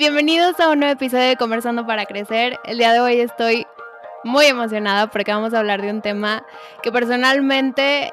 Bienvenidos 0.00 0.58
a 0.60 0.70
un 0.70 0.78
nuevo 0.78 0.94
episodio 0.94 1.24
de 1.24 1.36
Conversando 1.36 1.84
para 1.84 2.06
Crecer. 2.06 2.58
El 2.64 2.78
día 2.78 2.94
de 2.94 3.00
hoy 3.00 3.20
estoy 3.20 3.66
muy 4.24 4.46
emocionada 4.46 5.08
porque 5.08 5.30
vamos 5.30 5.52
a 5.52 5.58
hablar 5.58 5.82
de 5.82 5.90
un 5.90 6.00
tema 6.00 6.42
que 6.82 6.90
personalmente 6.90 8.10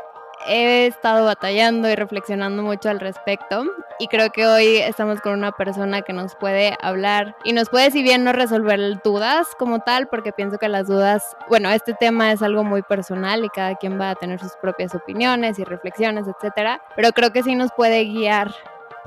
he 0.49 0.87
estado 0.87 1.23
batallando 1.23 1.87
y 1.89 1.95
reflexionando 1.95 2.61
mucho 2.61 2.89
al 2.89 2.99
respecto 2.99 3.63
y 3.99 4.09
creo 4.09 4.31
que 4.31 4.45
hoy 4.45 4.79
estamos 4.79 5.21
con 5.21 5.31
una 5.31 5.53
persona 5.53 6.01
que 6.01 6.11
nos 6.11 6.35
puede 6.35 6.75
hablar 6.81 7.37
y 7.45 7.53
nos 7.53 7.69
puede 7.69 7.89
si 7.89 8.03
bien 8.03 8.25
no 8.25 8.33
resolver 8.33 9.01
dudas 9.01 9.47
como 9.57 9.79
tal 9.79 10.09
porque 10.09 10.33
pienso 10.33 10.57
que 10.57 10.67
las 10.67 10.87
dudas, 10.87 11.37
bueno, 11.47 11.69
este 11.69 11.93
tema 11.93 12.33
es 12.33 12.41
algo 12.41 12.65
muy 12.65 12.81
personal 12.81 13.45
y 13.45 13.49
cada 13.49 13.75
quien 13.75 13.97
va 13.97 14.09
a 14.09 14.15
tener 14.15 14.41
sus 14.41 14.57
propias 14.61 14.93
opiniones 14.93 15.57
y 15.57 15.63
reflexiones, 15.63 16.25
etcétera, 16.27 16.81
pero 16.97 17.13
creo 17.13 17.31
que 17.31 17.43
sí 17.43 17.55
nos 17.55 17.71
puede 17.71 18.03
guiar 18.03 18.53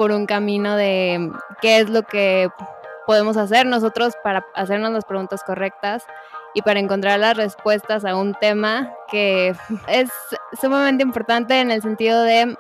por 0.00 0.12
un 0.12 0.24
camino 0.24 0.76
de 0.76 1.30
qué 1.60 1.80
es 1.80 1.90
lo 1.90 2.04
que 2.04 2.48
podemos 3.06 3.36
hacer 3.36 3.66
nosotros 3.66 4.14
para 4.24 4.46
hacernos 4.54 4.92
las 4.92 5.04
preguntas 5.04 5.44
correctas 5.44 6.06
y 6.54 6.62
para 6.62 6.80
encontrar 6.80 7.20
las 7.20 7.36
respuestas 7.36 8.06
a 8.06 8.16
un 8.16 8.32
tema 8.32 8.90
que 9.10 9.54
es 9.88 10.08
sumamente 10.58 11.02
importante 11.02 11.60
en 11.60 11.70
el 11.70 11.82
sentido 11.82 12.22
de, 12.22 12.56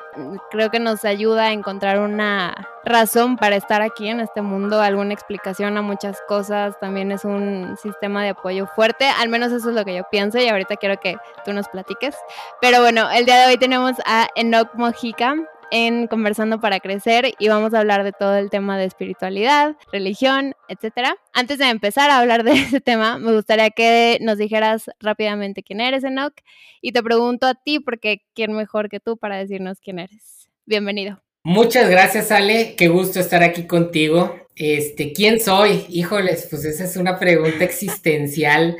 creo 0.50 0.70
que 0.70 0.80
nos 0.80 1.06
ayuda 1.06 1.44
a 1.44 1.52
encontrar 1.52 2.00
una 2.00 2.68
razón 2.84 3.38
para 3.38 3.56
estar 3.56 3.80
aquí 3.80 4.08
en 4.08 4.20
este 4.20 4.42
mundo, 4.42 4.82
alguna 4.82 5.14
explicación 5.14 5.78
a 5.78 5.82
muchas 5.82 6.20
cosas, 6.28 6.78
también 6.78 7.10
es 7.10 7.24
un 7.24 7.74
sistema 7.80 8.22
de 8.22 8.30
apoyo 8.30 8.66
fuerte, 8.66 9.06
al 9.06 9.30
menos 9.30 9.50
eso 9.50 9.70
es 9.70 9.74
lo 9.74 9.86
que 9.86 9.96
yo 9.96 10.02
pienso 10.10 10.36
y 10.36 10.46
ahorita 10.46 10.76
quiero 10.76 11.00
que 11.00 11.16
tú 11.46 11.54
nos 11.54 11.70
platiques. 11.70 12.14
Pero 12.60 12.82
bueno, 12.82 13.10
el 13.10 13.24
día 13.24 13.40
de 13.40 13.46
hoy 13.46 13.56
tenemos 13.56 13.94
a 14.04 14.28
Enoch 14.34 14.68
Mojica, 14.74 15.36
en 15.70 16.06
Conversando 16.06 16.60
para 16.60 16.80
Crecer 16.80 17.32
y 17.38 17.48
vamos 17.48 17.74
a 17.74 17.80
hablar 17.80 18.04
de 18.04 18.12
todo 18.12 18.36
el 18.36 18.50
tema 18.50 18.78
de 18.78 18.84
espiritualidad, 18.84 19.76
religión, 19.92 20.54
etcétera. 20.68 21.16
Antes 21.32 21.58
de 21.58 21.68
empezar 21.68 22.10
a 22.10 22.18
hablar 22.18 22.44
de 22.44 22.52
ese 22.52 22.80
tema, 22.80 23.18
me 23.18 23.32
gustaría 23.32 23.70
que 23.70 24.18
nos 24.20 24.38
dijeras 24.38 24.90
rápidamente 25.00 25.62
quién 25.62 25.80
eres, 25.80 26.04
Enoch, 26.04 26.34
y 26.80 26.92
te 26.92 27.02
pregunto 27.02 27.46
a 27.46 27.54
ti 27.54 27.80
porque 27.80 28.22
quién 28.34 28.52
mejor 28.52 28.88
que 28.88 29.00
tú 29.00 29.16
para 29.16 29.36
decirnos 29.36 29.80
quién 29.80 29.98
eres. 29.98 30.50
Bienvenido. 30.66 31.22
Muchas 31.42 31.88
gracias, 31.88 32.30
Ale. 32.30 32.74
Qué 32.76 32.88
gusto 32.88 33.18
estar 33.18 33.42
aquí 33.42 33.66
contigo. 33.66 34.36
Este, 34.56 35.12
¿quién 35.12 35.40
soy? 35.40 35.86
Híjoles, 35.88 36.46
pues 36.50 36.64
esa 36.64 36.84
es 36.84 36.96
una 36.96 37.18
pregunta 37.18 37.64
existencial 37.64 38.76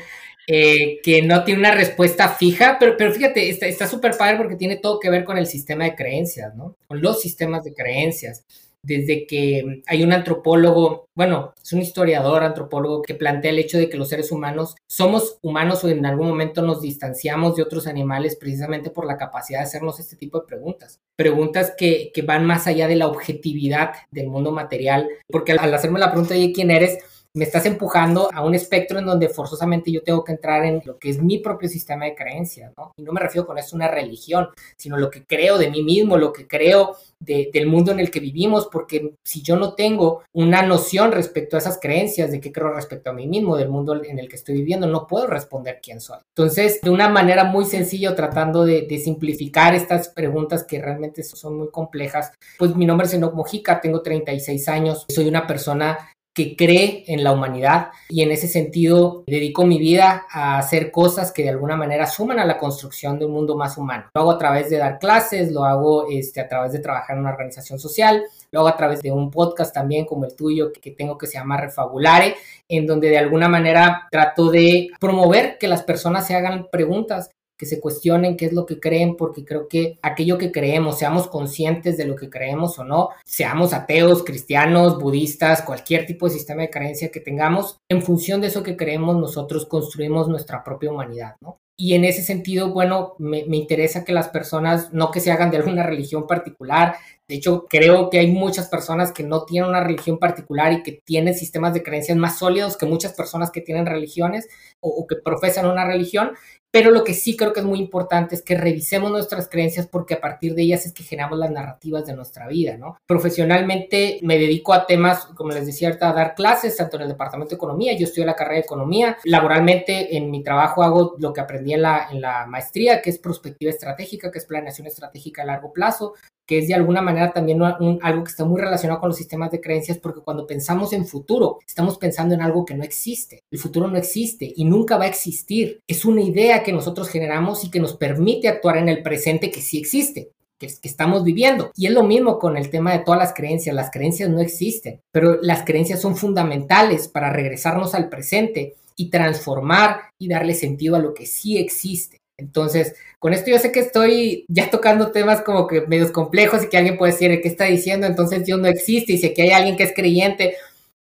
eh, 0.53 0.99
que 1.05 1.23
no 1.23 1.45
tiene 1.45 1.61
una 1.61 1.71
respuesta 1.71 2.29
fija, 2.31 2.77
pero, 2.81 2.97
pero 2.97 3.13
fíjate, 3.13 3.49
está 3.49 3.87
súper 3.87 4.17
padre 4.19 4.37
porque 4.37 4.57
tiene 4.57 4.79
todo 4.79 4.99
que 4.99 5.09
ver 5.09 5.23
con 5.23 5.39
el 5.39 5.47
sistema 5.47 5.85
de 5.85 5.95
creencias, 5.95 6.57
¿no? 6.57 6.75
Con 6.89 7.01
los 7.01 7.21
sistemas 7.21 7.63
de 7.63 7.73
creencias. 7.73 8.45
Desde 8.83 9.29
que 9.29 9.83
hay 9.87 10.03
un 10.03 10.13
antropólogo, 10.13 11.07
bueno, 11.15 11.53
es 11.63 11.73
un 11.73 11.83
historiador, 11.83 12.43
antropólogo, 12.43 13.03
que 13.03 13.15
plantea 13.15 13.53
el 13.53 13.61
hecho 13.61 13.79
de 13.79 13.89
que 13.89 13.97
los 13.97 14.09
seres 14.09 14.33
humanos 14.33 14.75
somos 14.89 15.39
humanos 15.41 15.85
o 15.85 15.89
en 15.89 16.05
algún 16.05 16.27
momento 16.27 16.63
nos 16.63 16.83
distanciamos 16.83 17.55
de 17.55 17.63
otros 17.63 17.87
animales 17.87 18.35
precisamente 18.35 18.91
por 18.91 19.07
la 19.07 19.19
capacidad 19.19 19.61
de 19.61 19.67
hacernos 19.67 20.01
este 20.01 20.17
tipo 20.17 20.41
de 20.41 20.49
preguntas. 20.49 20.99
Preguntas 21.15 21.75
que, 21.79 22.11
que 22.13 22.23
van 22.23 22.45
más 22.45 22.67
allá 22.67 22.89
de 22.89 22.97
la 22.97 23.07
objetividad 23.07 23.93
del 24.11 24.27
mundo 24.27 24.51
material, 24.51 25.09
porque 25.29 25.53
al, 25.53 25.61
al 25.61 25.75
hacerme 25.75 26.01
la 26.01 26.11
pregunta 26.11 26.35
de 26.35 26.51
quién 26.51 26.73
eres, 26.73 26.99
me 27.35 27.45
estás 27.45 27.65
empujando 27.67 28.29
a 28.33 28.45
un 28.45 28.55
espectro 28.55 28.99
en 28.99 29.07
donde 29.07 29.29
forzosamente 29.29 29.93
yo 29.93 30.03
tengo 30.03 30.25
que 30.25 30.33
entrar 30.33 30.65
en 30.65 30.83
lo 30.85 30.99
que 30.99 31.11
es 31.11 31.23
mi 31.23 31.39
propio 31.39 31.69
sistema 31.69 32.07
de 32.07 32.15
creencias, 32.15 32.73
¿no? 32.77 32.93
Y 32.97 33.03
no 33.03 33.13
me 33.13 33.21
refiero 33.21 33.47
con 33.47 33.59
eso 33.59 33.77
a 33.77 33.79
una 33.79 33.89
religión, 33.89 34.49
sino 34.77 34.97
lo 34.97 35.11
que 35.11 35.25
creo 35.25 35.57
de 35.57 35.71
mí 35.71 35.83
mismo, 35.83 36.17
lo 36.17 36.33
que 36.33 36.49
creo 36.49 36.97
del 37.21 37.67
mundo 37.67 37.93
en 37.93 38.01
el 38.01 38.11
que 38.11 38.19
vivimos, 38.19 38.69
porque 38.73 39.15
si 39.23 39.43
yo 39.43 39.57
no 39.57 39.75
tengo 39.75 40.23
una 40.33 40.63
noción 40.63 41.13
respecto 41.13 41.57
a 41.57 41.59
esas 41.59 41.79
creencias, 41.79 42.31
de 42.31 42.41
qué 42.41 42.51
creo 42.51 42.73
respecto 42.73 43.11
a 43.11 43.13
mí 43.13 43.27
mismo, 43.27 43.57
del 43.57 43.69
mundo 43.69 44.03
en 44.03 44.19
el 44.19 44.29
que 44.29 44.37
estoy 44.37 44.55
viviendo, 44.57 44.87
no 44.87 45.07
puedo 45.07 45.27
responder 45.27 45.81
quién 45.83 46.01
soy. 46.01 46.19
Entonces, 46.35 46.81
de 46.81 46.91
una 46.91 47.11
manera 47.11 47.45
muy 47.45 47.67
sencilla, 47.67 48.15
tratando 48.15 48.65
de, 48.65 48.83
de 48.83 48.99
simplificar 48.99 49.75
estas 49.75 50.09
preguntas 50.09 50.65
que 50.65 50.81
realmente 50.81 51.23
son 51.23 51.59
muy 51.59 51.71
complejas, 51.71 52.33
pues 52.59 52.75
mi 52.75 52.87
nombre 52.87 53.07
es 53.07 53.13
Enoch 53.13 53.35
Mojica, 53.35 53.81
tengo 53.81 54.01
36 54.01 54.69
años, 54.69 55.05
soy 55.09 55.29
una 55.29 55.47
persona 55.47 55.99
que 56.33 56.57
cree 56.57 57.05
en 57.09 57.25
la 57.25 57.33
humanidad 57.33 57.89
y 58.09 58.23
en 58.23 58.31
ese 58.31 58.47
sentido 58.47 59.25
dedico 59.27 59.67
mi 59.67 59.79
vida 59.79 60.27
a 60.31 60.59
hacer 60.59 60.91
cosas 60.91 61.33
que 61.33 61.43
de 61.43 61.51
alguna 61.51 61.77
manera 61.77 62.07
suman 62.07 62.39
a 62.39 62.45
la 62.45 62.59
construcción 62.59 63.19
de 63.19 63.27
un 63.27 63.33
mundo 63.33 63.57
más 63.57 63.77
humano. 63.77 64.11
Lo 64.15 64.21
hago 64.21 64.31
a 64.33 64.39
través 64.39 64.71
de 64.71 64.79
dar 64.79 64.99
clases, 64.99 65.51
lo 65.51 65.65
hago 65.65 66.07
este, 66.09 66.41
a 66.41 66.49
través 66.49 66.73
de 66.73 66.79
trabajar 66.79 67.17
en 67.17 67.23
una 67.23 67.33
organización 67.33 67.79
social, 67.79 68.23
lo 68.53 68.61
hago 68.61 68.69
a 68.69 68.77
través 68.77 69.03
de 69.03 69.11
un 69.11 69.31
podcast 69.31 69.75
también 69.75 70.07
como 70.07 70.25
el 70.25 70.37
tuyo 70.37 70.73
que 70.73 70.93
tengo 70.93 71.19
que 71.19 71.27
se 71.27 71.35
llama 71.35 71.57
Refabulare, 71.57 72.37
en 72.69 72.87
donde 72.87 73.09
de 73.09 73.19
alguna 73.19 73.49
manera 73.49 74.07
trato 74.11 74.51
de 74.51 74.91
promover 75.01 75.59
que 75.59 75.69
las 75.69 75.83
personas 75.83 76.27
se 76.27 76.35
hagan 76.37 76.69
preguntas 76.71 77.31
que 77.61 77.67
se 77.67 77.79
cuestionen 77.79 78.39
qué 78.39 78.47
es 78.47 78.55
lo 78.55 78.65
que 78.65 78.81
creen, 78.81 79.17
porque 79.19 79.45
creo 79.45 79.69
que 79.69 79.99
aquello 80.01 80.39
que 80.39 80.51
creemos, 80.51 80.99
seamos 80.99 81.29
conscientes 81.29 81.99
de 81.99 82.07
lo 82.07 82.17
que 82.17 82.31
creemos 82.31 82.79
o 82.79 82.85
no, 82.85 83.11
seamos 83.27 83.75
ateos, 83.75 84.25
cristianos, 84.25 84.99
budistas, 84.99 85.61
cualquier 85.61 86.07
tipo 86.07 86.27
de 86.27 86.33
sistema 86.33 86.63
de 86.63 86.71
creencia 86.71 87.11
que 87.11 87.21
tengamos, 87.21 87.77
en 87.91 88.01
función 88.01 88.41
de 88.41 88.47
eso 88.47 88.63
que 88.63 88.79
creemos, 88.79 89.15
nosotros 89.19 89.67
construimos 89.67 90.27
nuestra 90.27 90.65
propia 90.65 90.91
humanidad, 90.91 91.37
¿no? 91.43 91.59
Y 91.77 91.95
en 91.95 92.07
ese 92.07 92.23
sentido, 92.23 92.73
bueno, 92.73 93.15
me, 93.19 93.45
me, 93.45 93.59
interesa 93.59 94.05
que 94.05 94.13
las 94.13 94.29
personas, 94.29 94.93
no 94.95 95.11
que 95.11 95.21
se 95.21 95.31
hagan 95.31 95.51
de 95.51 95.59
alguna 95.59 95.83
religión 95.87 96.27
particular, 96.27 96.97
de 97.31 97.37
hecho, 97.37 97.67
creo 97.71 98.11
que 98.11 98.19
hay 98.19 98.27
muchas 98.27 98.67
personas 98.67 99.13
que 99.13 99.23
no 99.23 99.45
tienen 99.45 99.71
una 99.71 99.85
religión 99.85 100.19
particular 100.19 100.73
y 100.73 100.83
que 100.83 101.01
tienen 101.05 101.37
sistemas 101.37 101.73
de 101.73 101.85
creencias 101.85 102.19
más 102.19 102.41
sólidos 102.41 102.77
que 102.77 102.87
muchas 102.87 103.13
personas 103.13 103.53
que 103.53 103.61
tienen 103.61 103.87
religiones 103.87 104.49
o, 104.81 105.07
que 105.07 105.15
profesan 105.15 105.67
una 105.67 105.87
religión. 105.87 106.33
Pero 106.73 106.91
lo 106.91 107.05
que 107.05 107.15
sí 107.15 107.37
creo 107.37 107.53
que 107.53 107.61
es 107.61 107.67
muy 107.67 107.79
importante 107.79 108.35
es 108.35 108.43
que 108.43 108.57
revisemos 108.57 109.13
nuestras 109.13 109.49
creencias 109.49 109.87
porque 109.87 110.15
a 110.15 110.21
partir 110.21 110.57
de 110.57 110.63
ellas 110.63 110.87
es 110.87 110.93
que 110.93 111.05
generamos 111.05 111.39
las 111.39 111.53
narrativas 111.53 112.05
de 112.05 112.15
nuestra 112.15 112.49
vida, 112.49 112.77
¿no? 112.77 112.97
Profesionalmente 113.07 114.19
me 114.23 114.37
dedico 114.37 114.73
a 114.73 114.87
temas, 114.87 115.27
como 115.37 115.51
les 115.51 115.67
decía 115.67 115.89
ahorita, 115.89 116.11
a 116.11 116.13
dar 116.13 116.35
clases, 116.35 116.77
tanto 116.77 116.97
en 116.97 117.03
el 117.03 117.09
Departamento 117.09 117.51
de 117.51 117.57
Economía, 117.57 117.97
yo 117.97 118.09
en 118.17 118.27
la 118.27 118.35
carrera 118.35 118.57
de 118.57 118.67
Economía, 118.67 119.17
laboralmente 119.25 120.17
en 120.17 120.33
mi 120.33 120.43
trabajo 120.43 120.83
hago 120.83 121.15
lo 121.19 121.33
que 121.33 121.41
aprendí 121.41 121.75
en 121.75 121.83
la, 121.83 122.09
en 122.11 122.21
la 122.21 122.47
maestría, 122.47 123.01
que 123.01 123.11
es 123.11 123.19
prospectiva 123.19 123.71
estratégica, 123.71 124.33
que 124.33 124.39
es 124.39 124.47
planeación 124.47 124.89
estratégica 124.89 125.43
a 125.43 125.47
largo 125.47 125.73
plazo, 125.73 126.15
que 126.51 126.59
es 126.59 126.67
de 126.67 126.75
alguna 126.75 127.01
manera 127.01 127.33
también 127.33 127.63
algo 127.63 128.25
que 128.25 128.31
está 128.31 128.45
muy 128.45 128.61
relacionado 128.61 128.99
con 128.99 129.11
los 129.11 129.17
sistemas 129.17 129.53
de 129.53 129.61
creencias, 129.61 129.99
porque 129.99 130.21
cuando 130.21 130.49
pensamos 130.49 130.93
en 130.93 131.07
futuro, 131.07 131.61
estamos 131.65 131.97
pensando 131.97 132.35
en 132.35 132.43
algo 132.43 132.65
que 132.65 132.75
no 132.75 132.83
existe. 132.83 133.45
El 133.53 133.61
futuro 133.61 133.87
no 133.87 133.97
existe 133.97 134.53
y 134.57 134.65
nunca 134.65 134.97
va 134.97 135.05
a 135.05 135.07
existir. 135.07 135.79
Es 135.87 136.05
una 136.05 136.23
idea 136.23 136.65
que 136.65 136.73
nosotros 136.73 137.09
generamos 137.09 137.63
y 137.63 137.71
que 137.71 137.79
nos 137.79 137.97
permite 137.97 138.49
actuar 138.49 138.79
en 138.79 138.89
el 138.89 139.01
presente 139.01 139.53
que 139.53 139.61
sí 139.61 139.79
existe. 139.79 140.33
Que 140.59 140.67
estamos 140.83 141.23
viviendo. 141.23 141.71
Y 141.77 141.87
es 141.87 141.93
lo 141.93 142.03
mismo 142.03 142.41
con 142.41 142.57
el 142.57 142.69
tema 142.69 142.95
de 142.95 143.05
todas 143.05 143.21
las 143.21 143.33
creencias. 143.33 143.77
Las 143.77 143.93
creencias 143.93 144.29
no 144.29 144.41
existen, 144.41 145.01
pero 145.13 145.39
las 145.43 145.65
creencias 145.65 146.01
son 146.01 146.17
fundamentales 146.17 147.07
para 147.07 147.33
regresarnos 147.33 147.95
al 147.95 148.09
presente 148.09 148.75
y 148.97 149.09
transformar 149.09 150.01
y 150.19 150.27
darle 150.27 150.55
sentido 150.55 150.97
a 150.97 150.99
lo 150.99 151.15
que 151.15 151.27
sí 151.27 151.59
existe. 151.59 152.20
Entonces, 152.41 152.95
con 153.19 153.33
esto 153.33 153.51
yo 153.51 153.59
sé 153.59 153.71
que 153.71 153.81
estoy 153.81 154.47
ya 154.49 154.71
tocando 154.71 155.13
temas 155.13 155.43
como 155.43 155.67
que 155.67 155.83
medios 155.83 156.11
complejos 156.11 156.65
y 156.65 156.69
que 156.69 156.79
alguien 156.79 156.97
puede 156.97 157.13
decir, 157.13 157.41
¿qué 157.43 157.49
está 157.49 157.65
diciendo? 157.65 158.07
Entonces 158.07 158.45
Dios 158.45 158.59
no 158.59 158.67
existe 158.67 159.13
y 159.13 159.19
si 159.19 159.29
aquí 159.29 159.43
hay 159.43 159.51
alguien 159.51 159.77
que 159.77 159.85
es 159.85 159.93
creyente, 159.95 160.57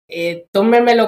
eh, 0.07 0.47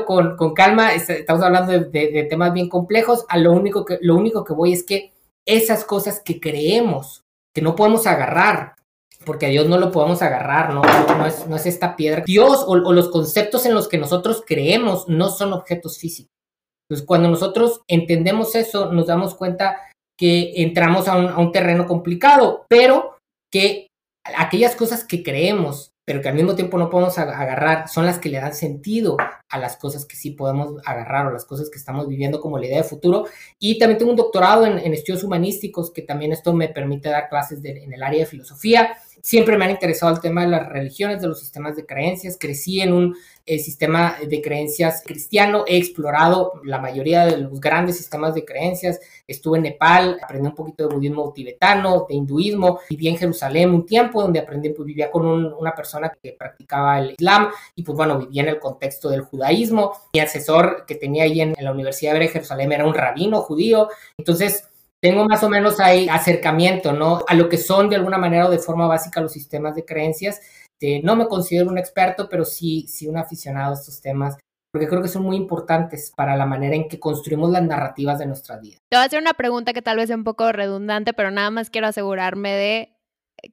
con, 0.06 0.36
con, 0.36 0.54
calma, 0.54 0.94
estamos 0.94 1.42
hablando 1.42 1.72
de, 1.72 1.80
de, 1.86 2.10
de, 2.12 2.24
temas 2.24 2.52
bien 2.52 2.68
complejos, 2.68 3.24
a 3.28 3.36
lo 3.36 3.52
único, 3.52 3.84
que, 3.84 3.98
lo 4.00 4.14
único 4.14 4.44
que 4.44 4.54
voy 4.54 4.72
es 4.72 4.84
que 4.84 5.12
esas 5.44 5.84
cosas 5.84 6.20
que 6.24 6.40
creemos, 6.40 7.24
que 7.52 7.62
no 7.62 7.74
podemos 7.74 8.06
agarrar, 8.06 8.74
porque 9.26 9.46
a 9.46 9.48
Dios 9.50 9.68
no 9.68 9.78
lo 9.78 9.90
podemos 9.90 10.22
agarrar, 10.22 10.72
no, 10.72 10.82
no, 10.82 11.26
es, 11.26 11.46
no 11.46 11.56
es 11.56 11.66
esta 11.66 11.96
piedra. 11.96 12.22
Dios 12.24 12.64
o, 12.66 12.72
o 12.72 12.92
los 12.92 13.08
conceptos 13.10 13.66
en 13.66 13.74
los 13.74 13.88
que 13.88 13.98
nosotros 13.98 14.42
creemos 14.46 15.08
no 15.08 15.30
son 15.30 15.52
objetos 15.52 15.98
físicos. 15.98 16.32
Entonces, 16.88 17.06
cuando 17.06 17.28
nosotros 17.28 17.82
entendemos 17.88 18.54
eso, 18.54 18.92
nos 18.92 19.06
damos 19.06 19.34
cuenta 19.34 19.78
que 20.22 20.52
entramos 20.62 21.08
a 21.08 21.16
un, 21.16 21.50
terreno 21.50 21.84
complicado, 21.84 22.64
pero 22.68 23.16
que 23.50 23.88
aquellas 24.24 24.76
cosas 24.76 25.02
que 25.02 25.24
creemos, 25.24 25.90
pero 26.06 26.20
que 26.20 26.28
al 26.28 26.36
mismo 26.36 26.54
tiempo 26.54 26.78
no 26.78 26.90
podemos 26.90 27.18
agarrar, 27.18 27.88
son 27.88 28.06
las 28.06 28.20
que 28.20 28.28
le 28.28 28.38
dan 28.38 28.54
sentido 28.54 29.16
a 29.50 29.58
las 29.58 29.76
cosas 29.76 30.06
que 30.06 30.14
sí 30.14 30.30
podemos 30.30 30.80
agarrar 30.86 31.26
o 31.26 31.32
las 31.32 31.44
cosas 31.44 31.68
que 31.68 31.76
estamos 31.76 32.06
viviendo 32.06 32.40
como 32.40 32.56
la 32.56 32.66
idea 32.66 32.76
de 32.76 32.88
futuro. 32.88 33.26
Y 33.58 33.80
también 33.80 33.98
tengo 33.98 34.12
un 34.12 34.16
doctorado 34.16 34.64
en, 34.64 34.78
estudios 34.94 35.24
humanísticos, 35.24 35.90
que 35.90 36.02
también 36.02 36.30
esto 36.30 36.52
me 36.52 36.68
permite 36.68 37.08
dar 37.08 37.28
clases 37.28 37.58
en 37.64 37.92
el 37.92 38.02
área 38.04 38.20
de 38.20 38.26
filosofía. 38.26 38.96
Siempre 39.24 39.56
me 39.56 39.64
han 39.64 39.70
interesado 39.70 40.12
el 40.12 40.20
tema 40.20 40.42
de 40.42 40.48
las 40.48 40.68
religiones, 40.68 41.22
de 41.22 41.28
los 41.28 41.38
sistemas 41.38 41.76
de 41.76 41.86
creencias. 41.86 42.36
Crecí 42.36 42.80
en 42.80 42.92
un 42.92 43.16
eh, 43.46 43.60
sistema 43.60 44.16
de 44.20 44.42
creencias 44.42 45.00
cristiano. 45.06 45.62
He 45.68 45.76
explorado 45.76 46.54
la 46.64 46.80
mayoría 46.80 47.24
de 47.26 47.38
los 47.38 47.60
grandes 47.60 47.98
sistemas 47.98 48.34
de 48.34 48.44
creencias. 48.44 48.98
Estuve 49.28 49.58
en 49.58 49.62
Nepal, 49.62 50.18
aprendí 50.20 50.48
un 50.48 50.56
poquito 50.56 50.88
de 50.88 50.96
budismo 50.96 51.32
tibetano, 51.32 52.04
de 52.08 52.16
hinduismo. 52.16 52.80
Viví 52.90 53.06
en 53.06 53.16
Jerusalén 53.16 53.70
un 53.70 53.86
tiempo 53.86 54.22
donde 54.22 54.40
aprendí, 54.40 54.70
pues 54.70 54.86
vivía 54.86 55.08
con 55.08 55.24
una 55.54 55.72
persona 55.72 56.12
que 56.20 56.32
practicaba 56.32 56.98
el 56.98 57.12
Islam 57.12 57.48
y 57.76 57.84
pues 57.84 57.96
bueno, 57.96 58.18
vivía 58.18 58.42
en 58.42 58.48
el 58.48 58.58
contexto 58.58 59.08
del 59.08 59.20
judaísmo. 59.20 59.92
Mi 60.14 60.18
asesor 60.18 60.84
que 60.84 60.96
tenía 60.96 61.22
ahí 61.22 61.40
en, 61.40 61.54
en 61.56 61.64
la 61.64 61.70
Universidad 61.70 62.14
de 62.14 62.26
Jerusalén 62.26 62.72
era 62.72 62.84
un 62.84 62.94
rabino 62.94 63.40
judío. 63.42 63.88
Entonces, 64.18 64.68
tengo 65.02 65.24
más 65.24 65.42
o 65.42 65.50
menos 65.50 65.80
ahí 65.80 66.08
acercamiento, 66.08 66.92
¿no? 66.92 67.24
A 67.26 67.34
lo 67.34 67.48
que 67.48 67.58
son 67.58 67.90
de 67.90 67.96
alguna 67.96 68.18
manera 68.18 68.46
o 68.46 68.50
de 68.50 68.58
forma 68.58 68.86
básica 68.86 69.20
los 69.20 69.32
sistemas 69.32 69.74
de 69.74 69.84
creencias. 69.84 70.40
no 71.02 71.16
me 71.16 71.26
considero 71.26 71.68
un 71.70 71.78
experto, 71.78 72.28
pero 72.28 72.44
sí, 72.44 72.86
sí 72.88 73.08
un 73.08 73.16
aficionado 73.16 73.72
a 73.72 73.74
estos 73.74 74.00
temas, 74.00 74.36
porque 74.72 74.88
creo 74.88 75.02
que 75.02 75.08
son 75.08 75.22
muy 75.22 75.36
importantes 75.36 76.12
para 76.16 76.36
la 76.36 76.46
manera 76.46 76.76
en 76.76 76.88
que 76.88 77.00
construimos 77.00 77.50
las 77.50 77.62
narrativas 77.62 78.18
de 78.18 78.26
nuestra 78.26 78.58
vida. 78.58 78.78
Te 78.90 78.96
voy 78.96 79.02
a 79.02 79.06
hacer 79.06 79.20
una 79.20 79.34
pregunta 79.34 79.72
que 79.72 79.82
tal 79.82 79.96
vez 79.96 80.06
sea 80.06 80.16
un 80.16 80.24
poco 80.24 80.50
redundante, 80.52 81.12
pero 81.12 81.30
nada 81.30 81.50
más 81.50 81.68
quiero 81.68 81.88
asegurarme 81.88 82.52
de 82.52 82.96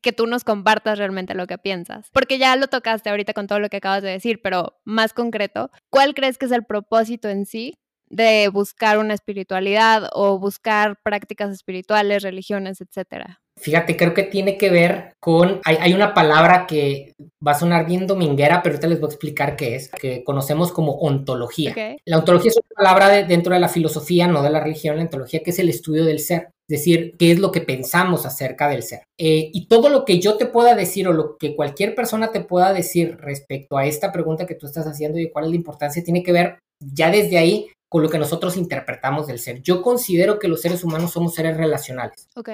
que 0.04 0.14
tú 0.14 0.28
nos 0.28 0.44
compartas 0.44 1.00
realmente 1.00 1.34
lo 1.34 1.48
que 1.48 1.58
piensas. 1.58 2.10
Porque 2.14 2.38
ya 2.38 2.56
lo 2.56 2.68
tocaste 2.68 3.10
ahorita 3.10 3.34
con 3.34 3.48
todo 3.48 3.60
lo 3.60 3.70
que 3.70 3.78
acabas 3.78 4.04
de 4.04 4.12
decir, 4.12 4.40
pero 4.44 4.80
más 4.86 5.14
concreto, 5.14 5.72
¿cuál 5.90 6.14
crees 6.14 6.38
que 6.38 6.46
es 6.46 6.52
el 6.52 6.64
propósito 6.64 7.28
en 7.28 7.46
sí 7.46 7.74
de 8.10 8.50
buscar 8.50 8.98
una 8.98 9.14
espiritualidad 9.14 10.10
o 10.14 10.40
buscar 10.40 10.98
prácticas 11.04 11.52
espirituales, 11.52 12.24
religiones, 12.24 12.82
etcétera? 12.82 13.40
Fíjate, 13.60 13.98
creo 13.98 14.14
que 14.14 14.24
tiene 14.24 14.58
que 14.58 14.70
ver 14.70 15.16
con, 15.20 15.60
hay, 15.66 15.94
una 15.94 16.14
palabra 16.14 16.66
que 16.66 17.14
va 17.46 17.52
a 17.52 17.60
sonar 17.60 17.86
bien 17.86 18.08
dominguera, 18.08 18.62
pero 18.64 18.76
ahorita 18.76 18.88
les 18.88 19.02
voy 19.02 19.08
a 19.08 19.12
explicar 19.12 19.58
qué 19.58 19.76
es, 19.76 19.90
que 19.90 20.24
conocemos 20.24 20.72
como 20.72 20.94
ontología. 20.94 21.76
La 22.06 22.20
ontología 22.20 22.52
es 22.52 22.58
una 22.58 22.76
palabra 22.76 23.24
dentro 23.24 23.54
de 23.54 23.60
la 23.60 23.68
filosofía, 23.68 24.28
no 24.28 24.42
de 24.42 24.50
la 24.50 24.62
religión, 24.62 24.96
la 24.96 25.02
ontología, 25.02 25.42
que 25.44 25.50
es 25.50 25.60
el 25.60 25.68
estudio 25.68 26.06
del 26.06 26.20
ser, 26.20 26.52
es 26.70 26.80
decir, 26.80 27.16
qué 27.20 27.32
es 27.32 27.40
lo 27.40 27.52
que 27.52 27.60
pensamos 27.60 28.26
acerca 28.26 28.70
del 28.70 28.84
ser. 28.84 29.02
Eh, 29.20 29.50
y 29.52 29.68
todo 29.68 29.90
lo 29.90 30.06
que 30.06 30.22
yo 30.22 30.38
te 30.38 30.46
pueda 30.46 30.74
decir 30.74 31.10
o 31.10 31.14
lo 31.14 31.36
que 31.38 31.54
cualquier 31.54 31.96
persona 31.96 32.32
te 32.32 32.40
pueda 32.40 32.72
decir 32.72 33.18
respecto 33.18 33.78
a 33.78 33.86
esta 33.86 34.14
pregunta 34.14 34.46
que 34.46 34.56
tú 34.56 34.68
estás 34.68 34.88
haciendo 34.88 35.20
y 35.20 35.32
cuál 35.32 35.46
es 35.46 35.52
la 35.52 35.58
importancia, 35.58 36.04
tiene 36.04 36.24
que 36.24 36.32
ver 36.32 36.60
ya 36.80 37.12
desde 37.12 37.38
ahí 37.38 37.68
con 37.90 38.04
lo 38.04 38.10
que 38.10 38.20
nosotros 38.20 38.56
interpretamos 38.56 39.28
del 39.28 39.40
ser. 39.40 39.62
Yo 39.62 39.82
considero 39.82 40.40
que 40.40 40.48
los 40.48 40.62
seres 40.62 40.84
humanos 40.84 41.12
somos 41.12 41.34
seres 41.34 41.58
relacionales. 41.58 42.28
Ok. 42.36 42.50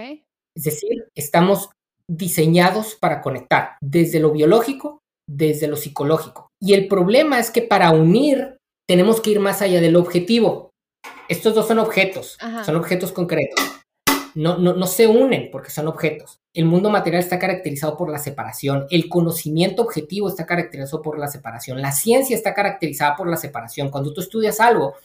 Es 0.56 0.64
decir, 0.64 1.10
estamos 1.16 1.70
diseñados 2.08 2.96
para 2.96 3.22
conectar 3.22 3.78
desde 3.82 4.20
lo 4.20 4.32
biológico, 4.32 5.02
desde 5.28 5.68
lo 5.68 5.76
psicológico. 5.76 6.50
Y 6.62 6.74
el 6.74 6.88
problema 6.88 7.40
es 7.40 7.52
que 7.52 7.62
para 7.62 7.92
unir 7.92 8.58
tenemos 8.88 9.20
que 9.20 9.32
ir 9.32 9.40
más 9.40 9.62
allá 9.62 9.82
del 9.82 9.96
objetivo. 9.96 10.72
Estos 11.28 11.56
dos 11.56 11.68
son 11.68 11.80
objetos, 11.80 12.38
son 12.66 12.76
objetos 12.76 13.12
concretos 13.12 13.60
no, 14.36 14.58
no, 14.58 14.74
no 14.74 14.86
se 14.86 15.08
unen 15.08 15.50
porque 15.50 15.72
son 15.72 15.88
objetos. 15.88 16.42
El 16.54 16.66
mundo 16.66 16.90
material 16.90 17.24
está 17.24 17.40
caracterizado 17.40 17.98
por 17.98 18.10
la 18.10 18.20
separación, 18.20 18.86
el 18.90 19.10
conocimiento 19.10 19.82
objetivo 19.82 20.30
está 20.30 20.46
caracterizado 20.46 21.02
por 21.02 21.18
la 21.18 21.28
separación, 21.28 21.82
la 21.82 21.92
ciencia 21.92 22.36
está 22.36 22.54
caracterizada 22.54 23.16
por 23.16 23.30
la 23.30 23.38
separación. 23.38 23.90
Cuando 23.90 24.14
tú 24.14 24.22
estudias 24.22 24.60
algo 24.60 24.96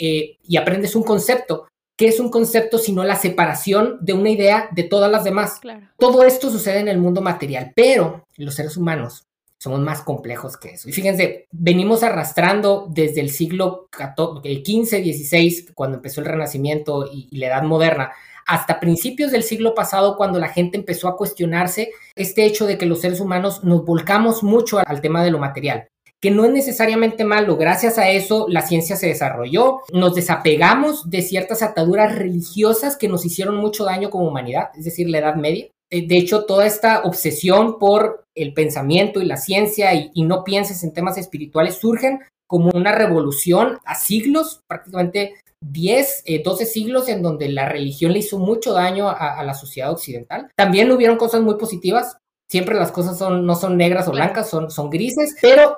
eh, 0.00 0.38
y 0.42 0.56
aprendes 0.56 0.96
un 0.96 1.02
concepto, 1.02 1.68
¿qué 1.94 2.08
es 2.08 2.18
un 2.18 2.30
concepto 2.30 2.78
sino 2.78 3.04
la 3.04 3.16
separación 3.16 3.98
de 4.00 4.14
una 4.14 4.30
idea 4.30 4.70
de 4.72 4.84
todas 4.84 5.12
las 5.12 5.24
demás? 5.24 5.60
Todo 5.98 6.24
esto 6.24 6.50
sucede 6.50 6.78
en 6.78 6.88
el 6.88 6.96
mundo 6.96 7.20
material, 7.20 7.72
pero 7.76 8.24
los 8.38 8.54
seres 8.54 8.78
humanos 8.78 9.26
somos 9.58 9.80
más 9.80 10.00
complejos 10.00 10.56
que 10.56 10.70
eso. 10.70 10.88
Y 10.88 10.92
fíjense, 10.92 11.46
venimos 11.50 12.02
arrastrando 12.02 12.86
desde 12.88 13.20
el 13.20 13.28
siglo 13.28 13.88
XV, 13.94 14.88
XVI, 14.88 15.66
cuando 15.74 15.98
empezó 15.98 16.22
el 16.22 16.28
Renacimiento 16.28 17.06
y 17.12 17.36
la 17.36 17.48
Edad 17.48 17.62
Moderna, 17.64 18.12
hasta 18.46 18.80
principios 18.80 19.32
del 19.32 19.42
siglo 19.42 19.74
pasado 19.74 20.16
cuando 20.16 20.38
la 20.38 20.48
gente 20.48 20.78
empezó 20.78 21.08
a 21.08 21.16
cuestionarse 21.16 21.90
este 22.14 22.46
hecho 22.46 22.66
de 22.66 22.78
que 22.78 22.86
los 22.86 23.02
seres 23.02 23.20
humanos 23.20 23.62
nos 23.64 23.84
volcamos 23.84 24.42
mucho 24.42 24.80
al 24.84 25.02
tema 25.02 25.22
de 25.22 25.30
lo 25.30 25.38
material 25.38 25.88
que 26.20 26.30
no 26.30 26.44
es 26.44 26.52
necesariamente 26.52 27.24
malo. 27.24 27.56
Gracias 27.56 27.98
a 27.98 28.10
eso 28.10 28.46
la 28.48 28.62
ciencia 28.62 28.96
se 28.96 29.08
desarrolló, 29.08 29.80
nos 29.92 30.14
desapegamos 30.14 31.08
de 31.08 31.22
ciertas 31.22 31.62
ataduras 31.62 32.14
religiosas 32.16 32.96
que 32.96 33.08
nos 33.08 33.24
hicieron 33.24 33.56
mucho 33.56 33.84
daño 33.84 34.10
como 34.10 34.28
humanidad, 34.28 34.70
es 34.76 34.84
decir, 34.84 35.08
la 35.08 35.18
Edad 35.18 35.36
Media. 35.36 35.68
De 35.90 36.16
hecho, 36.16 36.44
toda 36.44 36.66
esta 36.66 37.02
obsesión 37.02 37.78
por 37.80 38.24
el 38.36 38.54
pensamiento 38.54 39.20
y 39.20 39.24
la 39.24 39.36
ciencia 39.36 39.92
y, 39.94 40.22
no 40.22 40.44
pienses 40.44 40.84
en 40.84 40.92
temas 40.92 41.18
espirituales 41.18 41.78
surgen 41.78 42.20
como 42.46 42.70
una 42.72 42.92
revolución 42.92 43.78
a 43.84 43.96
siglos, 43.96 44.60
prácticamente 44.68 45.34
10, 45.62 46.24
12 46.44 46.62
eh, 46.62 46.66
siglos 46.66 47.08
en 47.08 47.22
donde 47.22 47.48
la 47.48 47.68
religión 47.68 48.12
le 48.12 48.20
hizo 48.20 48.38
mucho 48.38 48.72
daño 48.72 49.08
a, 49.08 49.42
la 49.42 49.54
sociedad 49.54 49.90
occidental. 49.90 50.50
También 50.56 50.90
hubieron 50.90 51.16
cosas 51.16 51.42
muy 51.42 51.56
positivas. 51.56 52.16
Siempre 52.50 52.74
las 52.74 52.90
cosas 52.90 53.16
son, 53.16 53.46
no 53.46 53.54
son 53.54 53.76
negras 53.76 54.08
o 54.08 54.10
blancas, 54.10 54.50
son, 54.50 54.72
son 54.72 54.90
grises, 54.90 55.36
pero 55.40 55.76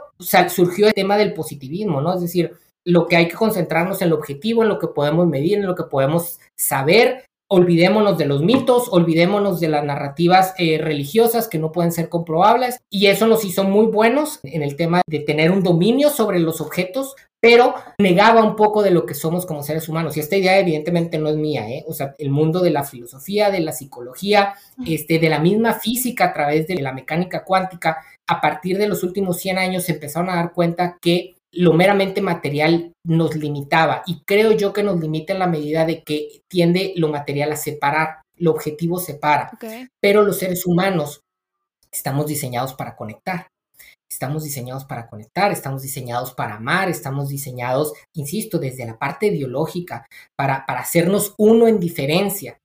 surgió 0.48 0.86
el 0.86 0.94
tema 0.94 1.18
del 1.18 1.34
positivismo, 1.34 2.00
¿no? 2.00 2.14
Es 2.14 2.22
decir, 2.22 2.56
lo 2.82 3.06
que 3.06 3.16
hay 3.16 3.28
que 3.28 3.34
concentrarnos 3.34 4.00
en 4.00 4.06
el 4.06 4.14
objetivo, 4.14 4.62
en 4.62 4.70
lo 4.70 4.78
que 4.78 4.86
podemos 4.86 5.26
medir, 5.26 5.58
en 5.58 5.66
lo 5.66 5.74
que 5.74 5.82
podemos 5.82 6.40
saber 6.56 7.26
olvidémonos 7.52 8.16
de 8.16 8.24
los 8.24 8.42
mitos, 8.42 8.88
olvidémonos 8.90 9.60
de 9.60 9.68
las 9.68 9.84
narrativas 9.84 10.54
eh, 10.56 10.78
religiosas 10.78 11.48
que 11.48 11.58
no 11.58 11.70
pueden 11.70 11.92
ser 11.92 12.08
comprobables 12.08 12.80
y 12.88 13.08
eso 13.08 13.26
nos 13.26 13.44
hizo 13.44 13.62
muy 13.64 13.88
buenos 13.88 14.40
en 14.42 14.62
el 14.62 14.74
tema 14.74 15.02
de 15.06 15.20
tener 15.20 15.50
un 15.50 15.62
dominio 15.62 16.08
sobre 16.08 16.38
los 16.38 16.62
objetos, 16.62 17.14
pero 17.40 17.74
negaba 17.98 18.42
un 18.42 18.56
poco 18.56 18.82
de 18.82 18.90
lo 18.90 19.04
que 19.04 19.12
somos 19.12 19.44
como 19.44 19.62
seres 19.62 19.86
humanos. 19.86 20.16
Y 20.16 20.20
esta 20.20 20.36
idea 20.36 20.58
evidentemente 20.58 21.18
no 21.18 21.28
es 21.28 21.36
mía, 21.36 21.68
¿eh? 21.68 21.84
O 21.86 21.92
sea, 21.92 22.14
el 22.16 22.30
mundo 22.30 22.60
de 22.60 22.70
la 22.70 22.84
filosofía, 22.84 23.50
de 23.50 23.60
la 23.60 23.72
psicología, 23.72 24.54
este, 24.86 25.18
de 25.18 25.28
la 25.28 25.38
misma 25.38 25.74
física 25.74 26.26
a 26.26 26.32
través 26.32 26.66
de 26.66 26.76
la 26.76 26.94
mecánica 26.94 27.44
cuántica, 27.44 28.02
a 28.26 28.40
partir 28.40 28.78
de 28.78 28.88
los 28.88 29.02
últimos 29.02 29.36
100 29.36 29.58
años 29.58 29.84
se 29.84 29.92
empezaron 29.92 30.30
a 30.30 30.36
dar 30.36 30.54
cuenta 30.54 30.96
que 31.02 31.34
lo 31.52 31.74
meramente 31.74 32.20
material 32.22 32.92
nos 33.04 33.36
limitaba 33.36 34.02
y 34.06 34.22
creo 34.24 34.52
yo 34.52 34.72
que 34.72 34.82
nos 34.82 34.98
limita 34.98 35.32
en 35.32 35.38
la 35.38 35.46
medida 35.46 35.84
de 35.84 36.02
que 36.02 36.40
tiende 36.48 36.94
lo 36.96 37.08
material 37.08 37.52
a 37.52 37.56
separar, 37.56 38.22
lo 38.36 38.50
objetivo 38.50 38.98
separa, 38.98 39.50
pero 40.00 40.22
los 40.22 40.38
seres 40.38 40.66
humanos 40.66 41.20
estamos 41.92 42.26
diseñados 42.26 42.74
para 42.74 42.96
conectar. 42.96 43.48
Estamos 44.10 44.44
diseñados 44.44 44.84
para 44.84 45.08
conectar, 45.08 45.52
estamos 45.52 45.80
diseñados 45.80 46.34
para 46.34 46.56
amar, 46.56 46.90
estamos 46.90 47.30
diseñados, 47.30 47.94
insisto, 48.14 48.58
desde 48.58 48.84
la 48.84 48.98
parte 48.98 49.30
biológica, 49.30 50.06
para, 50.36 50.66
para 50.66 50.80
hacernos 50.80 51.34
uno 51.38 51.66
en 51.66 51.80
diferencia, 51.80 52.58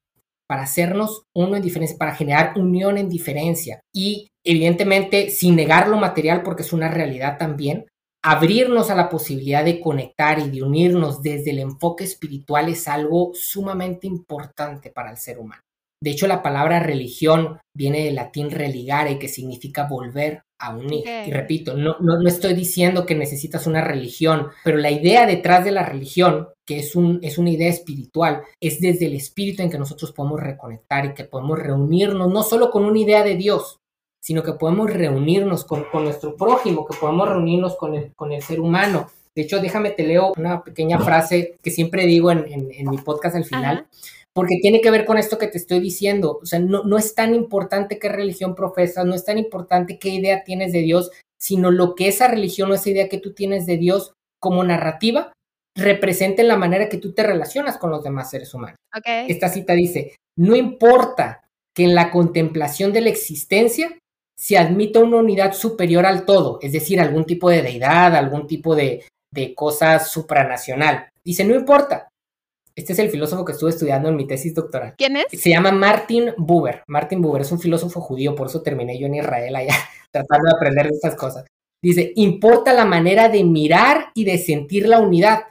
para 0.45 0.63
hacernos 0.63 1.24
uno 1.34 1.56
en 1.56 1.62
diferencia, 1.62 1.98
para 1.98 2.16
generar 2.16 2.57
unión 2.57 2.98
en 2.98 3.07
diferencia. 3.07 3.80
Y 3.95 4.28
evidentemente, 4.45 5.30
sin 5.30 5.56
negar 5.56 5.88
lo 5.88 5.98
material, 5.98 6.44
porque 6.44 6.63
es 6.63 6.74
una 6.74 6.89
realidad 6.89 7.38
también, 7.38 7.86
abrirnos 8.29 8.89
a 8.89 8.95
la 8.95 9.07
posibilidad 9.07 9.63
de 9.63 9.79
conectar 9.79 10.39
y 10.39 10.50
de 10.50 10.62
unirnos 10.62 11.21
desde 11.21 11.51
el 11.51 11.60
enfoque 11.60 12.03
espiritual 12.03 12.67
es 12.67 12.89
algo 12.89 13.31
sumamente 13.34 14.05
importante 14.05 14.89
para 14.89 15.12
el 15.12 15.17
ser 15.17 15.39
humano. 15.39 15.62
De 16.03 16.12
hecho, 16.12 16.27
la 16.27 16.43
palabra 16.43 16.81
religión 16.81 17.57
viene 17.74 18.03
del 18.03 18.15
latín 18.15 18.51
religare, 18.51 19.17
que 19.17 19.29
significa 19.29 19.88
volver 19.88 20.41
a 20.60 20.75
unir. 20.75 21.05
Y 21.25 21.31
repito, 21.31 21.75
no, 21.75 21.96
no, 22.01 22.19
no, 22.19 22.27
estoy 22.27 22.53
diciendo 22.53 23.05
que 23.05 23.15
necesitas 23.15 23.65
una 23.65 23.81
religión, 23.81 24.48
pero 24.63 24.77
la 24.77 24.91
idea 24.91 25.25
detrás 25.25 25.63
de 25.63 25.72
la 25.72 25.84
religión, 25.84 26.50
que 26.67 26.79
es, 26.79 26.98
un, 26.98 27.19
es 27.24 27.38
una 27.38 27.51
idea 27.51 27.69
espiritual, 27.69 28.41
es 28.62 28.81
desde 28.81 29.05
el 29.05 29.15
espíritu 29.15 29.63
en 29.63 29.72
que 29.72 29.79
nosotros 29.79 30.12
podemos 30.12 30.41
reconectar 30.41 31.05
y 31.05 31.13
que 31.13 31.24
podemos 31.24 31.57
reunirnos 31.60 32.29
no 32.29 32.43
solo 32.43 32.72
con 32.72 32.84
una 32.84 33.00
idea 33.00 33.24
de 33.24 33.36
Dios, 33.36 33.79
sino 34.21 34.43
que 34.43 34.53
podemos 34.53 34.91
reunirnos 34.91 35.63
con, 35.63 35.86
nuestro 35.93 36.36
prójimo, 36.36 36.86
que 36.86 36.97
podemos 36.97 37.29
reunirnos 37.29 37.75
con 37.77 37.95
el, 37.95 38.13
con 38.15 38.31
el 38.31 38.41
ser 38.41 38.59
humano. 38.59 39.07
De 39.36 39.43
hecho, 39.43 39.59
déjame 39.59 39.91
te 39.91 40.03
leo 40.03 40.33
una 40.36 40.63
pequeña 40.63 41.00
frase 41.00 41.57
que 41.62 41.71
siempre 41.71 42.05
digo 42.05 42.31
en, 42.31 42.89
mi 42.89 42.97
podcast 42.97 43.36
al 43.36 43.45
final, 43.45 43.88
porque 44.33 44.57
tiene 44.62 44.81
que 44.81 44.91
ver 44.91 45.05
con 45.05 45.17
esto 45.17 45.38
que 45.38 45.47
te 45.47 45.57
estoy 45.57 45.79
diciendo. 45.79 46.39
O 46.41 46.45
sea, 46.45 46.59
no, 46.59 46.83
no 46.83 46.97
es 46.97 47.13
tan 47.13 47.36
importante 47.36 48.00
qué 48.00 48.09
religión 48.09 48.55
profesas, 48.55 49.05
no 49.05 49.13
es 49.13 49.24
tan 49.25 49.38
importante 49.38 50.00
qué 50.00 50.09
idea 50.09 50.43
tienes 50.43 50.71
de 50.71 50.81
Dios, 50.81 51.12
sino 51.39 51.71
lo 51.71 51.95
que 51.95 52.07
esa 52.07 52.27
religión 52.27 52.71
o 52.71 52.74
esa 52.74 52.89
idea 52.89 53.09
que 53.09 53.19
tú 53.19 53.33
tienes 53.33 53.65
de 53.65 53.77
Dios 53.77 54.13
como 54.39 54.63
narrativa 54.63 55.31
representa 55.75 56.41
en 56.41 56.47
la 56.47 56.57
manera 56.57 56.89
que 56.89 56.97
tú 56.97 57.13
te 57.13 57.24
relacionas 57.24 57.77
con 57.77 57.91
los 57.91 58.03
demás 58.03 58.31
seres 58.31 58.53
humanos. 58.53 58.77
Esta 59.05 59.50
cita 59.50 59.74
dice, 59.74 60.15
no 60.36 60.55
importa 60.55 61.43
que 61.75 61.83
en 61.83 61.93
la 61.93 62.09
contemplación 62.09 62.91
de 62.91 63.01
la 63.01 63.09
existencia 63.09 63.95
se 64.38 64.58
admita 64.58 65.00
una 65.00 65.17
unidad 65.17 65.53
superior 65.53 66.06
al 66.06 66.25
todo, 66.25 66.60
es 66.62 66.72
decir, 66.72 67.01
algún 67.01 67.25
tipo 67.25 67.50
de 67.50 67.63
deidad, 67.63 68.15
algún 68.15 68.46
tipo 68.46 68.75
de, 68.75 69.03
de 69.34 69.56
cosa 69.56 70.00
supranacional. 70.00 71.10
Dice, 71.24 71.44
no 71.44 71.56
importa. 71.56 72.10
Este 72.75 72.94
es 72.94 73.00
el 73.00 73.10
filósofo 73.10 73.44
que 73.44 73.53
estuve 73.53 73.72
estudiando 73.72 74.10
en 74.10 74.15
mi 74.15 74.27
tesis 74.27 74.53
doctoral. 74.53 74.94
¿Quién 74.96 75.17
es? 75.17 75.25
Se 75.32 75.50
llama 75.50 75.72
Martin 75.72 76.32
Buber. 76.38 76.84
Martin 76.88 77.24
Buber 77.24 77.41
es 77.41 77.51
un 77.51 77.60
filósofo 77.60 78.00
judío, 78.00 78.36
por 78.36 78.48
eso 78.48 78.62
terminé 78.62 79.00
yo 79.00 79.08
en 79.08 79.15
Israel 79.15 79.56
allá 79.56 79.74
tratando 80.12 80.46
de 80.46 80.56
aprender 80.56 80.88
de 80.88 80.94
estas 80.94 81.15
cosas. 81.15 81.46
Dice, 81.82 82.13
importa 82.15 82.74
la 82.74 82.86
manera 82.86 83.29
de 83.29 83.44
mirar 83.44 84.12
y 84.13 84.25
de 84.25 84.38
sentir 84.38 84.88
la 84.88 85.00
unidad. 85.00 85.46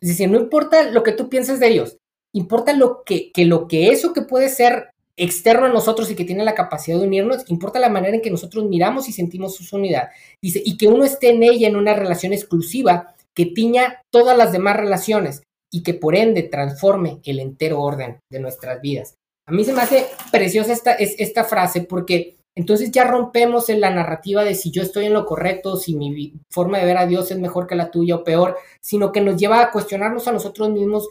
Es 0.00 0.08
decir, 0.08 0.30
no 0.30 0.38
importa 0.38 0.90
lo 0.90 1.02
que 1.02 1.12
tú 1.12 1.28
pienses 1.28 1.60
de 1.60 1.68
ellos, 1.68 1.98
importa 2.34 2.72
lo 2.72 3.02
que, 3.04 3.30
que 3.32 3.44
lo 3.44 3.68
que 3.68 3.88
eso 3.88 4.14
que 4.14 4.22
puede 4.22 4.48
ser 4.48 4.90
externo 5.18 5.66
a 5.66 5.70
nosotros 5.70 6.10
y 6.10 6.14
que 6.14 6.24
tiene 6.24 6.44
la 6.44 6.54
capacidad 6.54 6.98
de 6.98 7.06
unirnos, 7.06 7.48
importa 7.48 7.80
la 7.80 7.88
manera 7.88 8.16
en 8.16 8.22
que 8.22 8.30
nosotros 8.30 8.64
miramos 8.64 9.08
y 9.08 9.12
sentimos 9.12 9.56
su 9.56 9.76
unidad. 9.76 10.10
Dice, 10.42 10.62
y 10.64 10.76
que 10.76 10.88
uno 10.88 11.04
esté 11.04 11.30
en 11.30 11.42
ella 11.42 11.68
en 11.68 11.76
una 11.76 11.94
relación 11.94 12.32
exclusiva 12.32 13.14
que 13.34 13.46
tiña 13.46 14.02
todas 14.12 14.36
las 14.36 14.52
demás 14.52 14.76
relaciones 14.76 15.42
y 15.72 15.82
que 15.82 15.94
por 15.94 16.16
ende 16.16 16.42
transforme 16.42 17.20
el 17.24 17.40
entero 17.40 17.80
orden 17.80 18.18
de 18.30 18.40
nuestras 18.40 18.80
vidas. 18.80 19.14
A 19.48 19.52
mí 19.52 19.64
se 19.64 19.72
me 19.72 19.82
hace 19.82 20.06
preciosa 20.32 20.72
esta, 20.72 20.92
esta 20.94 21.44
frase 21.44 21.82
porque 21.82 22.36
entonces 22.56 22.90
ya 22.90 23.04
rompemos 23.04 23.68
en 23.68 23.80
la 23.80 23.90
narrativa 23.90 24.42
de 24.42 24.54
si 24.54 24.70
yo 24.70 24.82
estoy 24.82 25.06
en 25.06 25.12
lo 25.12 25.26
correcto, 25.26 25.76
si 25.76 25.94
mi 25.94 26.32
forma 26.50 26.78
de 26.78 26.86
ver 26.86 26.96
a 26.96 27.06
Dios 27.06 27.30
es 27.30 27.38
mejor 27.38 27.66
que 27.66 27.74
la 27.74 27.90
tuya 27.90 28.16
o 28.16 28.24
peor, 28.24 28.56
sino 28.82 29.12
que 29.12 29.20
nos 29.20 29.36
lleva 29.36 29.60
a 29.60 29.70
cuestionarnos 29.70 30.26
a 30.26 30.32
nosotros 30.32 30.70
mismos 30.70 31.08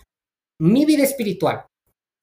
mi 0.59 0.85
vida 0.85 1.03
espiritual, 1.03 1.65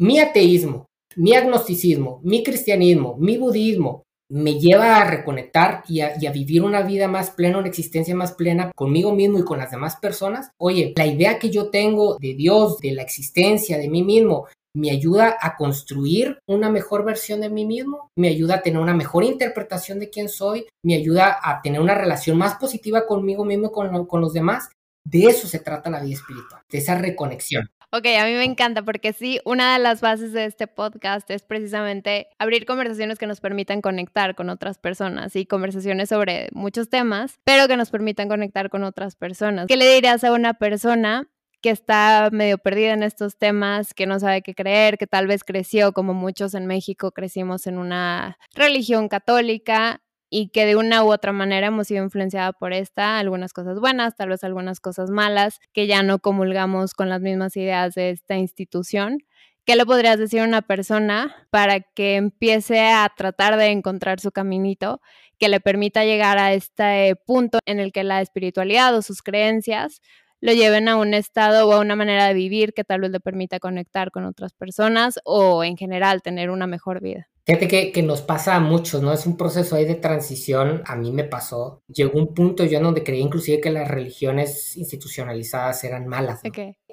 mi 0.00 0.18
ateísmo, 0.18 0.86
mi 1.16 1.34
agnosticismo, 1.34 2.20
mi 2.22 2.42
cristianismo, 2.42 3.16
mi 3.18 3.36
budismo, 3.36 4.02
me 4.32 4.58
lleva 4.58 4.96
a 4.96 5.04
reconectar 5.04 5.84
y 5.86 6.00
a, 6.00 6.32
vivir 6.32 6.62
una 6.62 6.80
vida 6.82 7.06
más 7.06 7.30
plena, 7.30 7.58
una 7.58 7.68
existencia 7.68 8.14
más 8.14 8.32
plena 8.32 8.72
conmigo 8.74 9.14
mismo 9.14 9.38
y 9.38 9.44
con 9.44 9.58
las 9.58 9.70
demás 9.70 9.96
personas. 9.96 10.50
Oye, 10.58 10.94
la 10.96 11.06
idea 11.06 11.38
que 11.38 11.50
yo 11.50 11.68
tengo 11.68 12.16
de 12.18 12.32
Dios, 12.32 12.78
de 12.78 12.92
la 12.92 13.02
existencia, 13.02 13.76
de 13.76 13.90
mí 13.90 14.02
mismo, 14.02 14.46
me 14.74 14.90
ayuda 14.90 15.36
a 15.38 15.54
construir 15.54 16.38
una 16.46 16.70
mejor 16.70 17.04
versión 17.04 17.42
de 17.42 17.50
mí 17.50 17.66
mismo, 17.66 18.08
me 18.16 18.28
ayuda 18.28 18.54
a 18.54 18.62
tener 18.62 18.80
una 18.80 18.94
mejor 18.94 19.22
interpretación 19.24 19.98
de 19.98 20.08
quién 20.08 20.30
soy, 20.30 20.66
me 20.82 20.94
ayuda 20.94 21.38
a 21.42 21.60
tener 21.60 21.82
una 21.82 21.94
relación 21.94 22.38
más 22.38 22.54
positiva 22.54 23.06
conmigo 23.06 23.44
mismo 23.44 23.66
y 23.66 23.70
con, 23.70 24.06
con 24.06 24.22
los 24.22 24.32
demás. 24.32 24.70
De 25.04 25.24
eso 25.24 25.46
se 25.46 25.58
trata 25.58 25.90
la 25.90 26.00
vida 26.00 26.14
espiritual, 26.14 26.62
de 26.70 26.78
esa 26.78 26.96
reconexión. 26.96 27.68
Ok, 27.94 28.06
a 28.18 28.24
mí 28.24 28.32
me 28.32 28.44
encanta 28.44 28.82
porque 28.82 29.12
sí, 29.12 29.38
una 29.44 29.74
de 29.74 29.78
las 29.78 30.00
bases 30.00 30.32
de 30.32 30.46
este 30.46 30.66
podcast 30.66 31.30
es 31.30 31.42
precisamente 31.42 32.28
abrir 32.38 32.64
conversaciones 32.64 33.18
que 33.18 33.26
nos 33.26 33.40
permitan 33.40 33.82
conectar 33.82 34.34
con 34.34 34.48
otras 34.48 34.78
personas 34.78 35.36
y 35.36 35.44
conversaciones 35.44 36.08
sobre 36.08 36.48
muchos 36.52 36.88
temas, 36.88 37.38
pero 37.44 37.68
que 37.68 37.76
nos 37.76 37.90
permitan 37.90 38.30
conectar 38.30 38.70
con 38.70 38.82
otras 38.82 39.14
personas. 39.14 39.66
¿Qué 39.66 39.76
le 39.76 39.92
dirías 39.92 40.24
a 40.24 40.32
una 40.32 40.54
persona 40.54 41.28
que 41.60 41.68
está 41.68 42.30
medio 42.32 42.56
perdida 42.56 42.94
en 42.94 43.02
estos 43.02 43.36
temas, 43.36 43.92
que 43.92 44.06
no 44.06 44.18
sabe 44.18 44.40
qué 44.40 44.54
creer, 44.54 44.96
que 44.96 45.06
tal 45.06 45.26
vez 45.26 45.44
creció 45.44 45.92
como 45.92 46.14
muchos 46.14 46.54
en 46.54 46.66
México, 46.66 47.12
crecimos 47.12 47.66
en 47.66 47.76
una 47.76 48.38
religión 48.54 49.08
católica 49.08 50.00
y 50.34 50.48
que 50.48 50.64
de 50.64 50.76
una 50.76 51.04
u 51.04 51.12
otra 51.12 51.30
manera 51.32 51.66
hemos 51.66 51.88
sido 51.88 52.02
influenciada 52.02 52.54
por 52.54 52.72
esta, 52.72 53.18
algunas 53.18 53.52
cosas 53.52 53.78
buenas, 53.78 54.16
tal 54.16 54.30
vez 54.30 54.42
algunas 54.44 54.80
cosas 54.80 55.10
malas, 55.10 55.60
que 55.74 55.86
ya 55.86 56.02
no 56.02 56.20
comulgamos 56.20 56.94
con 56.94 57.10
las 57.10 57.20
mismas 57.20 57.54
ideas 57.54 57.94
de 57.94 58.08
esta 58.10 58.36
institución. 58.36 59.18
¿Qué 59.66 59.76
le 59.76 59.84
podrías 59.84 60.18
decir 60.18 60.40
a 60.40 60.44
una 60.44 60.62
persona 60.62 61.46
para 61.50 61.80
que 61.80 62.16
empiece 62.16 62.80
a 62.80 63.12
tratar 63.14 63.58
de 63.58 63.66
encontrar 63.66 64.20
su 64.20 64.32
caminito, 64.32 65.02
que 65.38 65.50
le 65.50 65.60
permita 65.60 66.02
llegar 66.06 66.38
a 66.38 66.54
este 66.54 67.14
punto 67.26 67.58
en 67.66 67.78
el 67.78 67.92
que 67.92 68.02
la 68.02 68.22
espiritualidad 68.22 68.96
o 68.96 69.02
sus 69.02 69.20
creencias 69.20 70.00
lo 70.40 70.54
lleven 70.54 70.88
a 70.88 70.96
un 70.96 71.12
estado 71.12 71.68
o 71.68 71.72
a 71.74 71.80
una 71.80 71.94
manera 71.94 72.26
de 72.26 72.34
vivir 72.34 72.72
que 72.72 72.84
tal 72.84 73.02
vez 73.02 73.10
le 73.10 73.20
permita 73.20 73.60
conectar 73.60 74.10
con 74.10 74.24
otras 74.24 74.54
personas 74.54 75.20
o 75.24 75.62
en 75.62 75.76
general 75.76 76.22
tener 76.22 76.48
una 76.48 76.66
mejor 76.66 77.02
vida? 77.02 77.31
Fíjate 77.44 77.66
que, 77.66 77.90
que, 77.90 78.02
nos 78.02 78.22
pasa 78.22 78.54
a 78.54 78.60
muchos, 78.60 79.02
¿no? 79.02 79.12
Es 79.12 79.26
un 79.26 79.36
proceso 79.36 79.74
ahí 79.74 79.84
de 79.84 79.96
transición. 79.96 80.82
A 80.86 80.94
mí 80.94 81.10
me 81.10 81.24
pasó. 81.24 81.82
Llegó 81.88 82.16
un 82.18 82.34
punto 82.34 82.64
yo 82.64 82.78
en 82.78 82.84
donde 82.84 83.02
creía 83.02 83.22
inclusive 83.22 83.60
que 83.60 83.70
las 83.70 83.88
religiones 83.88 84.76
institucionalizadas 84.76 85.82
eran 85.82 86.06
malas. 86.06 86.40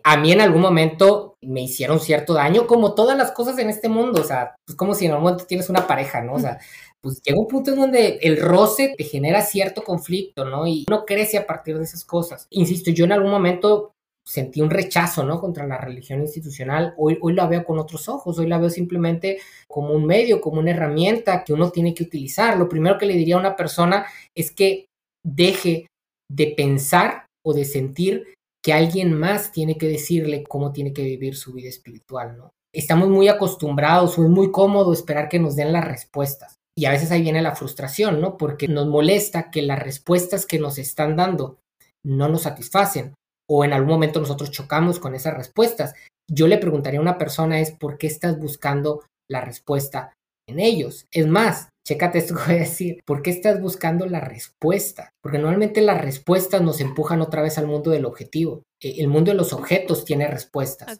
A 0.04 0.18
mí 0.18 0.32
en 0.32 0.42
algún 0.42 0.62
momento 0.62 1.38
me 1.42 1.62
hicieron 1.62 2.00
cierto 2.00 2.34
daño, 2.34 2.66
como 2.66 2.96
todas 2.96 3.16
las 3.16 3.32
cosas 3.32 3.60
en 3.60 3.70
este 3.70 3.90
mundo. 3.90 4.22
O 4.22 4.24
sea, 4.24 4.56
pues 4.66 4.76
como 4.76 4.96
si 4.96 5.06
en 5.06 5.12
algún 5.12 5.26
momento 5.26 5.46
tienes 5.46 5.70
una 5.70 5.86
pareja, 5.86 6.22
¿no? 6.22 6.34
O 6.34 6.40
sea, 6.40 6.58
pues 7.02 7.22
llega 7.22 7.40
un 7.40 7.48
punto 7.48 7.72
en 7.72 7.80
donde 7.82 8.20
el 8.24 8.42
roce 8.42 8.96
te 8.98 9.04
genera 9.04 9.44
cierto 9.44 9.84
conflicto, 9.84 10.46
¿no? 10.46 10.66
Y 10.66 10.86
uno 10.88 11.06
crece 11.06 11.38
a 11.38 11.46
partir 11.46 11.78
de 11.78 11.84
esas 11.84 12.04
cosas. 12.04 12.48
Insisto, 12.50 12.90
yo 12.90 13.06
en 13.06 13.12
algún 13.12 13.30
momento 13.30 13.94
sentí 14.30 14.62
un 14.62 14.70
rechazo, 14.70 15.24
¿no? 15.24 15.42
Contra 15.42 15.66
la 15.66 15.80
religión 15.80 16.22
institucional. 16.22 16.94
Hoy, 16.98 17.18
hoy 17.20 17.34
la 17.34 17.48
veo 17.48 17.66
con 17.66 17.80
otros 17.80 18.08
ojos, 18.08 18.38
hoy 18.38 18.46
la 18.46 18.60
veo 18.60 18.70
simplemente 18.70 19.40
como 19.68 19.92
un 19.92 20.06
medio, 20.06 20.40
como 20.40 20.60
una 20.60 20.70
herramienta 20.70 21.44
que 21.44 21.52
uno 21.52 21.72
tiene 21.72 21.96
que 21.96 22.04
utilizar. 22.04 22.56
Lo 22.56 22.70
primero 22.70 23.00
que 23.00 23.08
le 23.08 23.16
diría 23.16 23.38
a 23.38 23.40
una 23.40 23.56
persona 23.56 24.06
es 24.38 24.52
que 24.52 24.86
deje 25.26 25.88
de 26.32 26.54
pensar 26.56 27.26
o 27.44 27.56
de 27.56 27.66
sentir 27.66 28.36
que 28.64 28.72
alguien 28.72 29.14
más 29.16 29.52
tiene 29.52 29.80
que 29.80 29.88
decirle 29.88 30.44
cómo 30.44 30.72
tiene 30.74 30.94
que 30.94 31.04
vivir 31.04 31.36
su 31.36 31.52
vida 31.54 31.70
espiritual, 31.70 32.38
¿no? 32.38 32.52
Estamos 32.72 33.10
muy 33.10 33.30
acostumbrados 33.30 34.20
es 34.20 34.30
muy 34.30 34.52
cómodo 34.52 34.94
esperar 34.94 35.28
que 35.28 35.40
nos 35.40 35.56
den 35.56 35.74
las 35.74 35.86
respuestas. 35.86 36.54
Y 36.78 36.86
a 36.86 36.92
veces 36.92 37.10
ahí 37.10 37.24
viene 37.24 37.42
la 37.42 37.56
frustración, 37.56 38.22
¿no? 38.22 38.38
Porque 38.38 38.68
nos 38.68 38.86
molesta 38.86 39.50
que 39.50 39.64
las 39.64 39.80
respuestas 39.80 40.46
que 40.46 40.60
nos 40.60 40.78
están 40.78 41.16
dando 41.16 41.58
no 42.06 42.30
nos 42.30 42.44
satisfacen 42.44 43.16
o 43.50 43.66
en 43.66 43.74
algún 43.74 43.90
momento 43.90 44.20
nosotros 44.20 44.52
chocamos 44.52 45.00
con 45.00 45.16
esas 45.16 45.34
respuestas. 45.34 45.96
Yo 46.30 46.48
le 46.48 46.60
preguntaría 46.60 47.00
a 47.00 47.04
una 47.04 47.18
persona 47.18 47.60
es 47.60 47.72
por 47.72 47.98
qué 47.98 48.08
estás 48.08 48.38
buscando 48.38 49.04
la 49.28 49.42
respuesta 49.42 50.14
en 50.48 50.60
ellos. 50.60 51.08
Es 51.12 51.28
más, 51.28 51.70
chécate 51.88 52.20
esto 52.20 52.36
que 52.36 52.44
voy 52.46 52.56
a 52.56 52.60
decir, 52.60 53.02
¿por 53.06 53.24
qué 53.24 53.32
estás 53.32 53.60
buscando 53.60 54.06
la 54.06 54.20
respuesta? 54.20 55.10
Porque 55.22 55.40
normalmente 55.40 55.82
las 55.82 56.00
respuestas 56.00 56.62
nos 56.62 56.80
empujan 56.80 57.22
otra 57.22 57.42
vez 57.42 57.58
al 57.58 57.68
mundo 57.68 57.90
del 57.90 58.06
objetivo. 58.06 58.62
E, 58.80 59.02
el 59.02 59.08
mundo 59.08 59.32
de 59.32 59.38
los 59.38 59.54
objetos 59.54 60.06
tiene 60.06 60.28
respuestas. 60.28 60.98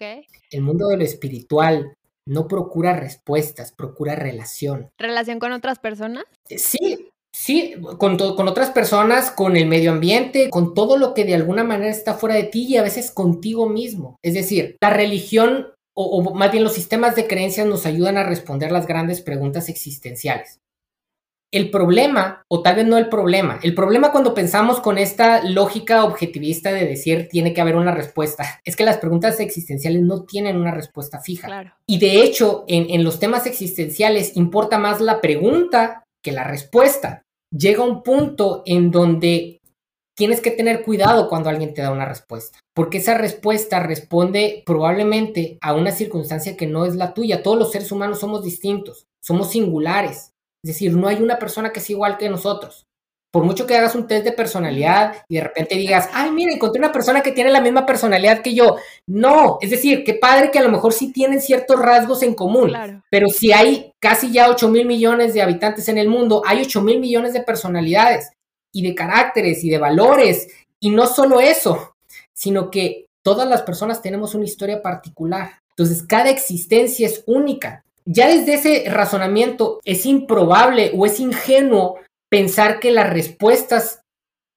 El 0.50 0.62
mundo 0.62 0.88
de 0.88 0.98
lo 0.98 1.04
espiritual 1.04 1.94
no 2.28 2.48
procura 2.48 2.94
respuestas, 2.94 3.72
procura 3.72 4.16
relación. 4.16 4.90
¿Relación 4.98 5.40
con 5.40 5.52
otras 5.52 5.80
personas? 5.80 6.26
Sí, 6.46 7.10
Sí, 7.42 7.76
con, 7.98 8.18
con 8.18 8.50
otras 8.50 8.72
personas, 8.72 9.32
con 9.32 9.56
el 9.56 9.66
medio 9.66 9.92
ambiente, 9.92 10.50
con 10.50 10.74
todo 10.74 10.98
lo 10.98 11.14
que 11.14 11.24
de 11.24 11.36
alguna 11.36 11.64
manera 11.64 11.90
está 11.90 12.16
fuera 12.16 12.36
de 12.36 12.44
ti 12.44 12.66
y 12.68 12.76
a 12.76 12.84
veces 12.84 13.12
contigo 13.12 13.70
mismo. 13.70 14.18
Es 14.22 14.34
decir, 14.34 14.76
la 14.82 14.90
religión 14.90 15.68
o, 15.96 16.04
o 16.04 16.34
más 16.34 16.52
bien 16.52 16.66
los 16.66 16.74
sistemas 16.74 17.16
de 17.16 17.28
creencias 17.28 17.66
nos 17.66 17.86
ayudan 17.86 18.18
a 18.18 18.26
responder 18.26 18.74
las 18.74 18.88
grandes 18.88 19.22
preguntas 19.22 19.70
existenciales. 19.70 20.60
El 21.50 21.72
problema, 21.72 22.44
o 22.50 22.62
tal 22.62 22.76
vez 22.76 22.86
no 22.86 22.98
el 22.98 23.08
problema, 23.08 23.58
el 23.64 23.74
problema 23.74 24.12
cuando 24.12 24.34
pensamos 24.34 24.82
con 24.82 24.98
esta 24.98 25.42
lógica 25.42 26.04
objetivista 26.04 26.74
de 26.74 26.86
decir 26.86 27.30
tiene 27.32 27.54
que 27.54 27.62
haber 27.62 27.78
una 27.78 27.96
respuesta, 27.96 28.60
es 28.66 28.76
que 28.76 28.84
las 28.84 28.98
preguntas 28.98 29.40
existenciales 29.40 30.02
no 30.02 30.26
tienen 30.26 30.58
una 30.58 30.72
respuesta 30.72 31.22
fija. 31.22 31.74
Y 31.88 32.00
de 32.00 32.22
hecho, 32.22 32.66
en, 32.68 32.90
en 32.90 33.06
los 33.06 33.18
temas 33.18 33.46
existenciales 33.46 34.36
importa 34.36 34.78
más 34.78 35.00
la 35.00 35.22
pregunta 35.22 36.04
que 36.22 36.34
la 36.34 36.44
respuesta. 36.44 37.24
Llega 37.52 37.84
un 37.84 38.04
punto 38.04 38.64
en 38.66 38.92
donde 38.92 39.60
tienes 40.16 40.42
que 40.42 40.52
tener 40.52 40.84
cuidado 40.84 41.30
cuando 41.30 41.50
alguien 41.50 41.74
te 41.74 41.82
da 41.82 41.92
una 41.92 42.06
respuesta, 42.06 42.60
porque 42.76 42.98
esa 42.98 43.18
respuesta 43.18 43.80
responde 43.80 44.64
probablemente 44.66 45.58
a 45.62 45.74
una 45.74 45.92
circunstancia 45.92 46.58
que 46.58 46.68
no 46.68 46.86
es 46.86 46.96
la 46.96 47.14
tuya. 47.14 47.42
Todos 47.42 47.58
los 47.58 47.72
seres 47.72 47.92
humanos 47.92 48.20
somos 48.20 48.44
distintos, 48.44 49.08
somos 49.24 49.52
singulares. 49.52 50.34
Es 50.64 50.74
decir, 50.74 50.94
no 50.94 51.08
hay 51.08 51.22
una 51.22 51.40
persona 51.40 51.72
que 51.72 51.80
sea 51.80 51.94
igual 51.94 52.18
que 52.18 52.30
nosotros 52.30 52.89
por 53.32 53.44
mucho 53.44 53.68
que 53.68 53.76
hagas 53.76 53.94
un 53.96 54.08
test 54.08 54.26
de 54.26 54.32
personalidad 54.32 55.24
y 55.28 55.36
de 55.36 55.42
repente 55.42 55.76
digas, 55.76 56.10
ay, 56.14 56.32
mira, 56.32 56.52
encontré 56.52 56.80
una 56.80 56.92
persona 56.92 57.22
que 57.22 57.32
tiene 57.32 57.52
la 57.52 57.62
misma 57.62 57.86
personalidad 57.86 58.42
que 58.42 58.56
yo. 58.56 58.78
No, 59.06 59.60
es 59.62 59.70
decir, 59.70 60.04
qué 60.04 60.16
padre 60.16 60.50
que 60.50 60.60
a 60.60 60.64
lo 60.64 60.70
mejor 60.70 60.94
sí 60.94 61.14
tienen 61.14 61.42
ciertos 61.42 61.80
rasgos 61.80 62.24
en 62.24 62.34
común, 62.34 62.74
pero 63.10 63.28
si 63.28 63.52
hay 63.52 63.94
casi 64.00 64.32
ya 64.32 64.50
8 64.50 64.70
mil 64.70 64.86
millones 64.86 65.34
de 65.34 65.42
habitantes 65.42 65.88
en 65.90 65.98
el 66.00 66.08
mundo, 66.08 66.42
hay 66.46 66.62
8 66.62 66.82
mil 66.82 67.00
millones 67.00 67.34
de 67.34 67.42
personalidades 67.42 68.32
y 68.72 68.82
de 68.82 68.96
caracteres 68.96 69.64
y 69.64 69.70
de 69.70 69.78
valores. 69.78 70.48
Y 70.80 70.90
no 70.90 71.06
solo 71.06 71.40
eso, 71.40 71.96
sino 72.34 72.72
que 72.72 73.08
todas 73.22 73.48
las 73.48 73.62
personas 73.62 74.02
tenemos 74.02 74.34
una 74.34 74.46
historia 74.46 74.82
particular. 74.82 75.52
Entonces, 75.70 76.04
cada 76.04 76.30
existencia 76.30 77.06
es 77.06 77.24
única. 77.28 77.84
Ya 78.06 78.28
desde 78.28 78.56
ese 78.56 78.90
razonamiento 78.90 79.80
es 79.84 80.06
improbable 80.06 80.92
o 80.96 81.06
es 81.06 81.20
ingenuo 81.20 82.00
pensar 82.30 82.80
que 82.80 82.92
las 82.92 83.10
respuestas 83.10 84.02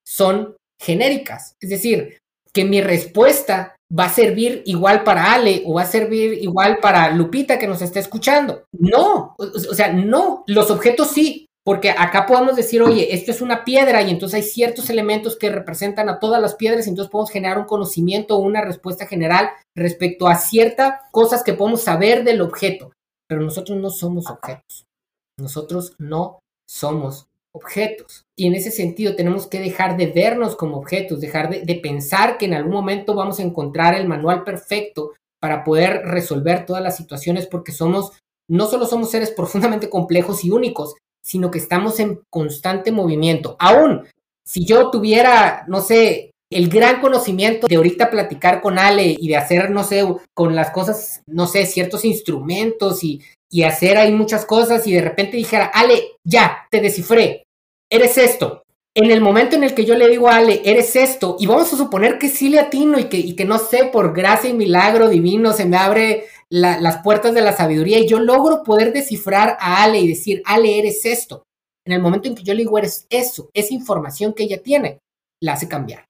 son 0.07 0.57
genéricas. 0.81 1.55
Es 1.61 1.71
decir, 1.71 2.19
que 2.53 2.65
mi 2.65 2.81
respuesta 2.81 3.77
va 3.99 4.07
a 4.07 4.13
servir 4.13 4.63
igual 4.67 5.05
para 5.05 5.33
Ale 5.33 5.63
o 5.67 5.75
va 5.75 5.83
a 5.83 5.87
servir 5.87 6.35
igual 6.35 6.79
para 6.81 7.11
Lupita 7.11 7.59
que 7.59 7.67
nos 7.67 7.83
está 7.83 8.01
escuchando. 8.01 8.65
No, 8.73 9.35
o 9.39 9.75
sea, 9.75 9.93
no, 9.93 10.45
los 10.47 10.71
objetos 10.71 11.11
sí, 11.11 11.47
Porque 11.65 11.91
acá 11.91 12.27
podemos 12.27 12.57
decir, 12.57 12.83
oye, 12.83 13.15
esto 13.15 13.31
es 13.31 13.41
una 13.41 13.65
piedra 13.65 14.03
y 14.03 14.11
entonces 14.11 14.35
hay 14.37 14.43
ciertos 14.43 14.91
elementos 14.91 15.37
que 15.37 15.49
representan 15.49 16.09
a 16.09 16.19
todas 16.19 16.43
las 16.43 16.57
piedras 16.57 16.87
y 16.87 16.91
entonces 16.91 17.11
podemos 17.11 17.31
generar 17.31 17.57
un 17.59 17.67
conocimiento 17.67 18.37
o 18.37 18.41
una 18.41 18.63
respuesta 18.63 19.07
general 19.07 19.51
respecto 19.77 20.27
a 20.27 20.35
ciertas 20.35 20.95
cosas 21.13 21.45
que 21.45 21.53
podemos 21.53 21.83
saber 21.83 22.25
del 22.25 22.41
objeto. 22.41 22.91
Pero 23.29 23.43
nosotros 23.43 23.79
no 23.79 23.91
somos 23.91 24.29
objetos. 24.29 24.87
Nosotros 25.39 25.95
no 25.99 26.41
somos 26.69 27.29
objetos. 27.55 28.25
Y 28.37 28.47
en 28.47 28.55
ese 28.55 28.71
sentido 28.71 29.15
tenemos 29.15 29.47
que 29.47 29.61
dejar 29.61 29.97
de 29.97 30.07
vernos 30.07 30.57
como 30.57 30.77
objetos, 30.77 31.21
dejar 31.21 31.51
de, 31.51 31.75
pensar 31.77 32.39
que 32.39 32.47
en 32.47 32.55
algún 32.55 32.73
momento 32.73 33.15
vamos 33.15 33.39
a 33.39 33.43
encontrar 33.43 33.95
el 33.95 34.09
manual 34.09 34.45
perfecto 34.45 35.13
para 35.41 35.65
poder 35.65 36.03
resolver 36.05 36.67
todas 36.67 36.83
las 36.83 36.97
situaciones 36.97 37.47
porque 37.47 37.73
somos, 37.73 38.13
no 38.49 38.67
solo 38.67 38.87
somos 38.87 39.11
seres 39.11 39.31
profundamente 39.37 39.91
complejos 39.91 40.45
y 40.45 40.51
únicos, 40.51 40.95
sino 41.23 41.51
que 41.51 41.59
estamos 41.59 42.01
en 42.01 42.21
constante 42.31 42.91
movimiento. 42.91 43.57
Aún 43.59 44.07
si 44.45 44.65
yo 44.65 44.91
tuviera, 44.91 45.65
no 45.69 45.81
sé, 45.81 46.33
el 46.51 46.69
gran 46.69 47.01
conocimiento 47.01 47.67
de 47.67 47.77
ahorita 47.77 48.11
platicar 48.11 48.61
con 48.61 48.79
Ale 48.79 49.17
y 49.19 49.29
de 49.29 49.37
hacer, 49.37 49.71
no 49.71 49.85
sé, 49.85 50.05
con 50.35 50.55
las 50.55 50.71
cosas, 50.71 51.23
no 51.27 51.47
sé, 51.47 51.65
ciertos 51.67 52.05
instrumentos 52.05 53.03
y, 53.05 53.23
y 53.53 53.65
hacer 53.65 53.99
ahí 53.99 54.13
muchas 54.13 54.47
cosas 54.47 54.87
y 54.87 54.93
de 54.93 55.03
repente 55.03 55.37
dijera, 55.37 55.67
Ale, 55.67 56.13
ya, 56.25 56.67
te 56.71 56.81
descifré, 56.81 57.45
eres 57.91 58.17
esto. 58.17 58.63
En 58.95 59.11
el 59.11 59.21
momento 59.21 59.57
en 59.57 59.65
el 59.65 59.75
que 59.75 59.85
yo 59.85 59.95
le 59.95 60.09
digo 60.09 60.29
a 60.29 60.37
Ale, 60.37 60.63
eres 60.65 60.97
esto, 60.97 61.37
y 61.39 61.47
vamos 61.47 61.73
a 61.73 61.77
suponer 61.77 62.19
que 62.19 62.29
sí 62.29 62.49
le 62.49 62.59
atino 62.59 62.99
y 62.99 63.05
que, 63.05 63.19
y 63.19 63.37
que 63.37 63.45
no 63.45 63.59
sé, 63.59 63.85
por 63.85 64.15
gracia 64.15 64.49
y 64.49 64.55
milagro 64.55 65.11
divino 65.11 65.53
se 65.53 65.67
me 65.67 65.77
abre 65.77 66.25
las 66.49 66.99
puertas 67.03 67.35
de 67.35 67.43
la 67.43 67.53
sabiduría 67.53 67.99
y 67.99 68.09
yo 68.09 68.21
logro 68.21 68.63
poder 68.63 68.93
descifrar 68.93 69.57
a 69.61 69.83
Ale 69.83 70.01
y 70.01 70.09
decir, 70.09 70.43
Ale, 70.47 70.79
eres 70.79 71.05
esto. 71.05 71.45
En 71.87 71.93
el 71.93 72.01
momento 72.01 72.29
en 72.29 72.35
que 72.35 72.43
yo 72.43 72.55
le 72.55 72.61
digo, 72.61 72.79
eres 72.79 73.07
eso, 73.11 73.51
esa 73.53 73.75
información 73.75 74.33
que 74.33 74.45
ella 74.45 74.63
tiene, 74.63 74.99
la 75.43 75.55
hace 75.55 75.69
cambiar 75.69 76.07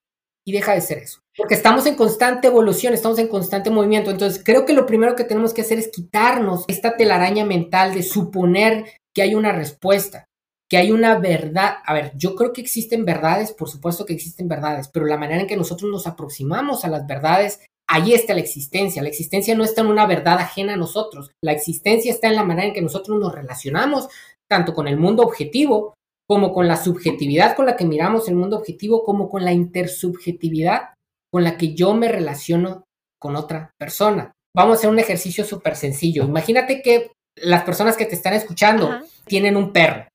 y 0.47 0.53
deja 0.53 0.75
de 0.75 0.81
ser 0.81 0.99
eso. 0.99 1.22
Porque 1.37 1.55
estamos 1.55 1.87
en 1.87 1.95
constante 1.95 2.49
evolución, 2.49 2.93
estamos 2.93 3.19
en 3.19 3.29
constante 3.29 3.71
movimiento. 3.71 4.11
Entonces, 4.11 4.43
creo 4.45 4.67
que 4.67 4.75
lo 4.75 4.85
primero 4.85 5.17
que 5.17 5.25
tenemos 5.25 5.55
que 5.55 5.63
hacer 5.63 5.79
es 5.79 5.89
quitarnos 5.89 6.65
esta 6.69 6.97
telaraña 6.97 7.45
mental 7.47 7.95
de 7.95 8.03
suponer 8.03 8.85
que 9.15 9.23
hay 9.23 9.35
una 9.35 9.53
respuesta, 9.53 10.27
que 10.69 10.77
hay 10.77 10.93
una 10.93 11.19
verdad. 11.19 11.77
A 11.87 11.95
ver, 11.95 12.13
yo 12.17 12.35
creo 12.35 12.53
que 12.53 12.61
existen 12.61 13.07
verdades, 13.07 13.53
por 13.53 13.71
supuesto 13.71 14.05
que 14.05 14.13
existen 14.13 14.47
verdades, 14.47 14.89
pero 14.89 15.07
la 15.07 15.17
manera 15.17 15.41
en 15.41 15.47
que 15.47 15.57
nosotros 15.57 15.91
nos 15.91 16.07
aproximamos 16.07 16.85
a 16.85 16.89
las 16.89 17.07
verdades, 17.07 17.61
ahí 17.89 18.13
está 18.13 18.35
la 18.35 18.41
existencia. 18.41 19.03
La 19.03 19.09
existencia 19.09 19.55
no 19.55 19.65
está 19.65 19.81
en 19.81 19.87
una 19.87 20.07
verdad 20.07 20.39
ajena 20.39 20.75
a 20.75 20.79
nosotros. 20.79 21.31
La 21.43 21.53
existencia 21.53 22.13
está 22.13 22.29
en 22.29 22.37
la 22.37 22.45
manera 22.45 22.69
en 22.69 22.75
que 22.75 22.83
nosotros 22.83 23.19
nos 23.19 23.35
relacionamos 23.35 24.09
tanto 24.51 24.75
con 24.75 24.87
el 24.87 24.99
mundo 24.99 25.23
objetivo 25.23 25.95
como 26.29 26.53
con 26.53 26.69
la 26.69 26.77
subjetividad 26.77 27.57
con 27.57 27.67
la 27.67 27.77
que 27.77 27.85
miramos 27.85 28.29
el 28.29 28.37
mundo 28.37 28.57
objetivo, 28.57 29.03
como 29.03 29.29
con 29.29 29.45
la 29.45 29.53
intersubjetividad 29.53 30.91
con 31.33 31.45
la 31.45 31.57
que 31.57 31.75
yo 31.75 31.95
me 31.95 32.09
relaciono 32.09 32.85
con 33.19 33.37
otra 33.37 33.71
persona. 33.79 34.33
Vamos 34.55 34.77
a 34.77 34.79
hacer 34.79 34.91
un 34.91 34.99
ejercicio 34.99 35.45
súper 35.45 35.77
sencillo. 35.77 36.25
Imagínate 36.25 36.83
que 36.83 37.13
las 37.37 37.63
personas 37.63 37.97
que 37.97 38.05
te 38.05 38.15
están 38.15 38.35
escuchando 38.35 38.91
tienen 39.25 39.57
un 39.57 39.73
perro. 39.73 40.07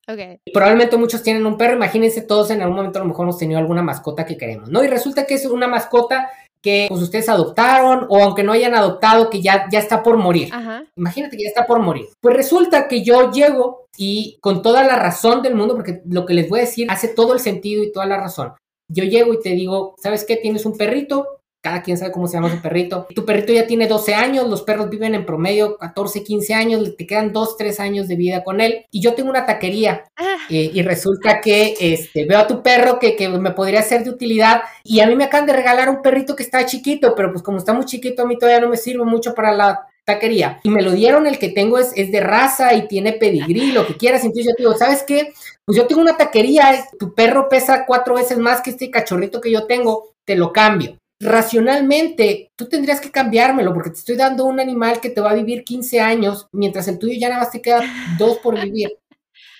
Probablemente 0.52 0.96
muchos 0.96 1.22
tienen 1.22 1.44
un 1.44 1.56
perro. 1.56 1.74
Imagínense 1.74 2.22
todos 2.22 2.50
en 2.50 2.62
algún 2.62 2.76
momento 2.76 3.00
a 3.00 3.02
lo 3.02 3.08
mejor 3.08 3.24
hemos 3.24 3.38
tenido 3.38 3.58
alguna 3.58 3.82
mascota 3.82 4.24
que 4.24 4.36
queremos, 4.36 4.70
¿no? 4.70 4.84
Y 4.84 4.86
resulta 4.86 5.26
que 5.26 5.34
es 5.34 5.44
una 5.46 5.66
mascota 5.66 6.30
que 6.62 6.86
pues 6.88 7.02
ustedes 7.02 7.28
adoptaron 7.28 8.06
o 8.08 8.22
aunque 8.22 8.42
no 8.42 8.52
hayan 8.52 8.74
adoptado 8.74 9.30
que 9.30 9.40
ya, 9.40 9.66
ya 9.70 9.78
está 9.78 10.02
por 10.02 10.16
morir. 10.16 10.50
Imagínate 10.96 11.36
que 11.36 11.44
ya 11.44 11.48
está 11.48 11.66
por 11.66 11.80
morir. 11.80 12.06
Pues 12.20 12.36
resulta 12.36 12.88
que 12.88 13.02
yo 13.02 13.32
llego 13.32 13.86
y 13.96 14.38
con 14.40 14.62
toda 14.62 14.84
la 14.84 14.96
razón 14.96 15.42
del 15.42 15.54
mundo, 15.54 15.74
porque 15.74 16.02
lo 16.08 16.26
que 16.26 16.34
les 16.34 16.48
voy 16.48 16.60
a 16.60 16.64
decir 16.64 16.86
hace 16.90 17.08
todo 17.08 17.32
el 17.32 17.40
sentido 17.40 17.82
y 17.82 17.92
toda 17.92 18.06
la 18.06 18.18
razón. 18.18 18.52
Yo 18.88 19.04
llego 19.04 19.34
y 19.34 19.40
te 19.40 19.50
digo, 19.50 19.94
¿sabes 20.02 20.24
qué? 20.24 20.36
Tienes 20.36 20.64
un 20.66 20.76
perrito, 20.76 21.38
cada 21.60 21.82
quien 21.82 21.98
sabe 21.98 22.12
cómo 22.12 22.26
se 22.26 22.36
llama 22.36 22.50
su 22.50 22.62
perrito. 22.62 23.06
Tu 23.14 23.24
perrito 23.24 23.52
ya 23.52 23.66
tiene 23.66 23.86
12 23.86 24.14
años, 24.14 24.48
los 24.48 24.62
perros 24.62 24.88
viven 24.88 25.14
en 25.14 25.26
promedio 25.26 25.76
14, 25.76 26.22
15 26.22 26.54
años, 26.54 26.96
te 26.96 27.06
quedan 27.06 27.32
2, 27.32 27.56
3 27.56 27.80
años 27.80 28.08
de 28.08 28.16
vida 28.16 28.44
con 28.44 28.60
él. 28.60 28.86
Y 28.90 29.00
yo 29.00 29.14
tengo 29.14 29.28
una 29.28 29.44
taquería 29.44 30.04
ah. 30.16 30.36
eh, 30.48 30.70
y 30.72 30.82
resulta 30.82 31.40
que 31.40 31.74
este, 31.80 32.24
veo 32.24 32.38
a 32.38 32.46
tu 32.46 32.62
perro 32.62 32.98
que, 32.98 33.16
que, 33.16 33.28
me 33.28 33.50
podría 33.50 33.82
ser 33.82 34.04
de 34.04 34.10
utilidad 34.10 34.62
y 34.84 35.00
a 35.00 35.06
mí 35.06 35.16
me 35.16 35.24
acaban 35.24 35.46
de 35.46 35.52
regalar 35.52 35.90
un 35.90 36.00
perrito 36.00 36.34
que 36.34 36.42
está 36.42 36.64
chiquito, 36.64 37.14
pero 37.14 37.30
pues 37.32 37.42
como 37.42 37.58
está 37.58 37.72
muy 37.72 37.84
chiquito 37.84 38.22
a 38.22 38.26
mí 38.26 38.38
todavía 38.38 38.60
no 38.60 38.68
me 38.68 38.76
sirve 38.76 39.04
mucho 39.04 39.34
para 39.34 39.52
la 39.52 39.80
taquería. 40.08 40.58
Y 40.64 40.70
me 40.70 40.82
lo 40.82 40.92
dieron, 40.92 41.26
el 41.26 41.38
que 41.38 41.50
tengo 41.50 41.78
es, 41.78 41.92
es 41.94 42.10
de 42.10 42.20
raza 42.20 42.74
y 42.74 42.88
tiene 42.88 43.12
pedigrí, 43.12 43.72
lo 43.72 43.86
que 43.86 43.96
quieras. 43.96 44.24
Entonces 44.24 44.46
yo 44.46 44.52
digo, 44.58 44.76
¿sabes 44.76 45.04
qué? 45.04 45.32
Pues 45.64 45.78
yo 45.78 45.86
tengo 45.86 46.00
una 46.00 46.16
taquería, 46.16 46.84
tu 46.98 47.14
perro 47.14 47.48
pesa 47.48 47.84
cuatro 47.86 48.14
veces 48.14 48.38
más 48.38 48.60
que 48.62 48.70
este 48.70 48.90
cachorrito 48.90 49.40
que 49.40 49.52
yo 49.52 49.66
tengo, 49.66 50.14
te 50.26 50.34
lo 50.34 50.52
cambio 50.52 50.98
racionalmente 51.20 52.52
tú 52.56 52.68
tendrías 52.68 53.00
que 53.00 53.10
cambiármelo 53.10 53.74
porque 53.74 53.90
te 53.90 53.98
estoy 53.98 54.16
dando 54.16 54.44
un 54.44 54.60
animal 54.60 55.00
que 55.00 55.10
te 55.10 55.20
va 55.20 55.30
a 55.30 55.34
vivir 55.34 55.64
15 55.64 56.00
años, 56.00 56.48
mientras 56.52 56.86
el 56.88 56.98
tuyo 56.98 57.14
ya 57.18 57.28
nada 57.28 57.40
más 57.40 57.50
te 57.50 57.62
queda 57.62 57.82
dos 58.18 58.38
por 58.38 58.60
vivir. 58.60 58.98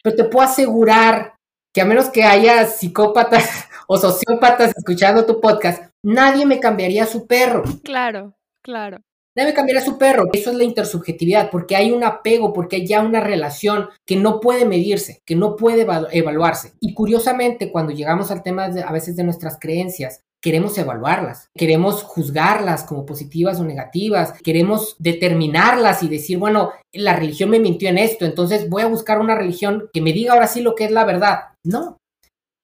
Pero 0.03 0.16
te 0.16 0.25
puedo 0.25 0.46
asegurar 0.46 1.35
que 1.75 1.81
a 1.81 1.85
menos 1.85 2.11
que 2.11 2.25
haya 2.25 2.66
psicópatas 2.66 3.68
o 3.88 3.99
sociópatas 3.99 4.77
escuchando 4.77 5.27
tu 5.27 5.40
podcast, 5.40 5.83
nadie 6.03 6.46
me 6.46 6.61
cambiaría 6.61 7.07
su 7.07 7.27
perro. 7.27 7.64
Claro, 7.83 8.35
claro. 8.62 9.03
Nadie 9.38 9.51
me 9.51 9.55
cambiaría 9.55 9.85
su 9.85 9.96
perro. 9.96 10.24
Eso 10.33 10.51
es 10.51 10.57
la 10.57 10.64
intersubjetividad, 10.64 11.48
porque 11.53 11.77
hay 11.77 11.92
un 11.92 12.03
apego, 12.03 12.53
porque 12.53 12.74
hay 12.74 12.87
ya 12.88 13.03
una 13.03 13.20
relación 13.20 13.88
que 14.05 14.16
no 14.16 14.40
puede 14.40 14.64
medirse, 14.64 15.22
que 15.24 15.37
no 15.37 15.55
puede 15.55 15.87
evaluarse. 16.11 16.72
Y 16.81 16.92
curiosamente, 16.92 17.70
cuando 17.70 17.92
llegamos 17.92 18.33
al 18.33 18.42
tema 18.42 18.64
a 18.64 18.92
veces 18.92 19.14
de 19.14 19.22
nuestras 19.22 19.57
creencias, 19.61 20.24
queremos 20.42 20.77
evaluarlas, 20.77 21.51
queremos 21.57 22.03
juzgarlas 22.03 22.83
como 22.83 23.07
positivas 23.07 23.61
o 23.61 23.64
negativas, 23.64 24.35
queremos 24.42 24.96
determinarlas 24.98 26.03
y 26.03 26.09
decir, 26.09 26.38
bueno, 26.38 26.72
la 26.92 27.14
religión 27.14 27.51
me 27.51 27.61
mintió 27.61 27.90
en 27.90 27.98
esto, 27.98 28.24
entonces 28.24 28.68
voy 28.68 28.83
a 28.83 28.88
buscar 28.88 29.20
una 29.20 29.37
religión 29.37 29.88
que 29.92 30.03
me 30.03 30.12
diga 30.12 30.33
ahora 30.33 30.48
sí 30.48 30.62
lo 30.62 30.74
que 30.74 30.87
es 30.87 30.90
la 30.90 31.05
verdad. 31.05 31.38
No. 31.64 31.96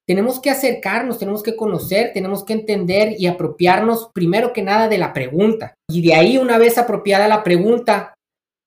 Tenemos 0.07 0.41
que 0.41 0.51
acercarnos, 0.51 1.19
tenemos 1.19 1.43
que 1.43 1.57
conocer, 1.57 2.13
tenemos 2.13 2.45
que 2.45 2.53
entender 2.53 3.15
y 3.19 3.27
apropiarnos 3.27 4.11
primero 4.13 4.53
que 4.53 4.63
nada 4.63 4.89
de 4.89 4.99
la 4.99 5.13
pregunta. 5.13 5.75
Y 5.91 6.03
de 6.03 6.15
ahí, 6.15 6.37
una 6.39 6.59
vez 6.59 6.77
apropiada 6.77 7.27
la 7.27 7.43
pregunta, 7.43 8.15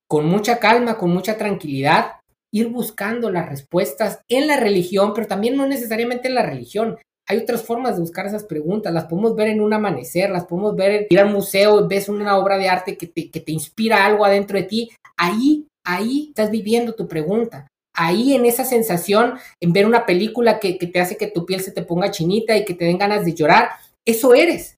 con 0.10 0.26
mucha 0.26 0.58
calma, 0.60 0.98
con 0.98 1.12
mucha 1.12 1.38
tranquilidad, 1.38 2.14
ir 2.52 2.70
buscando 2.70 3.30
las 3.30 3.50
respuestas 3.50 4.22
en 4.30 4.48
la 4.48 4.58
religión, 4.58 5.14
pero 5.14 5.28
también 5.28 5.58
no 5.58 5.68
necesariamente 5.68 6.28
en 6.28 6.36
la 6.36 6.44
religión, 6.44 6.98
hay 7.30 7.40
otras 7.40 7.62
formas 7.62 7.96
de 7.96 8.02
buscar 8.02 8.26
esas 8.26 8.46
preguntas, 8.46 8.94
las 8.94 9.06
podemos 9.06 9.36
ver 9.36 9.50
en 9.50 9.60
un 9.60 9.74
amanecer, 9.74 10.30
las 10.30 10.46
podemos 10.46 10.76
ver 10.76 10.92
en 10.92 11.08
ir 11.10 11.20
al 11.20 11.30
museo, 11.30 11.86
ves 11.88 12.08
una 12.08 12.38
obra 12.38 12.58
de 12.58 12.70
arte 12.70 12.98
que 12.98 13.08
te, 13.08 13.30
que 13.30 13.42
te 13.42 13.52
inspira 13.52 14.06
algo 14.06 14.24
adentro 14.24 14.58
de 14.58 14.64
ti, 14.64 14.90
ahí, 15.18 15.68
ahí 15.86 16.28
estás 16.30 16.50
viviendo 16.50 16.96
tu 16.96 17.06
pregunta. 17.08 17.68
Ahí 17.98 18.34
en 18.34 18.46
esa 18.46 18.64
sensación, 18.64 19.34
en 19.60 19.74
ver 19.74 19.86
una 19.86 20.06
película 20.06 20.60
que, 20.60 20.78
que 20.78 20.88
te 20.88 21.02
hace 21.02 21.18
que 21.18 21.28
tu 21.28 21.46
piel 21.46 21.62
se 21.62 21.72
te 21.72 21.82
ponga 21.82 22.12
chinita 22.12 22.56
y 22.56 22.64
que 22.64 22.76
te 22.76 22.86
den 22.86 22.98
ganas 22.98 23.26
de 23.26 23.34
llorar, 23.34 23.72
eso 24.06 24.34
eres. 24.34 24.78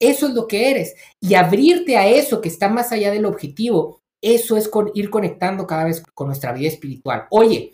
Eso 0.00 0.28
es 0.28 0.34
lo 0.34 0.46
que 0.46 0.70
eres. 0.70 0.94
Y 1.20 1.34
abrirte 1.34 1.96
a 1.96 2.06
eso 2.06 2.40
que 2.40 2.48
está 2.48 2.68
más 2.68 2.92
allá 2.92 3.10
del 3.10 3.26
objetivo, 3.26 4.00
eso 4.22 4.56
es 4.56 4.68
con, 4.68 4.90
ir 4.94 5.10
conectando 5.10 5.66
cada 5.66 5.84
vez 5.84 6.02
con 6.14 6.26
nuestra 6.26 6.52
vida 6.52 6.68
espiritual. 6.68 7.26
Oye, 7.30 7.72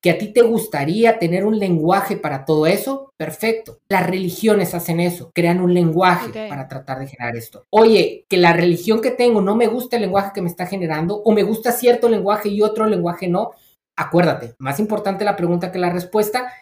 que 0.00 0.10
a 0.10 0.18
ti 0.18 0.32
te 0.32 0.42
gustaría 0.42 1.18
tener 1.18 1.44
un 1.44 1.58
lenguaje 1.58 2.16
para 2.16 2.44
todo 2.44 2.66
eso, 2.66 3.12
perfecto. 3.16 3.78
Las 3.88 4.06
religiones 4.06 4.74
hacen 4.74 5.00
eso, 5.00 5.30
crean 5.34 5.60
un 5.60 5.74
lenguaje 5.74 6.48
para 6.48 6.68
tratar 6.68 7.00
de 7.00 7.08
generar 7.08 7.36
esto. 7.36 7.64
Oye, 7.70 8.24
que 8.28 8.36
la 8.36 8.52
religión 8.52 9.00
que 9.00 9.10
tengo 9.10 9.40
no 9.40 9.56
me 9.56 9.66
gusta 9.66 9.96
el 9.96 10.02
lenguaje 10.02 10.30
que 10.34 10.42
me 10.42 10.48
está 10.48 10.66
generando 10.66 11.16
o 11.16 11.32
me 11.32 11.42
gusta 11.42 11.72
cierto 11.72 12.08
lenguaje 12.08 12.48
y 12.48 12.62
otro 12.62 12.86
lenguaje 12.86 13.26
no. 13.26 13.52
Acuérdate, 13.98 14.54
más 14.60 14.78
importante 14.78 15.24
la 15.24 15.34
pregunta 15.34 15.72
que 15.72 15.80
la 15.80 15.90
respuesta. 15.90 16.52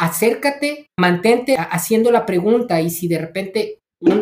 Acércate, 0.00 0.86
mantente 0.98 1.56
haciendo 1.58 2.10
la 2.10 2.24
pregunta 2.24 2.80
y 2.80 2.88
si 2.88 3.06
de 3.06 3.18
repente 3.18 3.78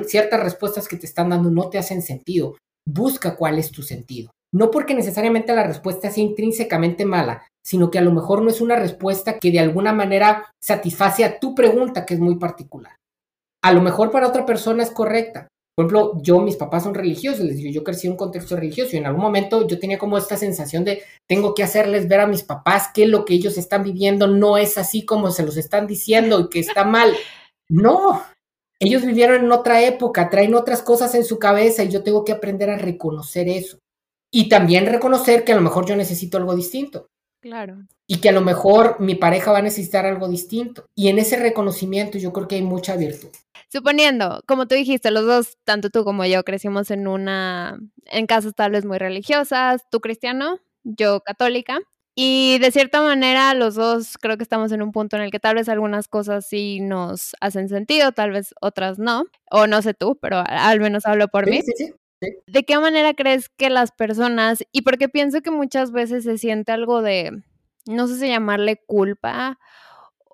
ciertas 0.06 0.40
respuestas 0.42 0.88
que 0.88 0.96
te 0.96 1.06
están 1.06 1.28
dando 1.28 1.50
no 1.50 1.70
te 1.70 1.78
hacen 1.78 2.02
sentido, 2.02 2.56
busca 2.84 3.36
cuál 3.36 3.60
es 3.60 3.70
tu 3.70 3.82
sentido. 3.82 4.32
No 4.52 4.72
porque 4.72 4.94
necesariamente 4.94 5.54
la 5.54 5.64
respuesta 5.64 6.10
sea 6.10 6.24
intrínsecamente 6.24 7.04
mala, 7.04 7.46
sino 7.64 7.92
que 7.92 7.98
a 7.98 8.02
lo 8.02 8.12
mejor 8.12 8.42
no 8.42 8.50
es 8.50 8.60
una 8.60 8.76
respuesta 8.76 9.38
que 9.38 9.52
de 9.52 9.60
alguna 9.60 9.92
manera 9.92 10.50
satisface 10.60 11.24
a 11.24 11.38
tu 11.38 11.54
pregunta, 11.54 12.04
que 12.04 12.14
es 12.14 12.20
muy 12.20 12.36
particular. 12.36 12.96
A 13.62 13.72
lo 13.72 13.82
mejor 13.82 14.10
para 14.10 14.28
otra 14.28 14.44
persona 14.44 14.82
es 14.82 14.90
correcta. 14.90 15.46
Por 15.76 15.86
ejemplo, 15.86 16.12
yo, 16.22 16.40
mis 16.40 16.56
papás 16.56 16.84
son 16.84 16.94
religiosos, 16.94 17.44
les 17.44 17.56
digo, 17.56 17.70
yo 17.70 17.82
crecí 17.82 18.06
en 18.06 18.12
un 18.12 18.16
contexto 18.16 18.54
religioso 18.54 18.94
y 18.94 18.98
en 18.98 19.06
algún 19.06 19.22
momento 19.22 19.66
yo 19.66 19.78
tenía 19.78 19.98
como 19.98 20.16
esta 20.16 20.36
sensación 20.36 20.84
de 20.84 21.02
tengo 21.28 21.54
que 21.54 21.64
hacerles 21.64 22.06
ver 22.06 22.20
a 22.20 22.28
mis 22.28 22.44
papás 22.44 22.90
que 22.94 23.06
lo 23.06 23.24
que 23.24 23.34
ellos 23.34 23.58
están 23.58 23.82
viviendo 23.82 24.28
no 24.28 24.56
es 24.56 24.78
así 24.78 25.04
como 25.04 25.30
se 25.32 25.44
los 25.44 25.56
están 25.56 25.86
diciendo 25.86 26.40
y 26.40 26.48
que 26.48 26.60
está 26.60 26.84
mal. 26.84 27.12
No, 27.68 28.22
ellos 28.78 29.04
vivieron 29.04 29.44
en 29.44 29.52
otra 29.52 29.82
época, 29.82 30.30
traen 30.30 30.54
otras 30.54 30.82
cosas 30.82 31.14
en 31.14 31.24
su 31.24 31.38
cabeza 31.38 31.82
y 31.82 31.88
yo 31.88 32.02
tengo 32.02 32.24
que 32.24 32.32
aprender 32.32 32.70
a 32.70 32.78
reconocer 32.78 33.48
eso. 33.48 33.78
Y 34.32 34.48
también 34.48 34.86
reconocer 34.86 35.44
que 35.44 35.52
a 35.52 35.56
lo 35.56 35.62
mejor 35.62 35.86
yo 35.86 35.96
necesito 35.96 36.38
algo 36.38 36.54
distinto 36.54 37.08
Claro. 37.44 37.86
Y 38.06 38.22
que 38.22 38.30
a 38.30 38.32
lo 38.32 38.40
mejor 38.40 39.00
mi 39.00 39.16
pareja 39.16 39.52
va 39.52 39.58
a 39.58 39.62
necesitar 39.62 40.06
algo 40.06 40.28
distinto. 40.28 40.86
Y 40.94 41.08
en 41.08 41.18
ese 41.18 41.36
reconocimiento 41.36 42.16
yo 42.16 42.32
creo 42.32 42.48
que 42.48 42.54
hay 42.54 42.62
mucha 42.62 42.96
virtud. 42.96 43.28
Suponiendo, 43.74 44.40
como 44.46 44.68
tú 44.68 44.76
dijiste, 44.76 45.10
los 45.10 45.26
dos, 45.26 45.58
tanto 45.64 45.90
tú 45.90 46.04
como 46.04 46.24
yo, 46.24 46.44
crecimos 46.44 46.92
en 46.92 47.08
una, 47.08 47.76
en 48.06 48.26
casas 48.28 48.54
tal 48.54 48.70
vez 48.70 48.84
muy 48.84 48.98
religiosas, 48.98 49.82
tú 49.90 49.98
cristiano, 49.98 50.60
yo 50.84 51.18
católica, 51.22 51.80
y 52.14 52.60
de 52.60 52.70
cierta 52.70 53.02
manera 53.02 53.52
los 53.54 53.74
dos 53.74 54.16
creo 54.16 54.36
que 54.36 54.44
estamos 54.44 54.70
en 54.70 54.80
un 54.80 54.92
punto 54.92 55.16
en 55.16 55.22
el 55.22 55.32
que 55.32 55.40
tal 55.40 55.56
vez 55.56 55.68
algunas 55.68 56.06
cosas 56.06 56.46
sí 56.48 56.78
nos 56.78 57.34
hacen 57.40 57.68
sentido, 57.68 58.12
tal 58.12 58.30
vez 58.30 58.54
otras 58.60 59.00
no, 59.00 59.24
o 59.50 59.66
no 59.66 59.82
sé 59.82 59.92
tú, 59.92 60.16
pero 60.22 60.44
al 60.46 60.78
menos 60.78 61.04
hablo 61.04 61.26
por 61.26 61.50
mí. 61.50 61.60
Sí, 61.62 61.72
sí, 61.76 61.92
sí. 62.20 62.28
¿De 62.46 62.62
qué 62.62 62.78
manera 62.78 63.12
crees 63.14 63.48
que 63.48 63.70
las 63.70 63.90
personas, 63.90 64.62
y 64.70 64.82
porque 64.82 65.08
pienso 65.08 65.40
que 65.40 65.50
muchas 65.50 65.90
veces 65.90 66.22
se 66.22 66.38
siente 66.38 66.70
algo 66.70 67.02
de, 67.02 67.42
no 67.86 68.06
sé 68.06 68.20
si 68.20 68.28
llamarle 68.28 68.80
culpa, 68.86 69.58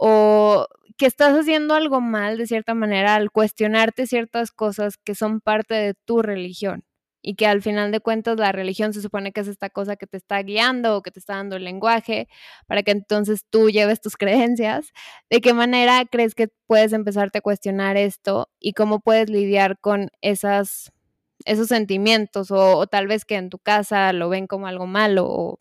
o 0.02 0.66
que 0.96 1.04
estás 1.06 1.34
haciendo 1.38 1.74
algo 1.74 2.00
mal 2.00 2.38
de 2.38 2.46
cierta 2.46 2.74
manera 2.74 3.16
al 3.16 3.30
cuestionarte 3.30 4.06
ciertas 4.06 4.50
cosas 4.50 4.96
que 4.96 5.14
son 5.14 5.40
parte 5.42 5.74
de 5.74 5.94
tu 6.06 6.22
religión 6.22 6.84
y 7.22 7.34
que 7.34 7.46
al 7.46 7.60
final 7.60 7.92
de 7.92 8.00
cuentas 8.00 8.38
la 8.38 8.50
religión 8.50 8.94
se 8.94 9.02
supone 9.02 9.32
que 9.32 9.42
es 9.42 9.48
esta 9.48 9.68
cosa 9.68 9.96
que 9.96 10.06
te 10.06 10.16
está 10.16 10.42
guiando 10.42 10.96
o 10.96 11.02
que 11.02 11.10
te 11.10 11.18
está 11.20 11.36
dando 11.36 11.56
el 11.56 11.64
lenguaje 11.64 12.28
para 12.66 12.82
que 12.82 12.92
entonces 12.92 13.44
tú 13.50 13.68
lleves 13.68 14.00
tus 14.00 14.16
creencias. 14.16 14.92
¿De 15.28 15.42
qué 15.42 15.52
manera 15.52 16.06
crees 16.10 16.34
que 16.34 16.48
puedes 16.66 16.94
empezarte 16.94 17.38
a 17.38 17.42
cuestionar 17.42 17.98
esto 17.98 18.48
y 18.58 18.72
cómo 18.72 19.00
puedes 19.00 19.28
lidiar 19.28 19.78
con 19.80 20.08
esas, 20.22 20.92
esos 21.44 21.68
sentimientos 21.68 22.50
o, 22.50 22.86
tal 22.86 23.06
vez 23.06 23.26
que 23.26 23.36
en 23.36 23.50
tu 23.50 23.58
casa 23.58 24.12
lo 24.14 24.30
ven 24.30 24.46
como 24.46 24.66
algo 24.66 24.86
malo 24.86 25.60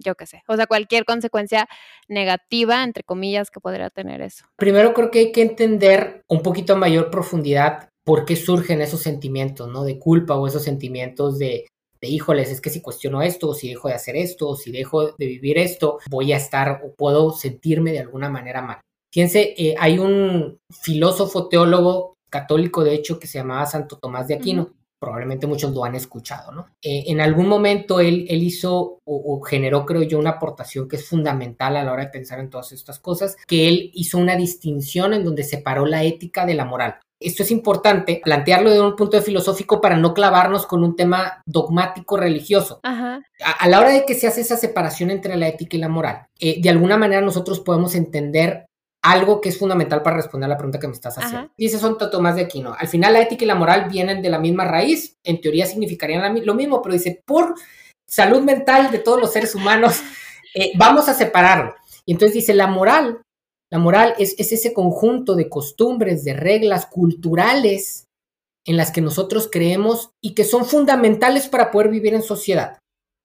yo 0.00 0.14
qué 0.14 0.26
sé, 0.26 0.42
o 0.48 0.56
sea, 0.56 0.66
cualquier 0.66 1.04
consecuencia 1.04 1.68
negativa, 2.08 2.82
entre 2.82 3.02
comillas, 3.02 3.50
que 3.50 3.60
podría 3.60 3.90
tener 3.90 4.20
eso. 4.20 4.44
Primero 4.56 4.94
creo 4.94 5.10
que 5.10 5.18
hay 5.18 5.32
que 5.32 5.42
entender 5.42 6.22
un 6.28 6.42
poquito 6.42 6.72
a 6.72 6.76
mayor 6.76 7.10
profundidad 7.10 7.88
por 8.04 8.24
qué 8.24 8.36
surgen 8.36 8.80
esos 8.80 9.00
sentimientos, 9.00 9.68
¿no? 9.68 9.84
De 9.84 9.98
culpa 9.98 10.34
o 10.34 10.46
esos 10.46 10.62
sentimientos 10.62 11.38
de, 11.38 11.66
de 12.00 12.08
híjoles, 12.08 12.50
es 12.50 12.60
que 12.60 12.70
si 12.70 12.80
cuestiono 12.80 13.22
esto, 13.22 13.48
o 13.48 13.54
si 13.54 13.68
dejo 13.68 13.88
de 13.88 13.94
hacer 13.94 14.16
esto, 14.16 14.48
o 14.48 14.56
si 14.56 14.72
dejo 14.72 15.12
de 15.12 15.26
vivir 15.26 15.58
esto, 15.58 15.98
voy 16.10 16.32
a 16.32 16.36
estar 16.36 16.80
o 16.84 16.94
puedo 16.94 17.30
sentirme 17.32 17.92
de 17.92 18.00
alguna 18.00 18.28
manera 18.28 18.60
mal. 18.60 18.80
Fíjense, 19.12 19.54
eh, 19.56 19.74
hay 19.78 19.98
un 19.98 20.58
filósofo 20.70 21.48
teólogo 21.48 22.16
católico, 22.30 22.82
de 22.82 22.94
hecho, 22.94 23.20
que 23.20 23.26
se 23.26 23.38
llamaba 23.38 23.66
Santo 23.66 23.98
Tomás 23.98 24.26
de 24.26 24.34
Aquino 24.34 24.72
probablemente 25.02 25.48
muchos 25.48 25.74
lo 25.74 25.84
han 25.84 25.96
escuchado, 25.96 26.52
¿no? 26.52 26.68
Eh, 26.80 27.02
en 27.08 27.20
algún 27.20 27.48
momento 27.48 27.98
él, 27.98 28.24
él 28.28 28.40
hizo 28.40 29.00
o, 29.04 29.40
generó, 29.40 29.84
creo 29.84 30.02
yo, 30.02 30.16
una 30.16 30.30
aportación 30.30 30.88
que 30.88 30.94
es 30.94 31.08
fundamental 31.08 31.76
a 31.76 31.82
la 31.82 31.92
hora 31.92 32.04
de 32.04 32.10
pensar 32.10 32.38
en 32.38 32.48
todas 32.48 32.70
estas 32.70 33.00
cosas, 33.00 33.36
que 33.48 33.66
él 33.68 33.90
hizo 33.94 34.16
una 34.16 34.36
distinción 34.36 35.12
en 35.12 35.24
donde 35.24 35.42
separó 35.42 35.86
la 35.86 36.04
ética 36.04 36.46
de 36.46 36.54
la 36.54 36.64
moral. 36.64 37.00
Esto 37.18 37.42
es 37.42 37.50
importante, 37.50 38.20
plantearlo 38.22 38.70
de 38.70 38.80
un 38.80 38.94
punto 38.94 39.16
de 39.16 39.24
filosófico 39.24 39.80
para 39.80 39.96
no 39.96 40.14
clavarnos 40.14 40.66
con 40.66 40.84
un 40.84 40.94
tema 40.94 41.42
dogmático 41.46 42.16
religioso. 42.16 42.78
A, 42.84 43.68
la 43.68 43.80
hora 43.80 43.90
de 43.90 44.04
que 44.04 44.14
se 44.14 44.28
hace 44.28 44.42
esa 44.42 44.56
separación 44.56 45.10
entre 45.10 45.36
la 45.36 45.48
ética 45.48 45.76
y 45.76 45.80
la 45.80 45.88
moral, 45.88 46.26
eh, 46.38 46.62
de 46.62 46.70
alguna 46.70 46.96
manera 46.96 47.22
nosotros 47.22 47.58
podemos 47.58 47.96
entender 47.96 48.66
algo 49.02 49.40
que 49.40 49.48
es 49.48 49.58
fundamental 49.58 50.02
para 50.02 50.16
responder 50.16 50.46
a 50.46 50.54
la 50.54 50.56
pregunta 50.56 50.78
que 50.78 50.86
me 50.86 50.94
estás 50.94 51.18
haciendo. 51.18 51.50
Dice 51.58 51.78
Santo 51.78 52.08
Tomás 52.08 52.36
de 52.36 52.42
Aquino. 52.42 52.74
Al 52.78 52.86
final 52.86 53.12
la 53.12 53.20
ética 53.20 53.44
y 53.44 53.48
la 53.48 53.56
moral 53.56 53.88
vienen 53.90 54.22
de 54.22 54.30
la 54.30 54.38
misma 54.38 54.64
raíz, 54.64 55.18
en 55.24 55.40
teoría 55.40 55.66
significarían 55.66 56.40
lo 56.46 56.54
mismo, 56.54 56.80
pero 56.80 56.94
dice, 56.94 57.20
por 57.26 57.54
salud 58.06 58.42
mental 58.42 58.92
de 58.92 59.00
todos 59.00 59.20
los 59.20 59.32
seres 59.32 59.54
humanos, 59.54 60.00
eh, 60.54 60.72
vamos 60.76 61.08
a 61.08 61.14
separarlo. 61.14 61.74
Y 62.06 62.12
entonces 62.12 62.34
dice, 62.34 62.54
la 62.54 62.68
moral, 62.68 63.22
la 63.70 63.78
moral 63.78 64.14
es, 64.18 64.36
es 64.38 64.52
ese 64.52 64.72
conjunto 64.72 65.34
de 65.34 65.48
costumbres, 65.48 66.24
de 66.24 66.34
reglas 66.34 66.86
culturales 66.86 68.06
en 68.64 68.76
las 68.76 68.92
que 68.92 69.00
nosotros 69.00 69.48
creemos 69.50 70.10
y 70.22 70.34
que 70.34 70.44
son 70.44 70.64
fundamentales 70.64 71.48
para 71.48 71.72
poder 71.72 71.88
vivir 71.88 72.14
en 72.14 72.22
sociedad. 72.22 72.78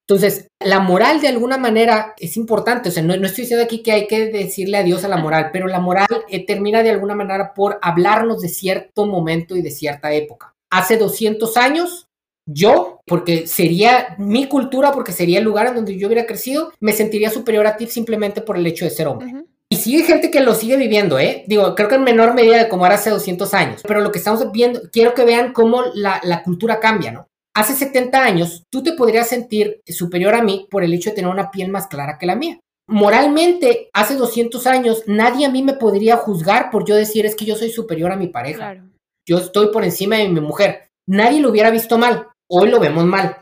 Entonces, 0.09 0.47
la 0.63 0.79
moral 0.79 1.19
de 1.19 1.27
alguna 1.27 1.57
manera 1.57 2.13
es 2.17 2.37
importante, 2.37 2.87
o 2.87 2.91
sea, 2.93 3.03
no, 3.03 3.13
estoy 3.13 3.43
diciendo 3.43 3.65
aquí 3.65 3.83
que 3.83 3.91
hay 3.91 4.07
que 4.07 4.27
decirle 4.27 4.77
adiós 4.77 5.03
a 5.03 5.09
la 5.09 5.17
moral, 5.17 5.49
pero 5.51 5.67
la 5.67 5.81
moral 5.81 6.07
eh, 6.29 6.45
termina 6.45 6.81
de 6.81 6.91
alguna 6.91 7.13
manera 7.13 7.53
por 7.53 7.77
hablarnos 7.81 8.41
de 8.41 8.47
cierto 8.47 9.05
momento 9.05 9.57
y 9.57 9.61
de 9.61 9.69
cierta 9.69 10.13
época. 10.13 10.53
Hace 10.69 10.95
200 10.95 11.57
años, 11.57 12.07
yo, 12.45 13.01
porque 13.05 13.47
sería 13.47 14.15
mi 14.17 14.47
cultura, 14.47 14.93
porque 14.93 15.11
sería 15.11 15.39
el 15.39 15.45
lugar 15.45 15.67
en 15.67 15.75
donde 15.75 15.97
yo 15.97 16.07
hubiera 16.07 16.25
crecido, 16.25 16.71
me 16.79 16.93
sentiría 16.93 17.29
superior 17.29 17.67
a 17.67 17.75
ti 17.75 17.87
simplemente 17.87 18.39
por 18.39 18.55
el 18.55 18.65
hecho 18.65 18.85
de 18.85 18.91
ser 18.91 19.07
hombre. 19.07 19.33
Y 19.69 19.95
hay 19.97 20.03
gente 20.03 20.31
que 20.31 20.39
lo 20.39 20.55
sigue 20.55 20.77
viviendo, 20.77 21.19
¿eh? 21.19 21.43
Digo, 21.47 21.75
creo 21.75 21.89
que 21.89 21.95
en 21.95 22.05
menor 22.05 22.33
medida 22.33 22.55
de 22.55 22.69
como 22.69 22.85
era 22.85 22.95
hace 22.95 23.09
200 23.09 23.53
años. 23.53 23.81
Pero 23.85 23.99
lo 23.99 24.13
que 24.13 24.19
estamos 24.19 24.49
viendo, 24.53 24.83
quiero 24.89 25.13
que 25.13 25.25
vean 25.25 25.51
cómo 25.51 25.83
la, 25.93 26.21
la 26.23 26.43
cultura 26.43 26.79
cambia, 26.79 27.11
¿no? 27.11 27.27
Hace 27.57 27.73
70 27.73 28.23
años 28.23 28.63
tú 28.71 28.83
te 28.83 28.93
podrías 28.93 29.27
sentir 29.27 29.81
superior 29.87 30.35
a 30.35 30.43
mí 30.43 30.67
por 30.69 30.83
el 30.83 30.93
hecho 30.93 31.09
de 31.09 31.15
tener 31.15 31.31
una 31.31 31.49
piel 31.49 31.69
más 31.69 31.87
clara 31.87 32.19
que 32.19 32.27
la 32.27 32.35
mía. 32.35 32.59
Moralmente, 32.87 33.89
hace 33.93 34.15
200 34.15 34.65
años, 34.67 35.03
nadie 35.07 35.45
a 35.45 35.49
mí 35.49 35.63
me 35.63 35.73
podría 35.73 36.17
juzgar 36.17 36.69
por 36.69 36.87
yo 36.87 36.95
decir 36.95 37.25
es 37.25 37.35
que 37.35 37.45
yo 37.45 37.55
soy 37.55 37.71
superior 37.71 38.11
a 38.11 38.15
mi 38.15 38.27
pareja. 38.27 38.85
Yo 39.27 39.39
estoy 39.39 39.71
por 39.71 39.83
encima 39.83 40.17
de 40.17 40.29
mi 40.29 40.39
mujer. 40.39 40.87
Nadie 41.09 41.41
lo 41.41 41.49
hubiera 41.49 41.71
visto 41.71 41.97
mal. 41.97 42.27
Hoy 42.49 42.69
lo 42.69 42.79
vemos 42.79 43.03
mal. 43.05 43.41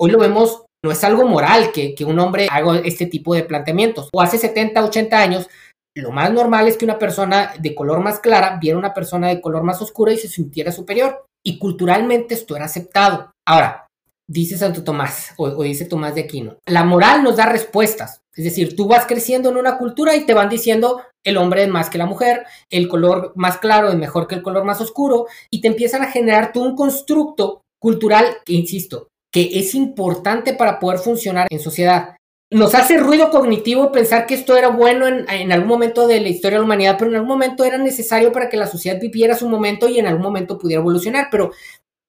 Hoy 0.00 0.10
lo 0.10 0.18
vemos, 0.18 0.64
no 0.82 0.90
es 0.90 1.04
algo 1.04 1.28
moral 1.28 1.70
que, 1.70 1.94
que 1.94 2.04
un 2.06 2.18
hombre 2.18 2.48
haga 2.50 2.78
este 2.78 3.06
tipo 3.06 3.34
de 3.34 3.44
planteamientos. 3.44 4.08
O 4.12 4.22
hace 4.22 4.38
70, 4.38 4.82
80 4.82 5.18
años, 5.18 5.48
lo 5.94 6.10
más 6.10 6.32
normal 6.32 6.66
es 6.66 6.78
que 6.78 6.86
una 6.86 6.98
persona 6.98 7.52
de 7.58 7.74
color 7.74 8.00
más 8.00 8.20
clara 8.20 8.58
viera 8.58 8.78
una 8.78 8.94
persona 8.94 9.28
de 9.28 9.40
color 9.40 9.62
más 9.62 9.82
oscura 9.82 10.12
y 10.12 10.16
se 10.16 10.28
sintiera 10.28 10.72
superior. 10.72 11.26
Y 11.44 11.58
culturalmente 11.58 12.34
esto 12.34 12.56
era 12.56 12.66
aceptado. 12.66 13.30
Ahora, 13.46 13.86
dice 14.28 14.56
Santo 14.56 14.84
Tomás 14.84 15.34
o, 15.36 15.62
dice 15.62 15.86
Tomás 15.86 16.14
de 16.14 16.22
Aquino, 16.22 16.56
la 16.66 16.84
moral 16.84 17.22
nos 17.22 17.36
da 17.36 17.46
respuestas. 17.46 18.20
Es 18.34 18.44
decir, 18.44 18.76
tú 18.76 18.86
vas 18.86 19.06
creciendo 19.06 19.50
en 19.50 19.56
una 19.56 19.76
cultura 19.76 20.14
y 20.14 20.24
te 20.24 20.34
van 20.34 20.48
diciendo 20.48 21.02
el 21.24 21.36
hombre 21.36 21.64
es 21.64 21.68
más 21.68 21.90
que 21.90 21.98
la 21.98 22.06
mujer, 22.06 22.46
el 22.70 22.88
color 22.88 23.32
más 23.34 23.58
claro 23.58 23.88
es 23.88 23.96
mejor 23.96 24.26
que 24.26 24.36
el 24.36 24.42
color 24.42 24.64
más 24.64 24.80
oscuro 24.80 25.26
y 25.50 25.60
te 25.60 25.68
empiezan 25.68 26.02
a 26.02 26.10
generar 26.10 26.52
tú 26.52 26.62
un 26.62 26.76
constructo 26.76 27.62
cultural 27.78 28.26
que, 28.44 28.52
insisto, 28.52 29.08
que 29.32 29.58
es 29.58 29.74
importante 29.74 30.54
para 30.54 30.78
poder 30.78 31.00
funcionar 31.00 31.46
en 31.50 31.60
sociedad. 31.60 32.16
Nos 32.52 32.74
hace 32.74 32.96
ruido 32.96 33.30
cognitivo 33.30 33.92
pensar 33.92 34.26
que 34.26 34.34
esto 34.34 34.56
era 34.56 34.68
bueno 34.70 35.06
en, 35.06 35.52
algún 35.52 35.68
momento 35.68 36.08
de 36.08 36.20
la 36.20 36.28
historia 36.28 36.56
de 36.56 36.60
la 36.60 36.64
humanidad, 36.64 36.96
pero 36.98 37.10
en 37.10 37.16
algún 37.16 37.28
momento 37.28 37.64
era 37.64 37.78
necesario 37.78 38.32
para 38.32 38.48
que 38.48 38.56
la 38.56 38.66
sociedad 38.66 39.00
viviera 39.00 39.36
su 39.36 39.48
momento 39.48 39.88
y 39.88 40.00
en 40.00 40.08
algún 40.08 40.24
momento 40.24 40.58
pudiera 40.58 40.80
evolucionar. 40.80 41.28
Pero 41.30 41.52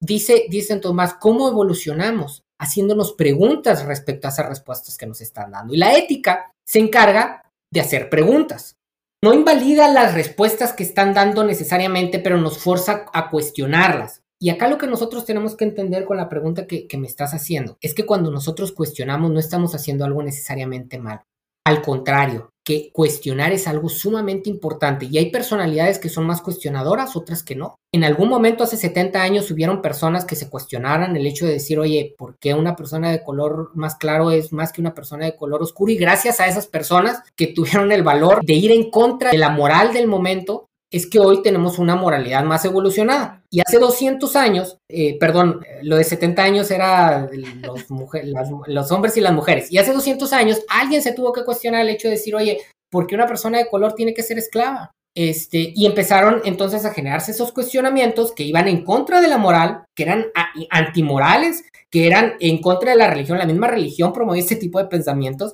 dice, 0.00 0.46
dice 0.48 0.76
Tomás, 0.78 1.14
¿cómo 1.14 1.48
evolucionamos? 1.48 2.42
Haciéndonos 2.58 3.12
preguntas 3.12 3.84
respecto 3.84 4.26
a 4.26 4.30
esas 4.30 4.48
respuestas 4.48 4.98
que 4.98 5.06
nos 5.06 5.20
están 5.20 5.52
dando. 5.52 5.74
Y 5.74 5.76
la 5.76 5.96
ética 5.96 6.52
se 6.66 6.80
encarga 6.80 7.44
de 7.70 7.80
hacer 7.80 8.10
preguntas. 8.10 8.76
No 9.22 9.34
invalida 9.34 9.86
las 9.86 10.14
respuestas 10.14 10.72
que 10.72 10.82
están 10.82 11.14
dando 11.14 11.44
necesariamente, 11.44 12.18
pero 12.18 12.36
nos 12.38 12.58
forza 12.58 13.06
a 13.12 13.30
cuestionarlas. 13.30 14.21
Y 14.42 14.50
acá 14.50 14.66
lo 14.66 14.76
que 14.76 14.88
nosotros 14.88 15.24
tenemos 15.24 15.54
que 15.54 15.62
entender 15.62 16.04
con 16.04 16.16
la 16.16 16.28
pregunta 16.28 16.66
que, 16.66 16.88
me 16.98 17.06
estás 17.06 17.32
haciendo 17.32 17.78
es 17.80 17.94
que 17.94 18.04
cuando 18.04 18.28
nosotros 18.32 18.72
cuestionamos 18.72 19.30
no 19.30 19.38
estamos 19.38 19.72
haciendo 19.76 20.04
algo 20.04 20.20
necesariamente 20.20 20.98
mal. 20.98 21.22
Al 21.64 21.80
contrario, 21.80 22.50
que 22.64 22.90
cuestionar 22.92 23.52
es 23.52 23.68
algo 23.68 23.88
sumamente 23.88 24.50
importante 24.50 25.06
y 25.08 25.16
hay 25.16 25.30
personalidades 25.30 26.00
que 26.00 26.08
son 26.08 26.26
más 26.26 26.42
cuestionadoras, 26.42 27.14
otras 27.14 27.44
que 27.44 27.54
no. 27.54 27.76
En 27.94 28.02
algún 28.02 28.28
momento 28.28 28.64
hace 28.64 28.76
70 28.76 29.22
años 29.22 29.48
hubieron 29.52 29.80
personas 29.80 30.24
que 30.24 30.34
se 30.34 30.50
cuestionaran 30.50 31.14
el 31.14 31.24
hecho 31.24 31.46
de 31.46 31.52
decir, 31.52 31.78
oye, 31.78 32.16
¿por 32.18 32.36
qué 32.40 32.52
una 32.54 32.74
persona 32.74 33.12
de 33.12 33.22
color 33.22 33.70
más 33.74 33.94
claro 33.94 34.32
es 34.32 34.52
más 34.52 34.72
que 34.72 34.80
una 34.80 34.92
persona 34.92 35.24
de 35.24 35.36
color 35.36 35.62
oscuro? 35.62 35.92
Y 35.92 35.96
gracias 35.96 36.40
a 36.40 36.48
esas 36.48 36.66
personas 36.66 37.22
que 37.36 37.46
tuvieron 37.46 37.92
el 37.92 38.02
valor 38.02 38.44
de 38.44 38.54
ir 38.54 38.72
en 38.72 38.90
contra 38.90 39.30
de 39.30 39.38
la 39.38 39.50
moral 39.50 39.92
del 39.92 40.08
momento, 40.08 40.68
es 40.92 41.06
que 41.06 41.18
hoy 41.18 41.42
tenemos 41.42 41.78
una 41.78 41.96
moralidad 41.96 42.44
más 42.44 42.64
evolucionada. 42.66 43.42
Y 43.50 43.60
hace 43.60 43.78
200 43.78 44.36
años, 44.36 44.76
eh, 44.90 45.18
perdón, 45.18 45.64
lo 45.82 45.96
de 45.96 46.04
70 46.04 46.42
años 46.42 46.70
era 46.70 47.28
los, 47.62 48.92
hombres 48.92 49.16
y 49.16 49.20
las 49.20 49.32
mujeres. 49.32 49.72
Y 49.72 49.78
hace 49.78 49.92
200 49.92 50.32
años 50.34 50.60
alguien 50.68 51.02
se 51.02 51.14
tuvo 51.14 51.32
que 51.32 51.44
cuestionar 51.44 51.80
el 51.80 51.88
hecho 51.88 52.08
de 52.08 52.14
decir, 52.14 52.36
oye, 52.36 52.60
¿por 52.90 53.06
qué 53.06 53.14
una 53.14 53.26
persona 53.26 53.58
de 53.58 53.68
color 53.68 53.94
tiene 53.94 54.12
que 54.12 54.22
ser 54.22 54.38
esclava? 54.38 54.90
Este, 55.14 55.72
y 55.74 55.86
empezaron 55.86 56.42
entonces 56.44 56.84
a 56.84 56.92
generarse 56.92 57.32
esos 57.32 57.52
cuestionamientos 57.52 58.32
que 58.32 58.44
iban 58.44 58.68
en 58.68 58.84
contra 58.84 59.20
de 59.22 59.28
la 59.28 59.38
moral, 59.38 59.84
que 59.96 60.04
eran 60.04 60.26
antimorales, 60.70 61.64
que 61.90 62.06
eran 62.06 62.34
en 62.40 62.60
contra 62.60 62.90
de 62.90 62.96
la 62.98 63.08
religión. 63.08 63.38
La 63.38 63.46
misma 63.46 63.68
religión 63.68 64.12
promovía 64.12 64.42
este 64.42 64.56
tipo 64.56 64.78
de 64.78 64.86
pensamientos 64.86 65.52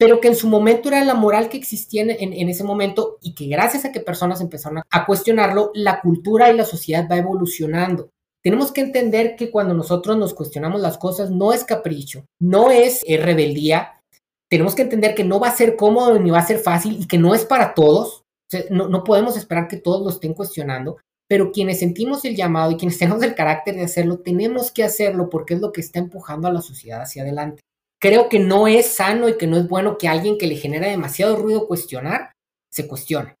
pero 0.00 0.18
que 0.18 0.28
en 0.28 0.34
su 0.34 0.48
momento 0.48 0.88
era 0.88 1.04
la 1.04 1.12
moral 1.12 1.50
que 1.50 1.58
existía 1.58 2.00
en, 2.00 2.48
ese 2.48 2.64
momento 2.64 3.18
y 3.20 3.34
que 3.34 3.48
gracias 3.48 3.84
a 3.84 3.92
que 3.92 4.00
personas 4.00 4.40
empezaron 4.40 4.82
a, 4.90 5.04
cuestionarlo, 5.04 5.72
la 5.74 6.00
cultura 6.00 6.50
y 6.50 6.56
la 6.56 6.64
sociedad 6.64 7.06
va 7.06 7.18
evolucionando. 7.18 8.08
Tenemos 8.42 8.72
que 8.72 8.80
entender 8.80 9.36
que 9.36 9.50
cuando 9.50 9.74
nosotros 9.74 10.16
nos 10.16 10.32
cuestionamos 10.32 10.80
las 10.80 10.96
cosas 10.96 11.30
no 11.30 11.52
es 11.52 11.64
capricho, 11.64 12.24
no 12.40 12.70
es, 12.70 13.02
rebeldía, 13.06 14.00
tenemos 14.48 14.74
que 14.74 14.82
entender 14.82 15.14
que 15.14 15.22
no 15.24 15.38
va 15.38 15.48
a 15.48 15.56
ser 15.56 15.76
cómodo 15.76 16.18
ni 16.18 16.30
va 16.30 16.38
a 16.38 16.46
ser 16.46 16.60
fácil 16.60 16.96
y 16.98 17.06
que 17.06 17.18
no 17.18 17.34
es 17.34 17.44
para 17.44 17.74
todos. 17.74 18.24
no, 18.70 18.88
no 18.88 19.04
podemos 19.04 19.36
esperar 19.36 19.68
que 19.68 19.76
todos 19.76 20.02
lo 20.02 20.08
estén 20.08 20.32
cuestionando, 20.32 20.96
pero 21.28 21.52
quienes 21.52 21.78
sentimos 21.78 22.24
el 22.24 22.36
llamado 22.36 22.70
y 22.70 22.78
quienes 22.78 22.96
tenemos 22.98 23.22
el 23.22 23.34
carácter 23.34 23.74
de 23.74 23.84
hacerlo, 23.84 24.20
tenemos 24.20 24.70
que 24.70 24.82
hacerlo 24.82 25.28
porque 25.28 25.52
es 25.52 25.60
lo 25.60 25.72
que 25.72 25.82
está 25.82 25.98
empujando 25.98 26.48
a 26.48 26.52
la 26.54 26.62
sociedad 26.62 27.02
hacia 27.02 27.20
adelante. 27.20 27.60
Creo 28.00 28.28
que 28.28 28.38
no 28.38 28.66
es 28.66 28.86
sano 28.86 29.28
y 29.28 29.36
que 29.36 29.46
no 29.46 29.58
es 29.58 29.68
bueno 29.68 29.98
que 29.98 30.08
alguien 30.08 30.38
que 30.38 30.46
le 30.46 30.56
genera 30.56 30.88
demasiado 30.88 31.36
ruido 31.36 31.66
cuestionar, 31.66 32.32
se 32.72 32.88
cuestione. 32.88 33.36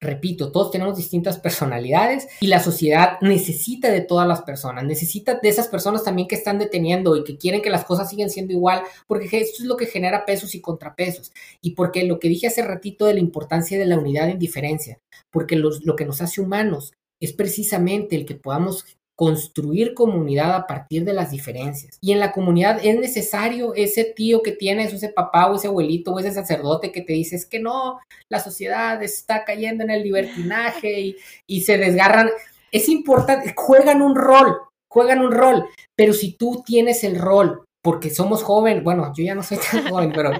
Repito, 0.00 0.52
todos 0.52 0.70
tenemos 0.70 0.96
distintas 0.96 1.38
personalidades 1.38 2.28
y 2.40 2.48
la 2.48 2.60
sociedad 2.60 3.18
necesita 3.22 3.90
de 3.90 4.02
todas 4.02 4.28
las 4.28 4.42
personas, 4.42 4.84
necesita 4.84 5.38
de 5.40 5.48
esas 5.48 5.68
personas 5.68 6.04
también 6.04 6.28
que 6.28 6.34
están 6.34 6.58
deteniendo 6.58 7.16
y 7.16 7.24
que 7.24 7.38
quieren 7.38 7.62
que 7.62 7.70
las 7.70 7.84
cosas 7.84 8.10
sigan 8.10 8.28
siendo 8.28 8.52
igual, 8.52 8.82
porque 9.06 9.24
esto 9.24 9.62
es 9.62 9.68
lo 9.68 9.76
que 9.76 9.86
genera 9.86 10.26
pesos 10.26 10.54
y 10.54 10.60
contrapesos. 10.60 11.32
Y 11.62 11.70
porque 11.70 12.04
lo 12.04 12.18
que 12.18 12.28
dije 12.28 12.48
hace 12.48 12.62
ratito 12.62 13.06
de 13.06 13.14
la 13.14 13.20
importancia 13.20 13.78
de 13.78 13.86
la 13.86 13.96
unidad 13.96 14.28
en 14.28 14.38
diferencia, 14.38 14.98
porque 15.30 15.56
lo 15.56 15.96
que 15.96 16.04
nos 16.04 16.20
hace 16.20 16.40
humanos 16.40 16.92
es 17.20 17.32
precisamente 17.32 18.16
el 18.16 18.26
que 18.26 18.34
podamos 18.34 18.84
construir 19.16 19.94
comunidad 19.94 20.54
a 20.54 20.66
partir 20.66 21.04
de 21.04 21.12
las 21.12 21.30
diferencias. 21.30 21.98
Y 22.00 22.12
en 22.12 22.20
la 22.20 22.32
comunidad 22.32 22.80
es 22.84 22.98
necesario 22.98 23.74
ese 23.74 24.04
tío 24.04 24.42
que 24.42 24.52
tienes, 24.52 24.92
ese 24.92 25.08
papá 25.08 25.50
o 25.50 25.56
ese 25.56 25.68
abuelito 25.68 26.12
o 26.12 26.18
ese 26.18 26.32
sacerdote 26.32 26.90
que 26.90 27.02
te 27.02 27.12
dice 27.12 27.36
es 27.36 27.46
que 27.46 27.60
no, 27.60 28.00
la 28.28 28.40
sociedad 28.40 29.02
está 29.02 29.44
cayendo 29.44 29.84
en 29.84 29.90
el 29.90 30.02
libertinaje 30.02 31.00
y, 31.00 31.16
y 31.46 31.60
se 31.62 31.78
desgarran. 31.78 32.30
Es 32.72 32.88
importante, 32.88 33.54
juegan 33.56 34.02
un 34.02 34.16
rol, 34.16 34.58
juegan 34.88 35.20
un 35.20 35.32
rol, 35.32 35.66
pero 35.94 36.12
si 36.12 36.32
tú 36.32 36.62
tienes 36.66 37.04
el 37.04 37.18
rol, 37.18 37.64
porque 37.82 38.10
somos 38.10 38.42
jóvenes, 38.42 38.82
bueno, 38.82 39.12
yo 39.16 39.24
ya 39.24 39.34
no 39.34 39.42
soy 39.42 39.58
tan 39.58 39.88
joven, 39.90 40.12
pero 40.12 40.32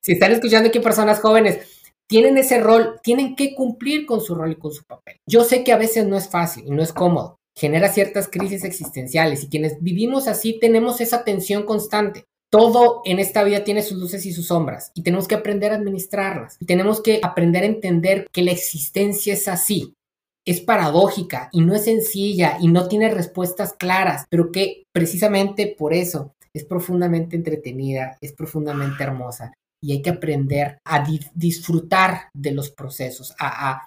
si 0.00 0.12
están 0.12 0.32
escuchando 0.32 0.68
aquí 0.68 0.78
personas 0.78 1.18
jóvenes, 1.20 1.80
tienen 2.08 2.36
ese 2.38 2.60
rol, 2.60 3.00
tienen 3.02 3.36
que 3.36 3.54
cumplir 3.54 4.04
con 4.04 4.20
su 4.20 4.34
rol 4.34 4.52
y 4.52 4.56
con 4.56 4.72
su 4.72 4.84
papel. 4.84 5.16
Yo 5.28 5.44
sé 5.44 5.62
que 5.62 5.72
a 5.72 5.76
veces 5.76 6.06
no 6.06 6.16
es 6.16 6.28
fácil 6.28 6.64
y 6.66 6.70
no 6.70 6.82
es 6.82 6.92
cómodo, 6.92 7.39
genera 7.60 7.92
ciertas 7.92 8.26
crisis 8.26 8.64
existenciales 8.64 9.44
y 9.44 9.48
quienes 9.48 9.82
vivimos 9.82 10.28
así 10.28 10.58
tenemos 10.58 11.02
esa 11.02 11.24
tensión 11.24 11.64
constante. 11.64 12.24
Todo 12.50 13.02
en 13.04 13.18
esta 13.18 13.44
vida 13.44 13.64
tiene 13.64 13.82
sus 13.82 13.98
luces 13.98 14.24
y 14.24 14.32
sus 14.32 14.46
sombras 14.46 14.92
y 14.94 15.02
tenemos 15.02 15.28
que 15.28 15.34
aprender 15.34 15.72
a 15.72 15.76
administrarlas. 15.76 16.56
Y 16.58 16.64
tenemos 16.64 17.02
que 17.02 17.20
aprender 17.22 17.62
a 17.62 17.66
entender 17.66 18.26
que 18.32 18.42
la 18.42 18.52
existencia 18.52 19.34
es 19.34 19.46
así, 19.46 19.92
es 20.46 20.62
paradójica 20.62 21.50
y 21.52 21.60
no 21.60 21.74
es 21.74 21.84
sencilla 21.84 22.56
y 22.58 22.68
no 22.68 22.88
tiene 22.88 23.10
respuestas 23.10 23.74
claras, 23.74 24.24
pero 24.30 24.50
que 24.50 24.84
precisamente 24.90 25.76
por 25.78 25.92
eso 25.92 26.32
es 26.54 26.64
profundamente 26.64 27.36
entretenida, 27.36 28.16
es 28.22 28.32
profundamente 28.32 29.02
hermosa 29.04 29.52
y 29.82 29.92
hay 29.92 30.02
que 30.02 30.10
aprender 30.10 30.78
a 30.84 31.06
disfrutar 31.34 32.30
de 32.32 32.52
los 32.52 32.70
procesos, 32.70 33.34
a, 33.38 33.82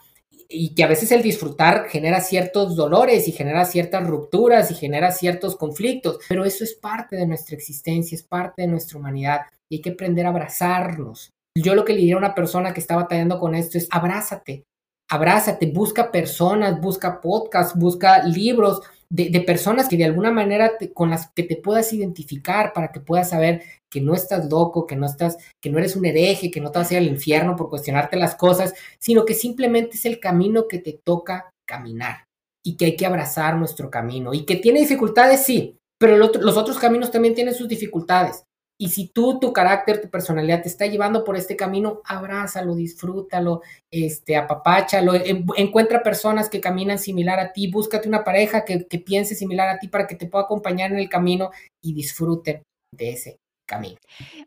y 0.54 0.76
que 0.76 0.84
a 0.84 0.88
veces 0.88 1.12
el 1.12 1.24
disfrutar 1.24 1.88
genera 1.90 2.22
ciertos 2.22 2.76
dolores 2.76 3.28
y 3.28 3.32
genera 3.32 3.66
ciertas 3.66 4.08
rupturas 4.08 4.70
y 4.72 4.76
genera 4.76 5.12
ciertos 5.12 5.56
conflictos, 5.56 6.20
pero 6.30 6.46
eso 6.46 6.64
es 6.64 6.76
parte 6.76 7.16
de 7.16 7.26
nuestra 7.26 7.56
existencia, 7.56 8.16
es 8.16 8.24
parte 8.24 8.62
de 8.62 8.68
nuestra 8.68 9.00
humanidad 9.00 9.42
y 9.70 9.78
hay 9.78 9.82
que 9.82 9.92
aprender 9.92 10.26
a 10.26 10.30
abrazarnos. 10.30 11.32
Yo 11.58 11.76
lo 11.76 11.84
que 11.84 11.94
le 11.94 12.00
diría 12.00 12.16
a 12.16 12.20
una 12.20 12.36
persona 12.36 12.74
que 12.74 12.80
está 12.80 12.96
batallando 12.96 13.40
con 13.40 13.56
esto 13.56 13.78
es 13.78 13.88
abrázate, 13.92 14.64
abrázate, 15.10 15.66
busca 15.68 16.12
personas, 16.12 16.80
busca 16.80 17.20
podcasts, 17.20 17.78
busca 17.78 18.24
libros, 18.24 18.82
de, 19.14 19.42
personas 19.42 19.88
que 19.88 19.96
de 19.96 20.06
alguna 20.06 20.32
manera 20.32 20.72
con 20.94 21.12
las 21.12 21.30
que 21.36 21.44
te 21.44 21.56
puedas 21.56 21.94
identificar 21.94 22.74
para 22.74 22.92
que 22.92 23.00
puedas 23.00 23.30
saber 23.30 23.62
que 23.88 24.02
no 24.02 24.16
estás 24.16 24.50
loco, 24.50 24.88
que 24.88 24.96
no 24.96 25.06
estás, 25.06 25.38
que 25.62 25.70
no 25.70 25.78
eres 25.78 25.96
un 25.96 26.06
hereje, 26.06 26.50
que 26.50 26.60
no 26.60 26.72
te 26.72 26.80
vas 26.80 26.90
a 26.90 26.96
ir 26.96 26.98
al 26.98 27.08
infierno 27.08 27.56
por 27.56 27.70
cuestionarte 27.70 28.18
las 28.18 28.36
cosas, 28.36 28.74
sino 28.98 29.24
que 29.24 29.36
simplemente 29.36 29.98
es 29.98 30.06
el 30.06 30.20
camino 30.20 30.68
que 30.68 30.80
te 30.80 31.00
toca 31.04 31.52
caminar 31.68 32.26
y 32.66 32.76
que 32.76 32.86
hay 32.86 32.96
que 32.96 33.06
abrazar 33.06 33.56
nuestro 33.56 33.92
camino 33.92 34.34
y 34.34 34.46
que 34.46 34.56
tiene 34.56 34.80
dificultades, 34.80 35.46
sí, 35.46 35.78
pero 36.00 36.18
los 36.18 36.58
otros 36.58 36.80
caminos 36.80 37.12
también 37.12 37.36
tienen 37.36 37.54
sus 37.54 37.68
dificultades. 37.68 38.44
Y 38.80 38.90
si 38.90 39.08
tú, 39.08 39.40
tu 39.40 39.54
carácter, 39.54 40.02
tu 40.02 40.10
personalidad 40.10 40.64
te 40.64 40.68
está 40.68 40.88
llevando 40.88 41.24
por 41.24 41.38
este 41.38 41.56
camino, 41.56 42.02
abrázalo, 42.06 42.76
disfrútalo, 42.76 43.62
este, 43.92 44.36
apapáchalo, 44.36 45.14
encuentra 45.56 46.02
personas 46.02 46.50
que 46.50 46.60
caminan 46.60 46.98
similar 46.98 47.40
a 47.40 47.54
ti, 47.54 47.70
búscate 47.70 48.08
una 48.08 48.24
pareja 48.24 48.66
que, 48.66 48.80
piense 49.06 49.36
similar 49.36 49.70
a 49.70 49.80
ti 49.80 49.88
para 49.88 50.08
que 50.08 50.16
te 50.16 50.26
pueda 50.26 50.46
acompañar 50.46 50.92
en 50.92 51.00
el 51.00 51.10
camino 51.10 51.52
y 51.84 51.94
disfruten 51.94 52.64
de 52.96 53.12
ese 53.12 53.38
camino. 53.68 53.98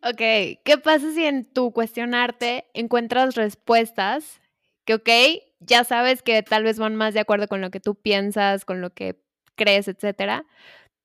Ok, 0.03 0.19
¿qué 0.65 0.79
pasa 0.83 1.13
si 1.13 1.25
en 1.25 1.45
tu 1.45 1.73
cuestionarte 1.73 2.67
encuentras 2.75 3.37
respuestas 3.37 4.41
que, 4.85 4.95
ok, 4.95 5.09
ya 5.61 5.85
sabes 5.85 6.23
que 6.23 6.43
tal 6.43 6.65
vez 6.65 6.79
van 6.79 6.97
más 6.97 7.15
de 7.15 7.21
acuerdo 7.21 7.49
con 7.49 7.61
lo 7.61 7.71
que 7.71 7.81
tú 7.81 7.95
piensas, 7.95 8.65
con 8.65 8.81
lo 8.81 8.91
que 8.91 9.17
crees, 9.57 9.89
etcétera, 9.89 10.45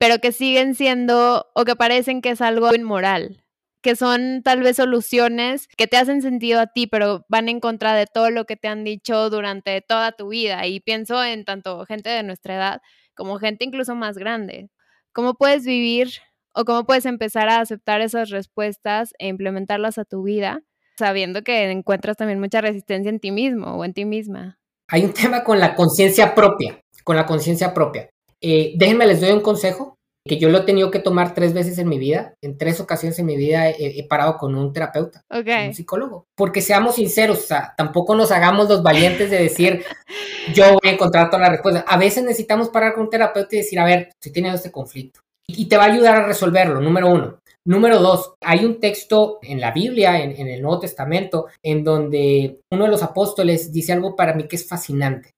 pero 0.01 0.17
que 0.17 0.31
siguen 0.31 0.73
siendo 0.73 1.51
o 1.53 1.63
que 1.63 1.75
parecen 1.75 2.23
que 2.23 2.31
es 2.31 2.41
algo 2.41 2.73
inmoral, 2.73 3.43
que 3.83 3.95
son 3.95 4.41
tal 4.41 4.61
vez 4.61 4.77
soluciones 4.77 5.67
que 5.77 5.85
te 5.85 5.95
hacen 5.95 6.23
sentido 6.23 6.59
a 6.59 6.65
ti, 6.65 6.87
pero 6.87 7.23
van 7.29 7.49
en 7.49 7.59
contra 7.59 7.93
de 7.93 8.07
todo 8.07 8.31
lo 8.31 8.45
que 8.45 8.55
te 8.55 8.67
han 8.67 8.83
dicho 8.83 9.29
durante 9.29 9.79
toda 9.81 10.11
tu 10.11 10.29
vida. 10.29 10.65
Y 10.65 10.79
pienso 10.79 11.23
en 11.23 11.45
tanto 11.45 11.85
gente 11.85 12.09
de 12.09 12.23
nuestra 12.23 12.55
edad 12.55 12.81
como 13.15 13.37
gente 13.37 13.63
incluso 13.63 13.93
más 13.93 14.17
grande. 14.17 14.71
¿Cómo 15.13 15.35
puedes 15.35 15.65
vivir 15.65 16.09
o 16.55 16.65
cómo 16.65 16.83
puedes 16.83 17.05
empezar 17.05 17.47
a 17.49 17.59
aceptar 17.59 18.01
esas 18.01 18.31
respuestas 18.31 19.13
e 19.19 19.27
implementarlas 19.27 19.99
a 19.99 20.05
tu 20.05 20.23
vida, 20.23 20.63
sabiendo 20.97 21.43
que 21.43 21.69
encuentras 21.69 22.17
también 22.17 22.39
mucha 22.39 22.59
resistencia 22.59 23.11
en 23.11 23.19
ti 23.19 23.29
mismo 23.29 23.75
o 23.75 23.85
en 23.85 23.93
ti 23.93 24.05
misma? 24.05 24.57
Hay 24.87 25.05
un 25.05 25.13
tema 25.13 25.43
con 25.43 25.59
la 25.59 25.75
conciencia 25.75 26.33
propia, 26.33 26.81
con 27.03 27.15
la 27.17 27.27
conciencia 27.27 27.71
propia. 27.75 28.09
Eh, 28.41 28.73
déjenme, 28.75 29.05
les 29.05 29.21
doy 29.21 29.31
un 29.31 29.41
consejo 29.41 29.97
que 30.27 30.37
yo 30.37 30.49
lo 30.49 30.59
he 30.59 30.63
tenido 30.63 30.91
que 30.91 30.99
tomar 30.99 31.33
tres 31.33 31.53
veces 31.53 31.77
en 31.79 31.89
mi 31.89 31.97
vida. 31.97 32.35
En 32.41 32.57
tres 32.57 32.79
ocasiones 32.79 33.17
en 33.19 33.25
mi 33.25 33.35
vida 33.35 33.69
he, 33.69 34.05
parado 34.07 34.37
con 34.37 34.55
un 34.55 34.71
terapeuta, 34.71 35.23
un 35.29 35.73
psicólogo. 35.73 36.25
Porque 36.35 36.61
seamos 36.61 36.95
sinceros, 36.95 37.39
o 37.39 37.47
sea, 37.47 37.73
tampoco 37.75 38.15
nos 38.15 38.31
hagamos 38.31 38.69
los 38.69 38.83
valientes 38.83 39.31
de 39.31 39.39
decir, 39.39 39.83
yo 40.53 40.73
voy 40.73 40.89
a 40.89 40.93
encontrar 40.93 41.29
toda 41.29 41.43
la 41.43 41.49
respuesta. 41.49 41.83
A 41.87 41.97
veces 41.97 42.23
necesitamos 42.23 42.69
parar 42.69 42.93
con 42.93 43.03
un 43.03 43.09
terapeuta 43.09 43.55
y 43.55 43.59
decir, 43.59 43.79
a 43.79 43.85
ver, 43.85 44.09
estoy 44.09 44.31
teniendo 44.31 44.57
este 44.57 44.71
conflicto. 44.71 45.21
Y 45.47 45.65
te 45.67 45.77
va 45.77 45.85
a 45.85 45.91
ayudar 45.91 46.15
a 46.15 46.27
resolverlo, 46.27 46.79
número 46.79 47.09
uno. 47.09 47.39
Número 47.65 47.99
dos, 47.99 48.33
hay 48.41 48.65
un 48.65 48.79
texto 48.79 49.37
en 49.41 49.59
la 49.59 49.71
Biblia, 49.71 50.21
en, 50.23 50.31
en 50.31 50.47
el 50.47 50.61
Nuevo 50.61 50.79
Testamento, 50.79 51.47
en 51.61 51.83
donde 51.83 52.59
uno 52.71 52.85
de 52.85 52.89
los 52.89 53.03
apóstoles 53.03 53.71
dice 53.71 53.93
algo 53.93 54.15
para 54.15 54.33
mí 54.33 54.47
que 54.47 54.55
es 54.55 54.67
fascinante. 54.67 55.31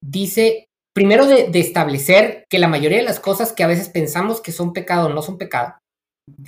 Dice 0.00 0.67
primero 0.98 1.26
de, 1.26 1.48
establecer 1.54 2.44
que 2.50 2.58
la 2.58 2.66
mayoría 2.66 2.98
de 2.98 3.04
las 3.04 3.20
cosas 3.20 3.52
que 3.52 3.62
a 3.62 3.68
veces 3.68 3.88
pensamos 3.88 4.40
que 4.40 4.50
son 4.50 4.72
pecado 4.72 5.08
no 5.08 5.22
son 5.22 5.38
pecado. 5.38 5.74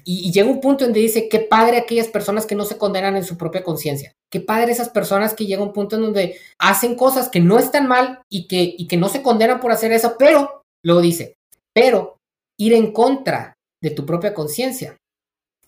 Y, 0.02 0.32
llega 0.32 0.50
un 0.50 0.60
punto 0.60 0.82
donde 0.82 0.98
dice, 0.98 1.28
qué 1.28 1.38
padre 1.38 1.76
aquellas 1.76 2.08
personas 2.08 2.46
que 2.46 2.56
no 2.56 2.64
se 2.64 2.76
condenan 2.76 3.16
en 3.16 3.22
su 3.22 3.36
propia 3.36 3.62
conciencia. 3.62 4.10
Qué 4.28 4.40
padre 4.40 4.72
esas 4.72 4.88
personas 4.88 5.34
que 5.34 5.46
llega 5.46 5.62
un 5.62 5.72
punto 5.72 5.94
en 5.94 6.02
donde 6.02 6.36
hacen 6.58 6.96
cosas 6.96 7.28
que 7.28 7.38
no 7.38 7.60
están 7.60 7.86
mal 7.86 8.22
y 8.28 8.48
que, 8.48 8.74
y 8.76 8.88
que 8.88 8.96
no 8.96 9.08
se 9.08 9.22
condenan 9.22 9.60
por 9.60 9.70
hacer 9.70 9.92
eso, 9.92 10.16
pero, 10.18 10.64
luego 10.82 11.00
dice, 11.00 11.36
pero 11.72 12.16
ir 12.58 12.74
en 12.74 12.90
contra 12.90 13.54
de 13.80 13.90
tu 13.90 14.04
propia 14.04 14.34
conciencia 14.34 14.96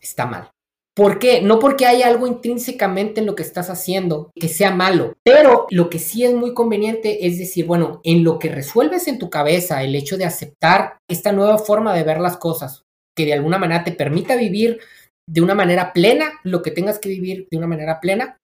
está 0.00 0.26
mal. 0.26 0.50
¿Por 0.94 1.18
qué? 1.18 1.40
No 1.40 1.58
porque 1.58 1.86
hay 1.86 2.02
algo 2.02 2.26
intrínsecamente 2.26 3.20
en 3.20 3.26
lo 3.26 3.34
que 3.34 3.42
estás 3.42 3.70
haciendo 3.70 4.30
que 4.38 4.48
sea 4.48 4.72
malo, 4.74 5.14
pero 5.24 5.66
lo 5.70 5.88
que 5.88 5.98
sí 5.98 6.24
es 6.24 6.34
muy 6.34 6.52
conveniente 6.52 7.26
es 7.26 7.38
decir, 7.38 7.64
bueno, 7.64 8.02
en 8.04 8.24
lo 8.24 8.38
que 8.38 8.50
resuelves 8.50 9.08
en 9.08 9.18
tu 9.18 9.30
cabeza 9.30 9.82
el 9.82 9.94
hecho 9.94 10.18
de 10.18 10.26
aceptar 10.26 10.98
esta 11.08 11.32
nueva 11.32 11.56
forma 11.58 11.94
de 11.94 12.02
ver 12.02 12.20
las 12.20 12.36
cosas, 12.36 12.82
que 13.16 13.24
de 13.24 13.32
alguna 13.32 13.56
manera 13.56 13.84
te 13.84 13.92
permita 13.92 14.36
vivir 14.36 14.80
de 15.26 15.40
una 15.40 15.54
manera 15.54 15.94
plena 15.94 16.40
lo 16.42 16.60
que 16.60 16.70
tengas 16.70 16.98
que 16.98 17.08
vivir 17.08 17.46
de 17.50 17.56
una 17.56 17.66
manera 17.66 17.98
plena, 17.98 18.36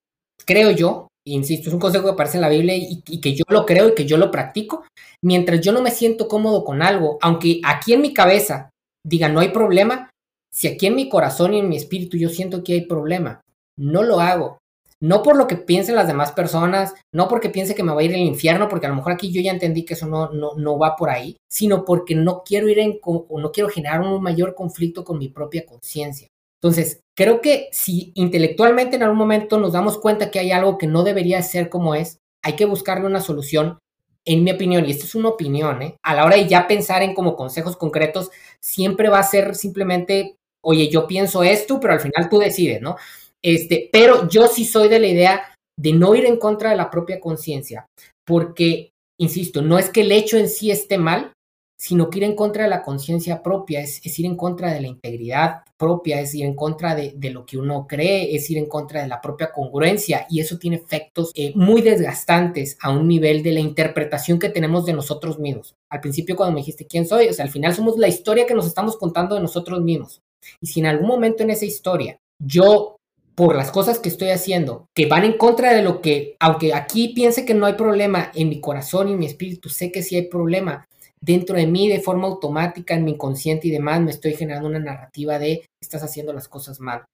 creo 0.46 0.70
yo, 0.70 1.08
insisto, 1.26 1.68
es 1.68 1.74
un 1.74 1.80
consejo 1.80 2.04
que 2.06 2.12
aparece 2.12 2.38
en 2.38 2.42
la 2.42 2.48
Biblia 2.48 2.74
y, 2.74 3.02
y, 3.06 3.20
que 3.20 3.34
yo 3.34 3.44
lo 3.50 3.66
creo 3.66 3.90
y 3.90 3.94
que 3.94 4.06
yo 4.06 4.16
lo 4.16 4.30
practico, 4.30 4.86
mientras 5.22 5.60
yo 5.60 5.72
no 5.72 5.82
me 5.82 5.90
siento 5.90 6.28
cómodo 6.28 6.64
con 6.64 6.80
algo, 6.80 7.18
aunque 7.20 7.60
aquí 7.62 7.92
en 7.92 8.00
mi 8.00 8.14
cabeza 8.14 8.70
diga 9.06 9.28
no 9.28 9.40
hay 9.40 9.48
problema, 9.50 10.08
si 10.50 10.68
aquí 10.68 10.86
en 10.86 10.96
mi 10.96 11.08
corazón 11.08 11.54
y 11.54 11.58
en 11.58 11.68
mi 11.68 11.76
espíritu 11.76 12.16
yo 12.16 12.28
siento 12.28 12.62
que 12.64 12.74
hay 12.74 12.86
problema, 12.86 13.42
no 13.76 14.02
lo 14.02 14.20
hago. 14.20 14.58
No 15.00 15.22
por 15.22 15.36
lo 15.36 15.46
que 15.46 15.56
piensen 15.56 15.94
las 15.94 16.08
demás 16.08 16.32
personas, 16.32 16.92
no 17.12 17.28
porque 17.28 17.50
piense 17.50 17.76
que 17.76 17.84
me 17.84 17.92
va 17.92 18.00
a 18.00 18.04
ir 18.04 18.12
al 18.12 18.20
infierno, 18.20 18.68
porque 18.68 18.86
a 18.86 18.88
lo 18.88 18.96
mejor 18.96 19.12
aquí 19.12 19.30
yo 19.30 19.40
ya 19.40 19.52
entendí 19.52 19.84
que 19.84 19.94
eso 19.94 20.06
no, 20.06 20.30
no, 20.30 20.54
no 20.56 20.76
va 20.76 20.96
por 20.96 21.08
ahí, 21.08 21.36
sino 21.48 21.84
porque 21.84 22.16
no 22.16 22.42
quiero 22.44 22.68
ir 22.68 22.80
en, 22.80 22.98
o 23.02 23.40
no 23.40 23.52
quiero 23.52 23.68
generar 23.68 24.00
un 24.00 24.20
mayor 24.20 24.56
conflicto 24.56 25.04
con 25.04 25.18
mi 25.18 25.28
propia 25.28 25.64
conciencia. 25.64 26.26
Entonces, 26.60 27.00
creo 27.14 27.40
que 27.40 27.68
si 27.70 28.10
intelectualmente 28.16 28.96
en 28.96 29.04
algún 29.04 29.18
momento 29.18 29.58
nos 29.58 29.72
damos 29.72 29.98
cuenta 29.98 30.32
que 30.32 30.40
hay 30.40 30.50
algo 30.50 30.78
que 30.78 30.88
no 30.88 31.04
debería 31.04 31.40
ser 31.42 31.68
como 31.68 31.94
es, 31.94 32.18
hay 32.42 32.56
que 32.56 32.64
buscarle 32.64 33.06
una 33.06 33.20
solución 33.20 33.78
en 34.24 34.44
mi 34.44 34.50
opinión, 34.50 34.84
y 34.84 34.90
esta 34.90 35.06
es 35.06 35.14
una 35.14 35.30
opinión, 35.30 35.80
¿eh? 35.80 35.96
a 36.02 36.14
la 36.14 36.24
hora 36.24 36.36
de 36.36 36.46
ya 36.46 36.66
pensar 36.66 37.02
en 37.02 37.14
como 37.14 37.34
consejos 37.34 37.76
concretos, 37.76 38.30
siempre 38.60 39.08
va 39.08 39.20
a 39.20 39.22
ser 39.22 39.54
simplemente 39.54 40.36
oye, 40.64 40.88
yo 40.88 41.06
pienso 41.06 41.42
esto, 41.42 41.78
pero 41.80 41.94
al 41.94 42.00
final 42.00 42.28
tú 42.28 42.38
decides, 42.38 42.80
¿no? 42.80 42.96
Este, 43.42 43.88
pero 43.92 44.28
yo 44.28 44.48
sí 44.48 44.64
soy 44.64 44.88
de 44.88 44.98
la 44.98 45.06
idea 45.06 45.42
de 45.78 45.92
no 45.92 46.14
ir 46.14 46.24
en 46.24 46.38
contra 46.38 46.70
de 46.70 46.76
la 46.76 46.90
propia 46.90 47.20
conciencia, 47.20 47.86
porque, 48.26 48.90
insisto, 49.18 49.62
no 49.62 49.78
es 49.78 49.90
que 49.90 50.00
el 50.00 50.12
hecho 50.12 50.36
en 50.36 50.48
sí 50.48 50.70
esté 50.70 50.98
mal, 50.98 51.32
sino 51.80 52.10
que 52.10 52.18
ir 52.18 52.24
en 52.24 52.34
contra 52.34 52.64
de 52.64 52.70
la 52.70 52.82
conciencia 52.82 53.40
propia, 53.40 53.80
es, 53.80 54.18
ir 54.18 54.26
en 54.26 54.36
contra 54.36 54.72
de 54.74 54.80
la 54.80 54.88
integridad 54.88 55.62
propia, 55.76 56.20
es 56.20 56.34
ir 56.34 56.44
en 56.44 56.56
contra 56.56 56.96
de, 56.96 57.30
lo 57.30 57.46
que 57.46 57.56
uno 57.56 57.86
cree, 57.86 58.34
es 58.34 58.50
ir 58.50 58.58
en 58.58 58.66
contra 58.66 59.00
de 59.00 59.06
la 59.06 59.20
propia 59.20 59.52
congruencia 59.52 60.26
y 60.28 60.40
eso 60.40 60.58
tiene 60.58 60.76
efectos 60.76 61.30
eh, 61.34 61.52
muy 61.54 61.80
desgastantes 61.80 62.76
a 62.82 62.90
un 62.90 63.06
nivel 63.06 63.44
de 63.44 63.52
la 63.52 63.60
interpretación 63.60 64.40
que 64.40 64.48
tenemos 64.48 64.86
de 64.86 64.92
nosotros 64.92 65.38
mismos. 65.38 65.76
Al 65.88 66.00
principio 66.00 66.34
cuando 66.34 66.54
me 66.54 66.60
dijiste 66.60 66.86
quién 66.86 67.06
soy, 67.06 67.28
o 67.28 67.32
sea, 67.32 67.44
al 67.44 67.52
final 67.52 67.72
somos 67.72 67.96
la 67.96 68.08
historia 68.08 68.46
que 68.46 68.54
nos 68.54 68.66
estamos 68.66 68.96
contando 68.96 69.36
de 69.36 69.42
nosotros 69.42 69.80
mismos. 69.80 70.20
Y 70.60 70.66
si 70.66 70.80
en 70.80 70.86
algún 70.86 71.08
momento 71.08 71.42
en 71.42 71.50
esa 71.50 71.64
historia 71.64 72.18
yo 72.40 72.96
por 73.34 73.54
las 73.54 73.70
cosas 73.70 74.00
que 74.00 74.08
estoy 74.08 74.30
haciendo, 74.30 74.88
que 74.96 75.06
van 75.06 75.24
en 75.24 75.38
contra 75.38 75.72
de 75.72 75.82
lo 75.82 76.00
que, 76.00 76.34
aunque 76.40 76.74
aquí 76.74 77.10
piense 77.14 77.44
que 77.44 77.54
no 77.54 77.66
hay 77.66 77.74
problema, 77.74 78.32
en 78.34 78.48
mi 78.48 78.60
corazón 78.60 79.08
y 79.08 79.12
en 79.12 79.18
mi 79.20 79.26
espíritu 79.26 79.68
sé 79.68 79.92
que 79.92 80.02
sí 80.02 80.16
hay 80.16 80.26
problema, 80.26 80.88
dentro 81.20 81.56
de 81.56 81.68
mí 81.68 81.88
de 81.88 82.00
forma 82.00 82.26
automática, 82.26 82.94
en 82.94 83.04
mi 83.04 83.12
inconsciente 83.12 83.68
y 83.68 83.70
demás, 83.70 84.00
me 84.00 84.10
estoy 84.10 84.34
generando 84.34 84.68
una 84.68 84.80
narrativa 84.80 85.38
de 85.38 85.66
estás 85.80 86.02
haciendo 86.02 86.32
las 86.32 86.48
cosas 86.48 86.80
mal. 86.80 87.04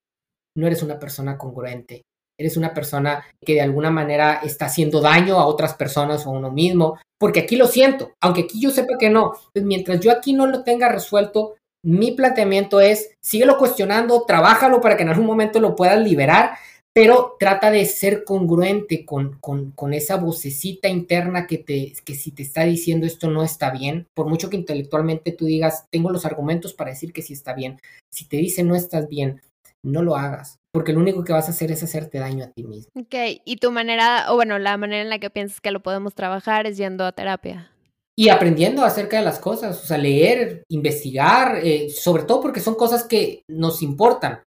No 0.57 0.67
eres 0.67 0.83
una 0.83 0.99
persona 0.99 1.37
congruente. 1.37 2.03
Eres 2.39 2.57
una 2.57 2.75
persona 2.75 3.25
que 3.45 3.55
de 3.55 3.61
alguna 3.61 3.91
manera 3.91 4.41
está 4.43 4.67
haciendo 4.67 5.01
daño 5.01 5.39
a 5.39 5.47
otras 5.47 5.75
personas 5.75 6.27
o 6.27 6.31
a 6.31 6.33
uno 6.33 6.51
mismo, 6.51 6.99
porque 7.19 7.41
aquí 7.41 7.57
lo 7.57 7.67
siento, 7.67 8.13
aunque 8.21 8.43
aquí 8.43 8.61
yo 8.61 8.71
sepa 8.71 8.99
que 8.99 9.09
no. 9.09 9.35
Mientras 9.55 10.01
yo 10.01 10.11
aquí 10.11 10.33
no 10.33 10.47
lo 10.47 10.65
tenga 10.65 10.89
resuelto, 10.89 11.55
mi 11.85 12.13
planteamiento 12.13 12.81
es, 12.81 13.11
síguelo 13.21 13.59
cuestionando, 13.59 14.25
trabájalo 14.27 14.81
para 14.81 14.97
que 14.97 15.03
en 15.03 15.11
algún 15.11 15.27
momento 15.27 15.61
lo 15.61 15.77
puedas 15.77 16.01
liberar, 16.01 16.57
pero 16.95 17.37
trata 17.39 17.71
de 17.71 17.85
ser 17.85 18.25
congruente 18.25 19.05
con, 19.05 19.39
con, 19.41 19.93
esa 19.93 20.17
vocecita 20.17 20.89
interna 20.89 21.47
que, 21.47 21.59
te, 21.59 21.93
que 22.05 22.15
si 22.15 22.31
te 22.31 22.43
está 22.43 22.63
diciendo 22.63 23.05
esto 23.05 23.29
no 23.29 23.43
está 23.43 23.71
bien, 23.71 24.07
por 24.15 24.29
mucho 24.29 24.49
que 24.49 24.57
intelectualmente 24.57 25.33
tú 25.33 25.45
digas, 25.45 25.87
tengo 25.91 26.11
los 26.11 26.25
argumentos 26.25 26.73
para 26.73 26.91
decir 26.91 27.13
que 27.13 27.21
sí 27.21 27.33
está 27.33 27.53
bien, 27.53 27.81
si 28.11 28.27
te 28.29 28.37
dice 28.37 28.63
no 28.63 28.77
estás 28.77 29.09
bien, 29.09 29.43
no 29.83 30.03
lo 30.03 30.17
hagas, 30.17 30.61
porque 30.73 30.93
lo 30.93 31.01
único 31.01 31.25
que 31.25 31.33
vas 31.33 31.49
a 31.49 31.51
hacer 31.51 31.71
es 31.71 31.83
hacerte 31.83 32.19
daño 32.19 32.45
a 32.45 32.49
ti 32.49 32.63
mismo. 32.63 32.91
Ok, 32.95 33.15
y 33.45 33.57
tu 33.57 33.73
manera, 33.73 34.33
o 34.33 34.37
bueno, 34.37 34.59
la 34.59 34.79
manera 34.79 35.03
en 35.03 35.11
la 35.11 35.19
que 35.19 35.31
piensas 35.31 35.61
que 35.61 35.73
lo 35.73 35.83
podemos 35.83 36.15
trabajar 36.15 36.67
es 36.67 36.79
yendo 36.79 37.05
a 37.05 37.13
terapia. 37.13 37.74
Y 38.17 38.29
aprendiendo 38.29 38.85
acerca 38.85 39.19
de 39.19 39.25
las 39.25 39.39
cosas, 39.39 39.83
o 39.83 39.87
sea, 39.87 39.99
leer, 39.99 40.63
investigar, 40.69 41.59
eh, 41.63 41.91
sobre 41.91 42.23
todo 42.23 42.41
porque 42.41 42.61
son 42.61 42.77
cosas 42.77 43.05
que 43.05 43.43
nos 43.49 43.83
importan 43.83 44.45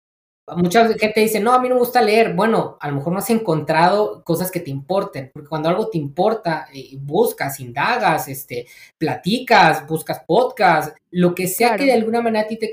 mucha 0.57 0.87
gente 0.99 1.20
dice, 1.20 1.40
no, 1.40 1.53
a 1.53 1.61
mí 1.61 1.68
no 1.68 1.75
me 1.77 1.81
gusta 1.81 2.03
leer. 2.03 2.35
Bueno, 2.35 2.77
a 2.81 2.88
lo 2.88 2.96
mejor 2.96 3.12
no 3.12 3.18
has 3.18 3.31
encontrado 3.31 4.23
cosas 4.25 4.51
que 4.51 4.61
te 4.61 4.70
importen, 4.70 5.31
porque 5.33 5.49
cuando 5.49 5.68
algo 5.68 5.88
te 5.88 5.99
importa, 5.99 6.66
eh, 6.73 6.96
buscas, 6.99 7.61
indagas, 7.61 8.29
este, 8.29 8.66
platicas, 8.99 9.87
buscas 9.87 10.23
podcast, 10.27 10.96
lo 11.11 11.35
que 11.35 11.49
sea 11.49 11.77
que 11.77 11.85
de 11.85 11.92
alguna 11.92 12.20
manera 12.20 12.44
a 12.44 12.49
ti 12.49 12.59
te, 12.59 12.73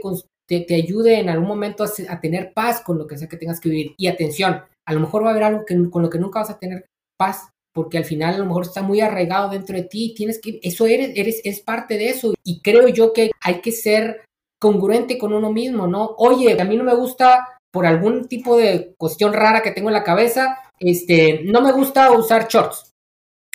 te, 0.64 0.76
ayude 0.76 1.20
en 1.20 1.30
algún 1.30 1.48
momento 1.48 1.84
a, 1.84 2.20
tener 2.20 2.54
paz 2.54 2.82
con 2.82 2.98
lo 2.98 3.08
que 3.08 3.18
sea 3.18 3.28
que 3.28 3.38
tengas 3.38 3.60
que 3.60 3.70
vivir. 3.70 3.96
Y 3.98 4.08
atención, 4.08 4.62
a 4.86 4.94
lo 4.94 5.00
mejor 5.00 5.24
va 5.24 5.30
a 5.30 5.32
haber 5.32 5.44
algo 5.44 5.66
que, 5.66 5.90
con 5.90 6.02
lo 6.02 6.10
que 6.10 6.20
nunca 6.20 6.40
vas 6.40 6.50
a 6.50 6.60
tener 6.60 6.86
paz, 7.18 7.50
porque 7.78 8.00
al 8.00 8.06
final 8.06 8.34
a 8.34 8.38
lo 8.40 8.46
mejor 8.46 8.64
está 8.64 8.82
muy 8.82 9.02
arraigado 9.02 9.52
dentro 9.52 9.76
de 9.76 9.84
ti, 9.84 10.16
tienes 10.18 10.42
que, 10.42 10.60
eso 10.64 10.88
eres, 10.88 11.12
eres, 11.16 11.42
es 11.44 11.60
parte 11.60 11.96
de 11.96 12.10
eso. 12.10 12.34
Y 12.44 12.60
creo 12.62 12.88
yo 12.88 13.14
que 13.14 13.30
hay 13.40 13.62
que 13.62 13.72
ser 13.72 14.26
congruente 14.60 15.20
con 15.20 15.32
uno 15.32 15.54
mismo, 15.54 15.86
¿no? 15.86 16.16
Oye, 16.18 16.60
a 16.60 16.66
mí 16.66 16.76
no 16.76 16.84
me 16.84 16.96
gusta 16.96 17.60
por 17.72 17.86
algún 17.86 18.28
tipo 18.28 18.58
de 18.58 18.96
cuestión 18.98 19.32
rara 19.32 19.62
que 19.62 19.70
tengo 19.70 19.90
en 19.90 19.94
la 19.94 20.04
cabeza, 20.04 20.58
este, 20.80 21.44
no 21.44 21.62
me 21.62 21.72
gusta 21.72 22.10
usar 22.10 22.48
shorts. 22.48 22.96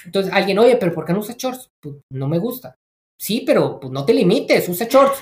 Entonces 0.04 0.32
alguien, 0.32 0.60
oye, 0.60 0.76
pero 0.76 0.94
¿por 0.94 1.04
qué 1.04 1.12
no 1.12 1.18
usas 1.18 1.36
shorts? 1.36 1.68
Pues 1.80 1.96
no 2.12 2.28
me 2.28 2.38
gusta. 2.38 2.76
Sí, 3.20 3.42
pero 3.44 3.80
pues 3.80 3.92
no 3.92 4.04
te 4.04 4.14
limites, 4.14 4.68
usa 4.68 4.86
shorts. 4.88 5.18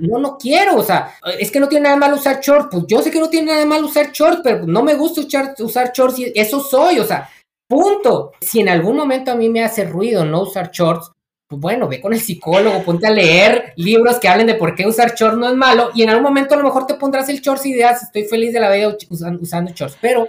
No, 0.00 0.18
no 0.18 0.36
quiero, 0.36 0.78
o 0.78 0.82
sea, 0.82 1.14
es 1.38 1.52
que 1.52 1.60
no 1.60 1.68
tiene 1.68 1.84
nada 1.84 1.94
de 1.94 2.00
malo 2.00 2.16
usar 2.16 2.40
shorts. 2.40 2.66
Pues 2.72 2.86
yo 2.88 3.02
sé 3.02 3.12
que 3.12 3.20
no 3.20 3.30
tiene 3.30 3.46
nada 3.46 3.60
de 3.60 3.66
malo 3.66 3.86
usar 3.86 4.10
shorts, 4.10 4.40
pero 4.42 4.66
no 4.66 4.82
me 4.82 4.96
gusta 4.96 5.20
usar, 5.20 5.54
usar 5.60 5.92
shorts 5.92 6.18
y 6.18 6.32
eso 6.34 6.58
soy, 6.58 6.98
o 6.98 7.04
sea, 7.04 7.30
punto. 7.72 8.32
Si 8.42 8.60
en 8.60 8.68
algún 8.68 8.96
momento 8.96 9.32
a 9.32 9.34
mí 9.34 9.48
me 9.48 9.64
hace 9.64 9.84
ruido 9.84 10.26
no 10.26 10.42
usar 10.42 10.70
shorts, 10.70 11.10
pues 11.48 11.58
bueno, 11.58 11.88
ve 11.88 12.02
con 12.02 12.12
el 12.12 12.20
psicólogo, 12.20 12.82
ponte 12.82 13.06
a 13.06 13.10
leer 13.10 13.72
libros 13.76 14.18
que 14.18 14.28
hablen 14.28 14.46
de 14.46 14.56
por 14.56 14.74
qué 14.74 14.86
usar 14.86 15.14
shorts 15.14 15.38
no 15.38 15.48
es 15.48 15.56
malo 15.56 15.90
y 15.94 16.02
en 16.02 16.10
algún 16.10 16.24
momento 16.24 16.54
a 16.54 16.58
lo 16.58 16.64
mejor 16.64 16.86
te 16.86 16.94
pondrás 16.94 17.30
el 17.30 17.40
shorts 17.40 17.64
y 17.64 17.72
dirás, 17.72 18.02
estoy 18.02 18.24
feliz 18.24 18.52
de 18.52 18.60
la 18.60 18.70
vida 18.70 18.94
usando, 19.08 19.42
usando 19.42 19.72
shorts, 19.72 19.96
pero 20.02 20.28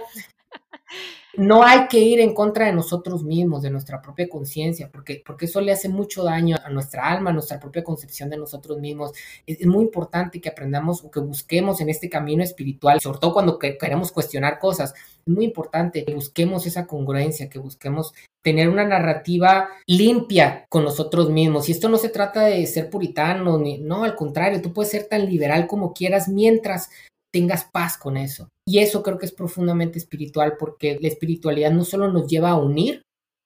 no 1.36 1.62
hay 1.62 1.88
que 1.88 1.98
ir 1.98 2.20
en 2.20 2.34
contra 2.34 2.66
de 2.66 2.72
nosotros 2.72 3.24
mismos, 3.24 3.62
de 3.62 3.70
nuestra 3.70 4.00
propia 4.00 4.28
conciencia, 4.28 4.90
porque, 4.90 5.22
porque 5.24 5.46
eso 5.46 5.60
le 5.60 5.72
hace 5.72 5.88
mucho 5.88 6.24
daño 6.24 6.56
a 6.64 6.70
nuestra 6.70 7.08
alma, 7.08 7.30
a 7.30 7.32
nuestra 7.32 7.58
propia 7.58 7.84
concepción 7.84 8.30
de 8.30 8.36
nosotros 8.36 8.78
mismos. 8.80 9.12
Es, 9.46 9.64
muy 9.66 9.84
importante 9.84 10.40
que 10.40 10.48
aprendamos 10.48 11.04
o 11.04 11.10
que 11.10 11.20
busquemos 11.20 11.80
en 11.80 11.88
este 11.88 12.08
camino 12.08 12.42
espiritual, 12.42 13.00
sobre 13.00 13.18
todo 13.18 13.32
cuando 13.32 13.58
queremos 13.58 14.12
cuestionar 14.12 14.58
cosas. 14.58 14.94
Es 15.26 15.34
muy 15.34 15.44
importante 15.44 16.04
que 16.04 16.14
busquemos 16.14 16.66
esa 16.66 16.86
congruencia, 16.86 17.48
que 17.48 17.58
busquemos 17.58 18.12
tener 18.42 18.68
una 18.68 18.84
narrativa 18.84 19.68
limpia 19.86 20.66
con 20.68 20.84
nosotros 20.84 21.30
mismos. 21.30 21.68
Y 21.68 21.72
esto 21.72 21.88
no 21.88 21.96
se 21.96 22.10
trata 22.10 22.42
de 22.42 22.66
ser 22.66 22.90
puritano, 22.90 23.58
no, 23.80 24.04
al 24.04 24.14
contrario, 24.14 24.60
tú 24.60 24.72
puedes 24.72 24.90
ser 24.90 25.08
tan 25.08 25.26
liberal 25.26 25.66
como 25.66 25.94
quieras 25.94 26.28
mientras 26.28 26.90
tengas 27.32 27.64
paz 27.64 27.96
con 27.96 28.16
eso. 28.16 28.48
Y 28.66 28.78
eso 28.78 29.02
creo 29.02 29.18
que 29.18 29.26
es 29.26 29.32
profundamente 29.32 29.98
espiritual 29.98 30.56
porque 30.58 30.98
la 31.00 31.08
espiritualidad 31.08 31.70
no 31.70 31.84
solo 31.84 32.10
nos 32.10 32.26
lleva 32.26 32.50
a 32.50 32.56
unir, 32.56 33.02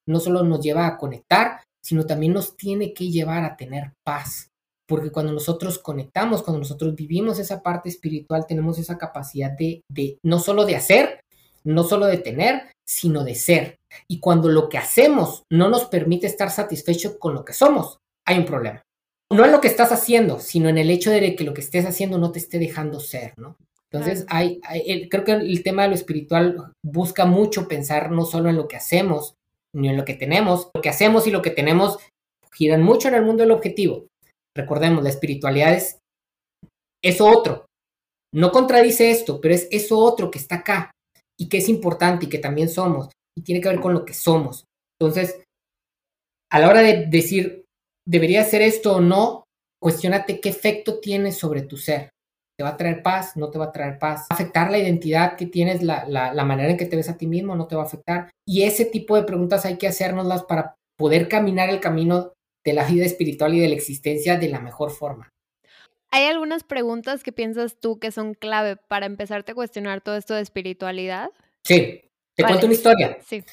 no 0.07 0.21
solo 0.21 0.43
nos 0.43 0.61
lleva 0.61 0.87
a 0.87 0.97
conectar, 0.97 1.63
sino 1.85 2.07
también 2.07 2.33
nos 2.33 2.57
tiene 2.57 2.93
que 2.93 3.11
llevar 3.11 3.45
a 3.45 3.57
tener 3.57 3.93
paz. 4.05 4.49
Porque 4.87 5.11
cuando 5.11 5.33
nosotros 5.33 5.79
conectamos, 5.79 6.43
cuando 6.43 6.61
nosotros 6.61 6.95
vivimos 6.95 7.39
esa 7.39 7.63
parte 7.63 7.89
espiritual, 7.89 8.47
tenemos 8.47 8.79
esa 8.79 8.97
capacidad 8.97 9.51
de, 9.51 9.83
no 10.25 10.39
solo 10.39 10.65
de 10.65 10.77
hacer, 10.77 11.21
no 11.65 11.85
solo 11.85 12.07
de 12.07 12.19
tener, 12.19 12.73
sino 12.87 13.25
de 13.25 13.35
ser. 13.35 13.77
Y 14.09 14.21
cuando 14.21 14.49
lo 14.49 14.69
que 14.69 14.79
hacemos 14.79 15.43
no 15.53 15.69
nos 15.69 15.87
permite 15.87 16.27
estar 16.27 16.51
satisfechos 16.51 17.17
con 17.19 17.35
lo 17.35 17.45
que 17.45 17.53
somos, 17.53 17.99
hay 18.27 18.39
un 18.39 18.47
problema. 18.47 18.83
No 19.31 19.45
en 19.45 19.53
lo 19.53 19.61
que 19.61 19.69
estás 19.69 19.93
haciendo, 19.93 20.41
sino 20.41 20.71
en 20.71 20.79
el 20.79 20.91
hecho 20.91 21.11
de 21.11 21.37
que 21.37 21.45
lo 21.45 21.53
que 21.53 21.61
estés 21.61 21.85
haciendo 21.85 22.17
no 22.17 22.33
te 22.33 22.39
esté 22.39 22.59
dejando 22.59 22.99
ser, 22.99 23.35
¿no? 23.37 23.57
Entonces, 23.91 24.27
hay, 24.29 24.61
creo 25.09 25.25
que 25.25 25.33
el 25.33 25.63
tema 25.63 25.83
de 25.83 25.89
lo 25.89 25.95
espiritual 25.95 26.73
busca 26.85 27.25
mucho 27.25 27.69
pensar 27.69 28.11
no 28.11 28.25
solo 28.25 28.51
en 28.51 28.57
lo 28.57 28.69
que 28.69 28.77
hacemos, 28.77 29.35
ni 29.75 29.89
en 29.89 29.97
lo 29.97 30.05
que 30.05 30.15
tenemos. 30.15 30.71
Lo 30.75 30.83
que 30.83 30.91
hacemos 30.91 31.27
y 31.27 31.31
lo 31.31 31.41
que 31.41 31.51
tenemos 31.51 31.99
giran 32.53 32.83
mucho 32.83 33.09
en 33.09 33.15
el 33.15 33.25
mundo 33.25 33.43
del 33.43 33.53
objetivo. 33.53 34.07
Recordemos, 34.57 35.03
la 35.03 35.11
espiritualidad 35.11 35.73
es 35.73 35.99
eso 37.03 37.27
otro. 37.27 37.67
No 38.35 38.53
contradice 38.53 39.11
esto, 39.11 39.41
pero 39.41 39.55
es 39.55 39.69
eso 39.71 39.99
otro 39.99 40.31
que 40.31 40.39
está 40.39 40.57
acá 40.57 40.91
y 41.39 41.49
que 41.49 41.59
es 41.59 41.69
importante 41.69 42.27
y 42.27 42.29
que 42.29 42.39
también 42.39 42.69
somos 42.69 43.09
y 43.39 43.43
tiene 43.43 43.61
que 43.61 43.69
ver 43.69 43.81
con 43.81 43.95
lo 43.95 44.05
que 44.05 44.13
somos. 44.13 44.65
Entonces, 45.01 45.41
a 46.51 46.59
la 46.59 46.69
hora 46.69 46.83
de 46.83 47.07
decir, 47.07 47.65
¿debería 48.07 48.45
ser 48.45 48.61
esto 48.61 48.97
o 48.97 49.01
no? 49.01 49.45
Cuestiónate 49.81 50.41
qué 50.41 50.49
efecto 50.49 50.99
tiene 50.99 51.33
sobre 51.33 51.63
tu 51.63 51.77
ser 51.77 52.11
te 52.59 52.65
va 52.65 52.71
a 52.71 52.77
traer 52.77 53.05
paz, 53.05 53.37
no 53.37 53.51
te 53.51 53.59
va 53.59 53.67
a 53.67 53.73
traer 53.73 54.01
paz, 54.01 54.27
afectar 54.31 54.69
la 54.69 54.79
identidad 54.79 55.37
que 55.37 55.47
tienes, 55.47 55.81
la, 55.81 56.05
la, 56.09 56.45
manera 56.45 56.71
en 56.71 56.77
que 56.77 56.87
te 56.87 56.97
ves 56.97 57.09
a 57.09 57.17
ti 57.17 57.29
mismo, 57.29 57.55
no 57.55 57.69
te 57.69 57.77
va 57.77 57.83
a 57.83 57.87
afectar. 57.87 58.31
Y 58.45 58.65
ese 58.65 58.85
tipo 58.85 59.15
de 59.15 59.23
preguntas 59.23 59.65
hay 59.65 59.79
que 59.79 59.87
hacérnoslas 59.87 60.43
para 60.43 60.75
poder 60.97 61.29
caminar 61.29 61.71
el 61.71 61.79
camino 61.79 62.33
de 62.65 62.73
la 62.73 62.85
vida 62.85 63.05
espiritual 63.05 63.55
y 63.55 63.61
de 63.61 63.69
la 63.69 63.77
existencia 63.77 64.37
de 64.37 64.49
la 64.49 64.59
mejor 64.59 64.91
forma. 64.91 65.29
¿Hay 66.11 66.25
algunas 66.25 66.65
preguntas 66.65 67.23
que 67.23 67.31
piensas 67.31 67.79
tú 67.79 68.01
que 68.01 68.11
son 68.11 68.35
clave 68.35 68.75
para 68.75 69.07
empezarte 69.07 69.53
a 69.53 69.55
cuestionar 69.55 70.01
todo 70.01 70.17
esto 70.17 70.35
de 70.35 70.41
espiritualidad? 70.41 71.31
Sí, 71.65 72.03
te 72.35 72.43
cuento 72.43 72.67
una 72.67 72.75
historia. 72.75 73.19
Sí. 73.25 73.45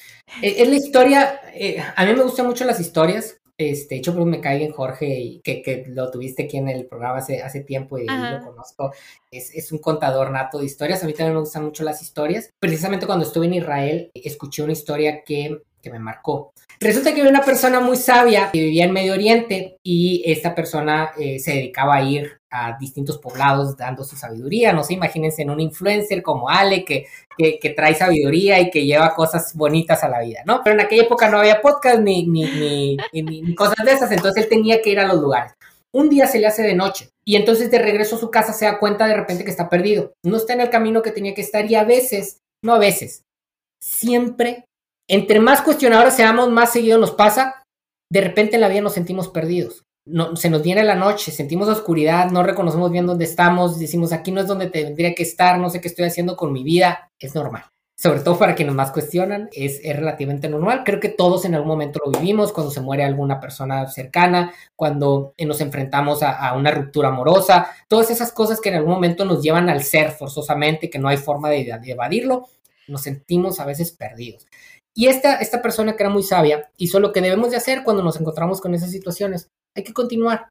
E, 0.42 0.62
es, 0.62 0.68
la 0.68 0.74
historia, 0.74 1.40
eh, 1.54 1.80
a 1.94 2.04
mí 2.06 2.12
me 2.12 2.24
gustan 2.24 2.46
mucho 2.46 2.64
las 2.64 2.80
historias. 2.80 3.38
Este, 3.58 3.96
hecho, 3.96 4.14
pues 4.14 4.26
me 4.26 4.40
cae 4.40 4.64
en 4.64 4.72
Jorge, 4.72 5.18
y 5.18 5.40
que, 5.40 5.62
que, 5.62 5.84
lo 5.88 6.10
tuviste 6.10 6.44
aquí 6.44 6.58
en 6.58 6.68
el 6.68 6.86
programa 6.86 7.18
hace, 7.18 7.42
hace 7.42 7.60
tiempo 7.60 7.98
y 7.98 8.06
lo 8.06 8.44
conozco. 8.44 8.92
Es, 9.30 9.54
es, 9.54 9.72
un 9.72 9.78
contador 9.78 10.30
nato 10.30 10.58
de 10.58 10.66
historias. 10.66 11.02
A 11.02 11.06
mí 11.06 11.14
también 11.14 11.34
me 11.34 11.40
gustan 11.40 11.64
mucho 11.64 11.82
las 11.82 12.02
historias. 12.02 12.50
Precisamente 12.58 13.06
cuando 13.06 13.24
estuve 13.24 13.46
en 13.46 13.54
Israel, 13.54 14.10
escuché 14.14 14.62
una 14.62 14.72
historia 14.72 15.22
que, 15.24 15.62
que 15.82 15.90
me 15.90 15.98
marcó. 15.98 16.52
Resulta 16.80 17.14
que 17.14 17.20
había 17.20 17.30
una 17.30 17.44
persona 17.44 17.80
muy 17.80 17.96
sabia 17.96 18.50
que 18.52 18.60
vivía 18.60 18.84
en 18.84 18.92
Medio 18.92 19.14
Oriente 19.14 19.78
y 19.82 20.22
esta 20.26 20.54
persona 20.54 21.12
eh, 21.18 21.38
se 21.38 21.52
dedicaba 21.52 21.96
a 21.96 22.02
ir 22.02 22.40
a 22.56 22.76
distintos 22.78 23.18
poblados 23.18 23.76
dando 23.76 24.04
su 24.04 24.16
sabiduría. 24.16 24.72
No 24.72 24.82
sé, 24.82 24.94
imagínense 24.94 25.42
en 25.42 25.50
un 25.50 25.60
influencer 25.60 26.22
como 26.22 26.48
Ale 26.48 26.84
que, 26.84 27.06
que, 27.36 27.70
trae 27.70 27.94
sabiduría 27.94 28.60
y 28.60 28.70
que 28.70 28.84
lleva 28.84 29.14
cosas 29.14 29.54
bonitas 29.54 30.02
a 30.02 30.08
la 30.08 30.20
vida, 30.20 30.40
¿no? 30.46 30.62
Pero 30.64 30.74
en 30.74 30.86
aquella 30.86 31.02
época 31.02 31.28
no 31.28 31.38
había 31.38 31.60
podcast 31.60 32.00
ni, 32.00 32.26
ni, 32.26 32.96
ni, 33.12 33.22
ni, 33.22 33.54
cosas 33.54 33.84
de 33.84 33.92
esas, 33.92 34.10
entonces 34.12 34.44
él 34.44 34.48
tenía 34.48 34.80
que 34.80 34.90
ir 34.90 34.98
a 34.98 35.06
los 35.06 35.20
lugares. 35.20 35.52
Un 35.92 36.08
día 36.08 36.26
se 36.26 36.38
le 36.38 36.46
hace 36.46 36.62
de 36.62 36.74
noche 36.74 37.10
y 37.24 37.36
entonces 37.36 37.70
de 37.70 37.78
regreso 37.78 38.16
a 38.16 38.20
su 38.20 38.30
casa 38.30 38.52
se 38.52 38.64
da 38.64 38.78
cuenta 38.78 39.06
de 39.06 39.14
repente 39.14 39.44
que 39.44 39.50
está 39.50 39.68
perdido. 39.68 40.12
No 40.24 40.36
está 40.36 40.52
en 40.52 40.60
el 40.60 40.70
camino 40.70 41.02
que 41.02 41.10
tenía 41.10 41.34
que 41.34 41.42
estar 41.42 41.70
y 41.70 41.74
a 41.74 41.84
veces, 41.84 42.40
no 42.64 42.74
a 42.74 42.78
veces, 42.78 43.22
siempre, 43.82 44.64
entre 45.08 45.40
más 45.40 45.62
cuestionadores 45.62 46.14
seamos, 46.14 46.50
más 46.50 46.72
seguido 46.72 46.98
nos 46.98 47.12
pasa, 47.12 47.62
de 48.10 48.20
repente 48.20 48.56
en 48.56 48.60
la 48.60 48.68
vida 48.68 48.80
nos 48.80 48.94
sentimos 48.94 49.28
perdidos. 49.28 49.85
No, 50.06 50.36
se 50.36 50.48
nos 50.50 50.62
viene 50.62 50.84
la 50.84 50.94
noche, 50.94 51.32
sentimos 51.32 51.68
oscuridad, 51.68 52.30
no 52.30 52.42
reconocemos 52.42 52.90
bien 52.92 53.06
dónde 53.06 53.24
estamos, 53.24 53.78
decimos 53.78 54.12
aquí 54.12 54.30
no 54.30 54.40
es 54.40 54.46
donde 54.46 54.70
tendría 54.70 55.14
que 55.14 55.24
estar, 55.24 55.58
no 55.58 55.68
sé 55.68 55.80
qué 55.80 55.88
estoy 55.88 56.06
haciendo 56.06 56.36
con 56.36 56.52
mi 56.52 56.62
vida, 56.62 57.10
es 57.18 57.34
normal 57.34 57.64
sobre 57.98 58.20
todo 58.20 58.38
para 58.38 58.54
quienes 58.54 58.74
más 58.74 58.92
cuestionan, 58.92 59.48
es, 59.52 59.80
es, 59.82 59.96
relativamente 59.96 60.50
normal. 60.50 60.82
Creo 60.84 61.00
que 61.00 61.08
todos 61.08 61.46
en 61.46 61.54
algún 61.54 61.68
momento 61.68 61.98
lo 62.04 62.12
vivimos, 62.12 62.52
cuando 62.52 62.70
se 62.70 62.82
muere 62.82 63.04
alguna 63.04 63.40
persona 63.40 63.88
cercana, 63.88 64.52
cuando 64.76 65.32
nos 65.38 65.60
enfrentamos 65.62 66.22
a, 66.22 66.52
una 66.54 66.70
ruptura 66.70 67.08
amorosa, 67.08 67.68
todas 67.88 68.10
esas 68.10 68.32
cosas 68.32 68.60
que 68.60 68.68
en 68.68 68.76
algún 68.76 68.92
momento 68.92 69.24
nos 69.24 69.42
llevan 69.42 69.70
al 69.70 69.82
ser 69.82 70.10
forzosamente, 70.10 70.90
que 70.90 70.98
no 70.98 71.08
hay 71.08 71.16
forma 71.16 71.48
de, 71.48 71.80
evadirlo, 71.86 72.48
nos 72.86 73.00
sentimos 73.00 73.60
a 73.60 73.64
veces 73.64 73.92
perdidos. 73.92 74.46
Y 74.92 75.06
esta, 75.06 75.36
esta 75.36 75.62
persona 75.62 75.96
que 75.96 76.02
era 76.02 76.10
muy 76.10 76.22
sabia 76.22 76.70
hizo 76.76 77.00
lo 77.00 77.12
que 77.12 77.22
debemos 77.22 77.50
de 77.50 77.56
hacer 77.56 77.82
cuando 77.82 78.02
nos 78.02 78.20
encontramos 78.20 78.60
con 78.60 78.74
esas 78.74 78.90
situaciones. 78.90 79.50
Hay 79.76 79.84
que 79.84 79.92
continuar, 79.92 80.48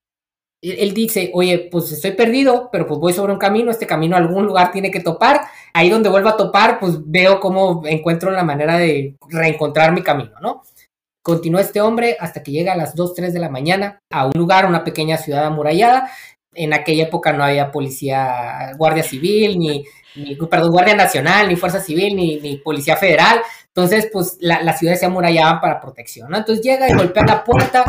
él 0.74 0.94
dice, 0.94 1.32
oye, 1.34 1.68
pues 1.72 1.92
estoy 1.92 2.12
perdido, 2.12 2.70
pero 2.72 2.88
pues 2.88 3.00
voy 3.00 3.14
sobre 3.14 3.34
un 3.34 3.40
camino, 3.40 3.72
este 3.72 3.86
camino 3.86 4.16
a 4.16 4.20
algún 4.20 4.46
lugar 4.46 4.72
tiene 4.72 4.90
que 4.90 5.00
topar, 5.00 5.42
ahí 5.74 5.90
donde 5.90 6.10
vuelva 6.10 6.32
a 6.32 6.38
topar, 6.38 6.80
pues 6.80 6.98
veo 7.06 7.40
cómo 7.40 7.84
encuentro 7.86 8.32
la 8.32 8.44
manera 8.44 8.78
de 8.78 9.16
reencontrar 9.30 9.92
mi 9.92 10.02
camino, 10.02 10.32
¿no? 10.42 10.64
Continúa 11.22 11.62
este 11.62 11.82
hombre 11.82 12.18
hasta 12.20 12.44
que 12.44 12.52
llega 12.52 12.74
a 12.74 12.78
las 12.78 12.96
2, 12.96 13.16
3 13.16 13.34
de 13.34 13.40
la 13.40 13.50
mañana 13.50 14.00
a 14.12 14.26
un 14.28 14.34
lugar, 14.36 14.66
una 14.66 14.84
pequeña 14.84 15.18
ciudad 15.18 15.46
amurallada. 15.46 16.10
En 16.54 16.74
aquella 16.74 17.06
época 17.06 17.34
no 17.34 17.44
había 17.44 17.72
policía, 17.72 18.72
guardia 18.78 19.04
civil, 19.04 19.58
ni, 19.58 19.86
perdón, 20.50 20.72
guardia 20.72 20.96
nacional, 20.96 21.50
ni 21.50 21.56
fuerza 21.56 21.80
civil, 21.80 22.16
ni, 22.16 22.58
policía 22.58 22.96
federal. 22.96 23.42
Entonces, 23.68 24.08
pues 24.14 24.38
la, 24.40 24.62
la 24.62 24.78
ciudad 24.78 24.96
se 24.96 25.08
amurallaba 25.08 25.60
para 25.60 25.82
protección. 25.82 26.34
Entonces 26.34 26.64
llega 26.64 26.88
y 26.88 26.94
golpea 26.94 27.26
la 27.26 27.44
puerta 27.44 27.84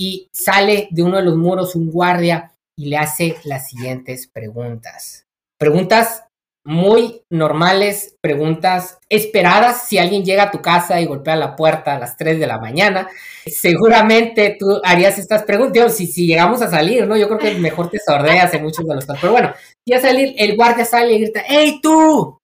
y 0.00 0.30
sale 0.32 0.88
de 0.90 1.02
uno 1.02 1.18
de 1.18 1.24
los 1.24 1.36
muros 1.36 1.74
un 1.76 1.90
guardia 1.90 2.50
y 2.74 2.86
le 2.86 2.96
hace 2.96 3.36
las 3.44 3.68
siguientes 3.68 4.30
preguntas. 4.32 5.26
Preguntas 5.58 6.24
muy 6.64 7.20
normales, 7.30 8.16
preguntas 8.22 8.96
esperadas. 9.10 9.88
Si 9.88 9.98
alguien 9.98 10.24
llega 10.24 10.44
a 10.44 10.50
tu 10.50 10.62
casa 10.62 10.98
y 11.02 11.04
golpea 11.04 11.36
la 11.36 11.54
puerta 11.54 11.96
a 11.96 11.98
las 11.98 12.16
3 12.16 12.40
de 12.40 12.46
la 12.46 12.58
mañana, 12.58 13.10
seguramente 13.44 14.56
tú 14.58 14.80
harías 14.82 15.18
estas 15.18 15.42
preguntas. 15.42 15.94
Si, 15.94 16.06
si 16.06 16.26
llegamos 16.26 16.62
a 16.62 16.70
salir, 16.70 17.06
¿no? 17.06 17.18
Yo 17.18 17.28
creo 17.28 17.38
que 17.38 17.58
mejor 17.58 17.90
te 17.90 17.98
sordeas 17.98 18.54
en 18.54 18.62
muchos 18.62 18.86
de 18.86 18.94
los 18.94 19.04
casos. 19.04 19.20
Pero 19.20 19.32
bueno, 19.32 19.52
si 19.86 19.92
a 19.92 20.00
salir, 20.00 20.34
el 20.38 20.56
guardia 20.56 20.86
sale 20.86 21.12
y 21.12 21.20
grita, 21.20 21.42
¡Hey 21.46 21.78
tú! 21.82 22.38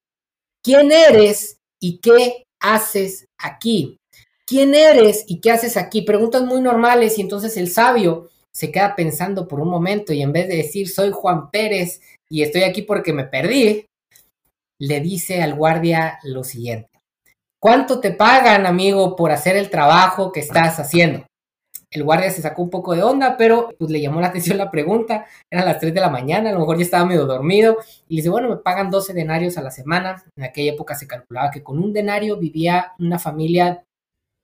¿Quién 0.62 0.92
eres 0.92 1.56
y 1.80 2.00
qué 2.00 2.44
haces 2.60 3.24
aquí? 3.38 3.95
¿Quién 4.46 4.74
eres 4.74 5.24
y 5.26 5.40
qué 5.40 5.50
haces 5.50 5.76
aquí? 5.76 6.02
Preguntas 6.02 6.42
muy 6.42 6.60
normales 6.60 7.18
y 7.18 7.22
entonces 7.22 7.56
el 7.56 7.68
sabio 7.68 8.30
se 8.54 8.70
queda 8.70 8.94
pensando 8.96 9.46
por 9.48 9.60
un 9.60 9.68
momento 9.68 10.12
y 10.12 10.22
en 10.22 10.32
vez 10.32 10.48
de 10.48 10.56
decir 10.56 10.88
soy 10.88 11.10
Juan 11.12 11.50
Pérez 11.50 12.00
y 12.30 12.42
estoy 12.42 12.62
aquí 12.62 12.82
porque 12.82 13.12
me 13.12 13.24
perdí, 13.24 13.86
le 14.80 15.00
dice 15.00 15.42
al 15.42 15.54
guardia 15.54 16.18
lo 16.22 16.44
siguiente. 16.44 16.88
¿Cuánto 17.60 18.00
te 18.00 18.12
pagan, 18.12 18.64
amigo, 18.66 19.16
por 19.16 19.32
hacer 19.32 19.56
el 19.56 19.70
trabajo 19.70 20.30
que 20.30 20.40
estás 20.40 20.78
haciendo? 20.78 21.26
El 21.90 22.04
guardia 22.04 22.30
se 22.30 22.42
sacó 22.42 22.62
un 22.62 22.70
poco 22.70 22.94
de 22.94 23.02
onda, 23.02 23.36
pero 23.36 23.70
pues 23.78 23.90
le 23.90 24.00
llamó 24.00 24.20
la 24.20 24.26
atención 24.28 24.58
la 24.58 24.70
pregunta. 24.70 25.26
Eran 25.50 25.64
las 25.64 25.78
3 25.78 25.94
de 25.94 26.00
la 26.00 26.10
mañana, 26.10 26.50
a 26.50 26.52
lo 26.52 26.60
mejor 26.60 26.76
ya 26.76 26.84
estaba 26.84 27.06
medio 27.06 27.24
dormido. 27.24 27.78
Y 28.08 28.14
le 28.14 28.20
dice, 28.20 28.28
bueno, 28.28 28.48
me 28.48 28.56
pagan 28.56 28.90
12 28.90 29.14
denarios 29.14 29.56
a 29.56 29.62
la 29.62 29.70
semana. 29.70 30.22
En 30.36 30.44
aquella 30.44 30.72
época 30.72 30.94
se 30.94 31.06
calculaba 31.06 31.50
que 31.50 31.62
con 31.62 31.78
un 31.78 31.92
denario 31.92 32.36
vivía 32.36 32.92
una 32.98 33.18
familia 33.18 33.85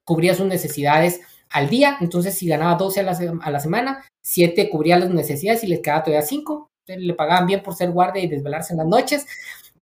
cubría 0.05 0.34
sus 0.34 0.46
necesidades 0.46 1.20
al 1.50 1.68
día, 1.68 1.98
entonces 2.00 2.34
si 2.34 2.48
ganaba 2.48 2.76
12 2.76 3.00
a 3.00 3.03
la, 3.03 3.18
a 3.42 3.50
la 3.50 3.61
semana, 3.61 4.05
7 4.24 4.70
cubría 4.70 4.98
las 4.98 5.11
necesidades 5.11 5.62
y 5.64 5.66
les 5.66 5.80
quedaba 5.80 6.03
todavía 6.03 6.26
5, 6.26 6.68
le 6.86 7.14
pagaban 7.14 7.46
bien 7.46 7.62
por 7.62 7.74
ser 7.74 7.90
guardia 7.90 8.22
y 8.22 8.28
desvelarse 8.28 8.72
en 8.72 8.78
las 8.78 8.86
noches. 8.86 9.26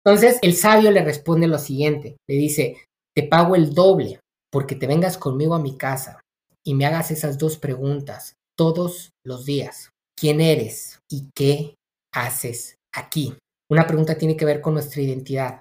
Entonces 0.04 0.38
el 0.42 0.54
sabio 0.54 0.90
le 0.90 1.04
responde 1.04 1.46
lo 1.46 1.58
siguiente, 1.58 2.16
le 2.28 2.36
dice, 2.36 2.76
te 3.14 3.24
pago 3.24 3.56
el 3.56 3.74
doble 3.74 4.20
porque 4.50 4.74
te 4.74 4.86
vengas 4.86 5.18
conmigo 5.18 5.54
a 5.54 5.60
mi 5.60 5.76
casa 5.76 6.20
y 6.64 6.74
me 6.74 6.86
hagas 6.86 7.10
esas 7.10 7.38
dos 7.38 7.58
preguntas 7.58 8.34
todos 8.56 9.10
los 9.24 9.44
días. 9.44 9.90
¿Quién 10.18 10.40
eres 10.40 11.00
y 11.10 11.28
qué 11.34 11.74
haces 12.12 12.76
aquí? 12.94 13.34
Una 13.70 13.86
pregunta 13.86 14.16
tiene 14.16 14.36
que 14.36 14.44
ver 14.44 14.60
con 14.60 14.74
nuestra 14.74 15.02
identidad, 15.02 15.60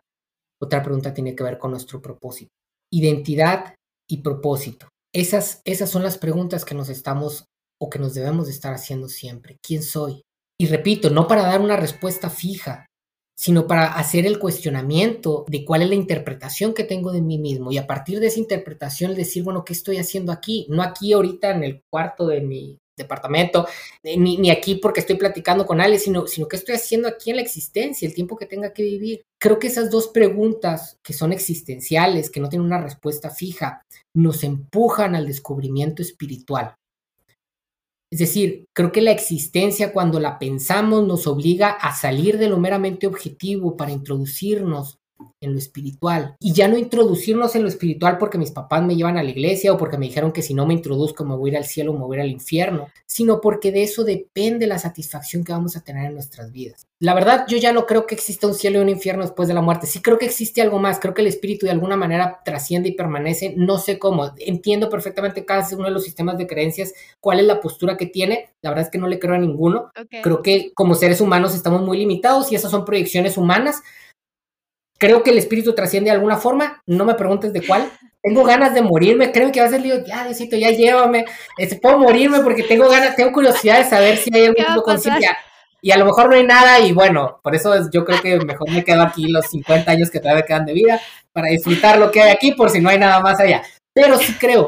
otra 0.61 0.81
pregunta 0.81 1.13
tiene 1.13 1.35
que 1.35 1.43
ver 1.43 1.57
con 1.57 1.71
nuestro 1.71 2.01
propósito. 2.01 2.49
Identidad 2.91 3.75
y 4.07 4.17
propósito? 4.17 4.89
Esas, 5.13 5.61
esas 5.65 5.89
son 5.89 6.03
las 6.03 6.17
preguntas 6.17 6.65
que 6.65 6.75
nos 6.75 6.89
estamos 6.89 7.45
o 7.79 7.89
que 7.89 7.99
nos 7.99 8.13
debemos 8.13 8.47
de 8.47 8.53
estar 8.53 8.73
haciendo 8.73 9.07
siempre. 9.09 9.57
¿Quién 9.61 9.83
soy? 9.83 10.21
Y 10.59 10.67
repito, 10.67 11.09
no 11.09 11.27
para 11.27 11.43
dar 11.43 11.61
una 11.61 11.77
respuesta 11.77 12.29
fija, 12.29 12.87
sino 13.37 13.67
para 13.67 13.93
hacer 13.93 14.25
el 14.25 14.39
cuestionamiento 14.39 15.45
de 15.47 15.63
cuál 15.63 15.83
es 15.83 15.89
la 15.89 15.95
interpretación 15.95 16.73
que 16.73 16.83
tengo 16.83 17.11
de 17.11 17.21
mí 17.21 17.37
mismo 17.37 17.71
y 17.71 17.77
a 17.77 17.85
partir 17.85 18.19
de 18.19 18.27
esa 18.27 18.39
interpretación 18.39 19.13
decir, 19.13 19.43
bueno, 19.43 19.63
¿qué 19.63 19.73
estoy 19.73 19.97
haciendo 19.97 20.31
aquí? 20.31 20.65
No 20.69 20.81
aquí 20.81 21.13
ahorita 21.13 21.51
en 21.51 21.63
el 21.63 21.83
cuarto 21.91 22.25
de 22.25 22.41
mi 22.41 22.79
departamento, 22.97 23.67
eh, 24.03 24.17
ni, 24.17 24.37
ni, 24.37 24.49
aquí 24.49 24.75
porque 24.75 24.99
estoy 24.99 25.15
platicando 25.15 25.65
con 25.65 25.79
alguien, 25.79 26.01
sino, 26.01 26.27
sino 26.27 26.47
que 26.47 26.57
estoy 26.57 26.75
haciendo 26.75 27.07
aquí 27.07 27.29
en 27.29 27.37
la 27.37 27.43
existencia, 27.43 28.07
el 28.07 28.15
tiempo 28.15 28.35
que 28.35 28.47
tenga 28.47 28.73
que 28.73 28.83
vivir. 28.83 29.23
Creo 29.39 29.59
que 29.59 29.67
esas 29.67 29.89
dos 29.91 30.07
preguntas 30.07 30.97
que 31.03 31.13
son 31.13 31.31
existenciales, 31.31 32.29
que 32.29 32.39
no 32.39 32.49
tienen 32.49 32.65
una 32.65 32.81
respuesta 32.81 33.29
fija, 33.29 33.81
nos 34.15 34.43
empujan 34.43 35.15
al 35.15 35.27
descubrimiento 35.27 36.01
espiritual. 36.01 36.75
Es 38.09 38.19
decir, 38.19 38.65
creo 38.73 38.91
que 38.91 39.01
la 39.01 39.11
existencia 39.11 39.91
cuando 39.91 40.19
la 40.19 40.39
pensamos 40.39 41.05
nos 41.05 41.27
obliga 41.27 41.71
a 41.71 41.93
salir 41.93 42.37
de 42.37 42.47
lo 42.47 42.57
meramente 42.57 43.05
objetivo 43.05 43.75
para 43.75 43.91
introducirnos 43.91 44.96
en 45.39 45.53
lo 45.53 45.59
espiritual 45.59 46.35
y 46.39 46.53
ya 46.53 46.67
no 46.67 46.77
introducirnos 46.77 47.55
en 47.55 47.63
lo 47.63 47.69
espiritual 47.69 48.17
porque 48.17 48.37
mis 48.37 48.51
papás 48.51 48.83
me 48.83 48.95
llevan 48.95 49.17
a 49.17 49.23
la 49.23 49.29
iglesia 49.29 49.73
o 49.73 49.77
porque 49.77 49.97
me 49.97 50.07
dijeron 50.07 50.31
que 50.31 50.41
si 50.41 50.53
no 50.53 50.65
me 50.65 50.73
introduzco 50.73 51.25
me 51.25 51.35
voy 51.35 51.49
a 51.49 51.53
ir 51.53 51.57
al 51.57 51.65
cielo 51.65 51.91
o 51.91 51.97
me 51.97 52.05
voy 52.05 52.17
a 52.17 52.19
ir 52.19 52.25
al 52.25 52.31
infierno, 52.31 52.87
sino 53.05 53.41
porque 53.41 53.71
de 53.71 53.83
eso 53.83 54.03
depende 54.03 54.67
la 54.67 54.79
satisfacción 54.79 55.43
que 55.43 55.51
vamos 55.51 55.75
a 55.75 55.81
tener 55.81 56.07
en 56.07 56.13
nuestras 56.13 56.51
vidas. 56.51 56.87
La 56.99 57.13
verdad, 57.13 57.45
yo 57.47 57.57
ya 57.57 57.73
no 57.73 57.85
creo 57.85 58.07
que 58.07 58.15
exista 58.15 58.47
un 58.47 58.55
cielo 58.55 58.79
y 58.79 58.81
un 58.81 58.89
infierno 58.89 59.21
después 59.21 59.47
de 59.47 59.53
la 59.53 59.61
muerte. 59.61 59.85
Sí 59.85 60.01
creo 60.01 60.17
que 60.17 60.25
existe 60.25 60.63
algo 60.63 60.79
más. 60.79 60.99
Creo 60.99 61.13
que 61.13 61.21
el 61.21 61.27
espíritu 61.27 61.67
de 61.67 61.71
alguna 61.71 61.95
manera 61.95 62.41
trasciende 62.43 62.89
y 62.89 62.93
permanece. 62.93 63.53
No 63.55 63.77
sé 63.77 63.99
cómo. 63.99 64.31
Entiendo 64.39 64.89
perfectamente 64.89 65.45
cada 65.45 65.67
uno 65.75 65.85
de 65.85 65.91
los 65.91 66.03
sistemas 66.03 66.39
de 66.39 66.47
creencias, 66.47 66.93
cuál 67.19 67.39
es 67.39 67.45
la 67.45 67.61
postura 67.61 67.97
que 67.97 68.07
tiene. 68.07 68.49
La 68.63 68.71
verdad 68.71 68.85
es 68.85 68.91
que 68.91 68.97
no 68.97 69.07
le 69.07 69.19
creo 69.19 69.35
a 69.35 69.37
ninguno. 69.37 69.91
Creo 70.23 70.41
que 70.41 70.71
como 70.73 70.95
seres 70.95 71.21
humanos 71.21 71.53
estamos 71.53 71.83
muy 71.83 71.99
limitados 71.99 72.51
y 72.51 72.55
esas 72.55 72.71
son 72.71 72.83
proyecciones 72.83 73.37
humanas 73.37 73.83
creo 74.97 75.23
que 75.23 75.31
el 75.31 75.37
espíritu 75.37 75.73
trasciende 75.73 76.09
de 76.09 76.15
alguna 76.15 76.37
forma, 76.37 76.81
no 76.85 77.05
me 77.05 77.15
preguntes 77.15 77.53
de 77.53 77.65
cuál. 77.65 77.89
Tengo 78.21 78.43
ganas 78.43 78.73
de 78.73 78.81
morirme, 78.81 79.31
creo 79.31 79.51
que 79.51 79.61
a 79.61 79.69
ser 79.69 79.81
digo, 79.81 79.97
ya 80.05 80.25
Diosito, 80.25 80.57
ya 80.57 80.71
llévame, 80.71 81.25
este, 81.57 81.77
puedo 81.77 81.99
morirme 81.99 82.39
porque 82.41 82.63
tengo 82.63 82.89
ganas, 82.89 83.15
tengo 83.15 83.31
curiosidad 83.31 83.77
de 83.77 83.89
saber 83.89 84.17
si 84.17 84.29
hay 84.33 84.45
algún 84.45 84.55
tipo 84.55 84.73
de 84.73 84.81
conciencia. 84.81 85.37
Y 85.81 85.91
a 85.91 85.97
lo 85.97 86.05
mejor 86.05 86.29
no 86.29 86.35
hay 86.35 86.43
nada 86.43 86.79
y 86.79 86.91
bueno, 86.91 87.39
por 87.43 87.55
eso 87.55 87.73
yo 87.91 88.03
creo 88.03 88.19
que 88.19 88.39
mejor 88.39 88.69
me 88.71 88.83
quedo 88.83 89.03
aquí 89.03 89.27
los 89.27 89.45
50 89.45 89.91
años 89.91 90.09
que 90.09 90.19
todavía 90.19 90.43
quedan 90.43 90.65
de 90.65 90.73
vida 90.73 90.99
para 91.31 91.49
disfrutar 91.49 91.99
lo 91.99 92.11
que 92.11 92.21
hay 92.21 92.31
aquí 92.31 92.51
por 92.53 92.69
si 92.71 92.81
no 92.81 92.89
hay 92.89 92.97
nada 92.97 93.19
más 93.21 93.39
allá. 93.39 93.61
Pero 93.93 94.17
sí 94.17 94.33
creo, 94.33 94.67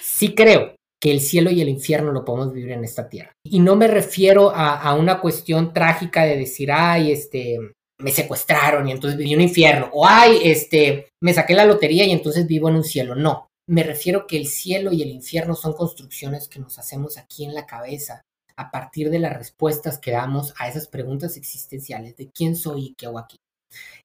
sí 0.00 0.34
creo 0.34 0.74
que 1.00 1.10
el 1.10 1.20
cielo 1.20 1.50
y 1.50 1.60
el 1.60 1.68
infierno 1.68 2.10
lo 2.10 2.24
podemos 2.24 2.52
vivir 2.52 2.72
en 2.72 2.84
esta 2.84 3.08
tierra. 3.08 3.32
Y 3.44 3.60
no 3.60 3.76
me 3.76 3.86
refiero 3.86 4.50
a, 4.50 4.80
a 4.80 4.94
una 4.94 5.20
cuestión 5.20 5.72
trágica 5.72 6.24
de 6.24 6.36
decir, 6.36 6.72
ay, 6.72 7.12
este, 7.12 7.58
me 8.00 8.12
secuestraron 8.12 8.88
y 8.88 8.92
entonces 8.92 9.18
viví 9.18 9.34
un 9.34 9.40
infierno, 9.42 9.90
o 9.92 10.06
ay, 10.06 10.40
este, 10.44 11.10
me 11.22 11.34
saqué 11.34 11.54
la 11.54 11.64
lotería 11.64 12.04
y 12.04 12.12
entonces 12.12 12.46
vivo 12.46 12.68
en 12.68 12.76
un 12.76 12.84
cielo. 12.84 13.14
No, 13.14 13.48
me 13.68 13.82
refiero 13.82 14.26
que 14.26 14.36
el 14.36 14.46
cielo 14.46 14.92
y 14.92 15.02
el 15.02 15.10
infierno 15.10 15.54
son 15.54 15.74
construcciones 15.74 16.48
que 16.48 16.58
nos 16.58 16.78
hacemos 16.78 17.18
aquí 17.18 17.44
en 17.44 17.54
la 17.54 17.66
cabeza 17.66 18.22
a 18.56 18.70
partir 18.70 19.10
de 19.10 19.18
las 19.18 19.36
respuestas 19.36 19.98
que 19.98 20.10
damos 20.10 20.52
a 20.58 20.68
esas 20.68 20.88
preguntas 20.88 21.36
existenciales 21.36 22.16
de 22.16 22.30
quién 22.30 22.56
soy 22.56 22.86
y 22.86 22.94
qué 22.94 23.06
hago 23.06 23.18
aquí. 23.18 23.36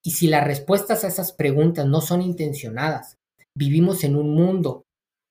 Y 0.03 0.11
si 0.11 0.27
las 0.27 0.43
respuestas 0.43 1.03
a 1.03 1.07
esas 1.07 1.31
preguntas 1.31 1.85
no 1.85 1.99
son 1.99 2.21
intencionadas, 2.21 3.17
vivimos 3.55 4.03
en 4.03 4.15
un 4.15 4.33
mundo 4.33 4.83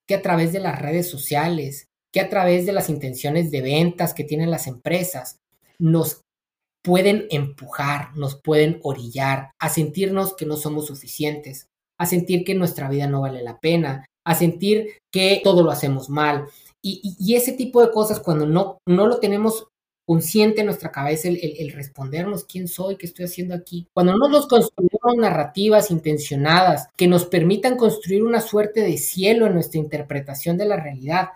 que 0.06 0.14
a 0.14 0.22
través 0.22 0.52
de 0.52 0.60
las 0.60 0.78
redes 0.78 1.08
sociales, 1.08 1.86
que 2.12 2.20
a 2.20 2.28
través 2.28 2.66
de 2.66 2.72
las 2.72 2.88
intenciones 2.88 3.50
de 3.50 3.62
ventas 3.62 4.14
que 4.14 4.24
tienen 4.24 4.50
las 4.50 4.66
empresas, 4.66 5.38
nos 5.78 6.23
pueden 6.84 7.26
empujar, 7.30 8.14
nos 8.14 8.36
pueden 8.36 8.78
orillar 8.82 9.50
a 9.58 9.70
sentirnos 9.70 10.36
que 10.36 10.44
no 10.44 10.56
somos 10.56 10.86
suficientes, 10.86 11.66
a 11.98 12.04
sentir 12.04 12.44
que 12.44 12.54
nuestra 12.54 12.90
vida 12.90 13.06
no 13.06 13.22
vale 13.22 13.42
la 13.42 13.58
pena, 13.58 14.04
a 14.26 14.34
sentir 14.34 14.98
que 15.10 15.40
todo 15.42 15.62
lo 15.62 15.70
hacemos 15.70 16.10
mal. 16.10 16.44
Y, 16.86 17.34
ese 17.34 17.52
tipo 17.52 17.80
de 17.80 17.90
cosas, 17.90 18.20
cuando 18.20 18.44
no, 18.44 18.76
no 18.86 19.06
lo 19.06 19.18
tenemos 19.18 19.66
consciente 20.06 20.60
en 20.60 20.66
nuestra 20.66 20.92
cabeza 20.92 21.28
el, 21.28 21.72
respondernos 21.72 22.44
quién 22.44 22.68
soy, 22.68 22.96
qué 22.96 23.06
estoy 23.06 23.24
haciendo 23.24 23.54
aquí. 23.54 23.88
Cuando 23.94 24.14
no 24.18 24.28
nos 24.28 24.46
construimos 24.46 25.16
narrativas 25.16 25.90
intencionadas 25.90 26.88
que 26.98 27.08
nos 27.08 27.24
permitan 27.24 27.78
construir 27.78 28.22
una 28.22 28.42
suerte 28.42 28.82
de 28.82 28.98
cielo 28.98 29.46
en 29.46 29.54
nuestra 29.54 29.80
interpretación 29.80 30.58
de 30.58 30.66
la 30.66 30.76
realidad, 30.76 31.30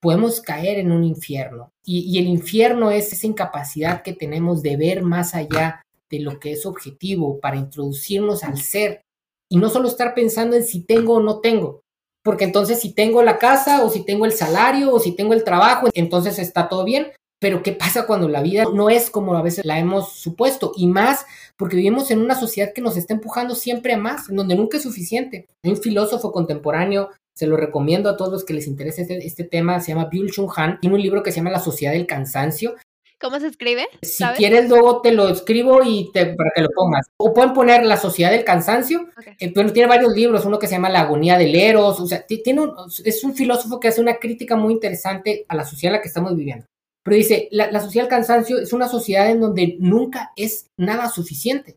podemos 0.00 0.40
caer 0.40 0.78
en 0.78 0.92
un 0.92 1.04
infierno. 1.04 1.72
Y, 1.84 2.18
el 2.18 2.26
infierno 2.26 2.90
es 2.90 3.12
esa 3.12 3.26
incapacidad 3.26 4.02
que 4.02 4.12
tenemos 4.12 4.62
de 4.62 4.76
ver 4.76 5.02
más 5.02 5.34
allá 5.34 5.82
de 6.08 6.20
lo 6.20 6.40
que 6.40 6.52
es 6.52 6.66
objetivo 6.66 7.38
para 7.40 7.56
introducirnos 7.56 8.42
al 8.42 8.60
ser 8.60 9.02
y 9.48 9.56
no 9.56 9.68
solo 9.68 9.88
estar 9.88 10.14
pensando 10.14 10.56
en 10.56 10.64
si 10.64 10.80
tengo 10.80 11.14
o 11.14 11.20
no 11.20 11.40
tengo, 11.40 11.82
porque 12.22 12.44
entonces 12.44 12.80
si 12.80 12.92
tengo 12.92 13.22
la 13.22 13.38
casa 13.38 13.84
o 13.84 13.90
si 13.90 14.04
tengo 14.04 14.24
el 14.24 14.32
salario 14.32 14.92
o 14.92 15.00
si 15.00 15.12
tengo 15.12 15.34
el 15.34 15.44
trabajo, 15.44 15.88
entonces 15.94 16.38
está 16.38 16.68
todo 16.68 16.84
bien. 16.84 17.08
Pero 17.40 17.62
¿qué 17.62 17.72
pasa 17.72 18.06
cuando 18.06 18.28
la 18.28 18.42
vida 18.42 18.64
no 18.74 18.90
es 18.90 19.08
como 19.08 19.34
a 19.34 19.40
veces 19.40 19.64
la 19.64 19.78
hemos 19.78 20.12
supuesto? 20.12 20.72
Y 20.76 20.86
más 20.86 21.24
porque 21.56 21.76
vivimos 21.76 22.10
en 22.10 22.20
una 22.20 22.38
sociedad 22.38 22.72
que 22.74 22.82
nos 22.82 22.98
está 22.98 23.14
empujando 23.14 23.54
siempre 23.54 23.94
a 23.94 23.96
más, 23.96 24.26
donde 24.28 24.54
nunca 24.54 24.76
es 24.76 24.82
suficiente. 24.82 25.46
Hay 25.64 25.70
un 25.70 25.78
filósofo 25.78 26.32
contemporáneo, 26.32 27.08
se 27.40 27.46
lo 27.46 27.56
recomiendo 27.56 28.10
a 28.10 28.18
todos 28.18 28.30
los 28.30 28.44
que 28.44 28.52
les 28.52 28.66
interese 28.66 29.00
este, 29.00 29.26
este 29.26 29.44
tema, 29.44 29.80
se 29.80 29.92
llama 29.92 30.10
Byul 30.12 30.30
Chung 30.30 30.50
Han, 30.56 30.78
tiene 30.78 30.94
un 30.94 31.00
libro 31.00 31.22
que 31.22 31.32
se 31.32 31.38
llama 31.38 31.48
La 31.48 31.58
Sociedad 31.58 31.94
del 31.94 32.06
Cansancio, 32.06 32.74
¿Cómo 33.18 33.38
se 33.38 33.48
escribe? 33.48 33.86
Si 34.00 34.24
quieres, 34.38 34.70
luego 34.70 35.02
te 35.02 35.12
lo 35.12 35.28
escribo 35.28 35.80
y 35.84 36.10
te, 36.10 36.24
para 36.34 36.52
que 36.54 36.62
lo 36.62 36.70
pongas. 36.74 37.06
O 37.18 37.34
pueden 37.34 37.52
poner 37.52 37.84
La 37.84 37.98
Sociedad 37.98 38.30
del 38.30 38.44
Cansancio, 38.44 39.08
eh, 39.38 39.52
pero 39.52 39.70
tiene 39.74 39.90
varios 39.90 40.14
libros, 40.14 40.46
uno 40.46 40.58
que 40.58 40.66
se 40.66 40.76
llama 40.76 40.88
La 40.88 41.02
Agonía 41.02 41.36
del 41.36 41.54
Eros, 41.54 42.00
o 42.00 42.06
sea, 42.06 42.24
tiene 42.24 42.62
es 43.04 43.22
un 43.22 43.34
filósofo 43.34 43.78
que 43.78 43.88
hace 43.88 44.00
una 44.00 44.16
crítica 44.16 44.56
muy 44.56 44.72
interesante 44.72 45.44
a 45.48 45.54
la 45.54 45.66
sociedad 45.66 45.92
en 45.92 45.98
la 45.98 46.02
que 46.02 46.08
estamos 46.08 46.34
viviendo. 46.34 46.64
Pero 47.04 47.16
dice, 47.16 47.48
la, 47.50 47.70
la 47.70 47.80
sociedad 47.80 48.04
del 48.04 48.10
cansancio 48.10 48.58
es 48.58 48.72
una 48.72 48.88
sociedad 48.88 49.30
en 49.30 49.40
donde 49.40 49.76
nunca 49.78 50.32
es 50.34 50.66
nada 50.78 51.10
suficiente 51.10 51.76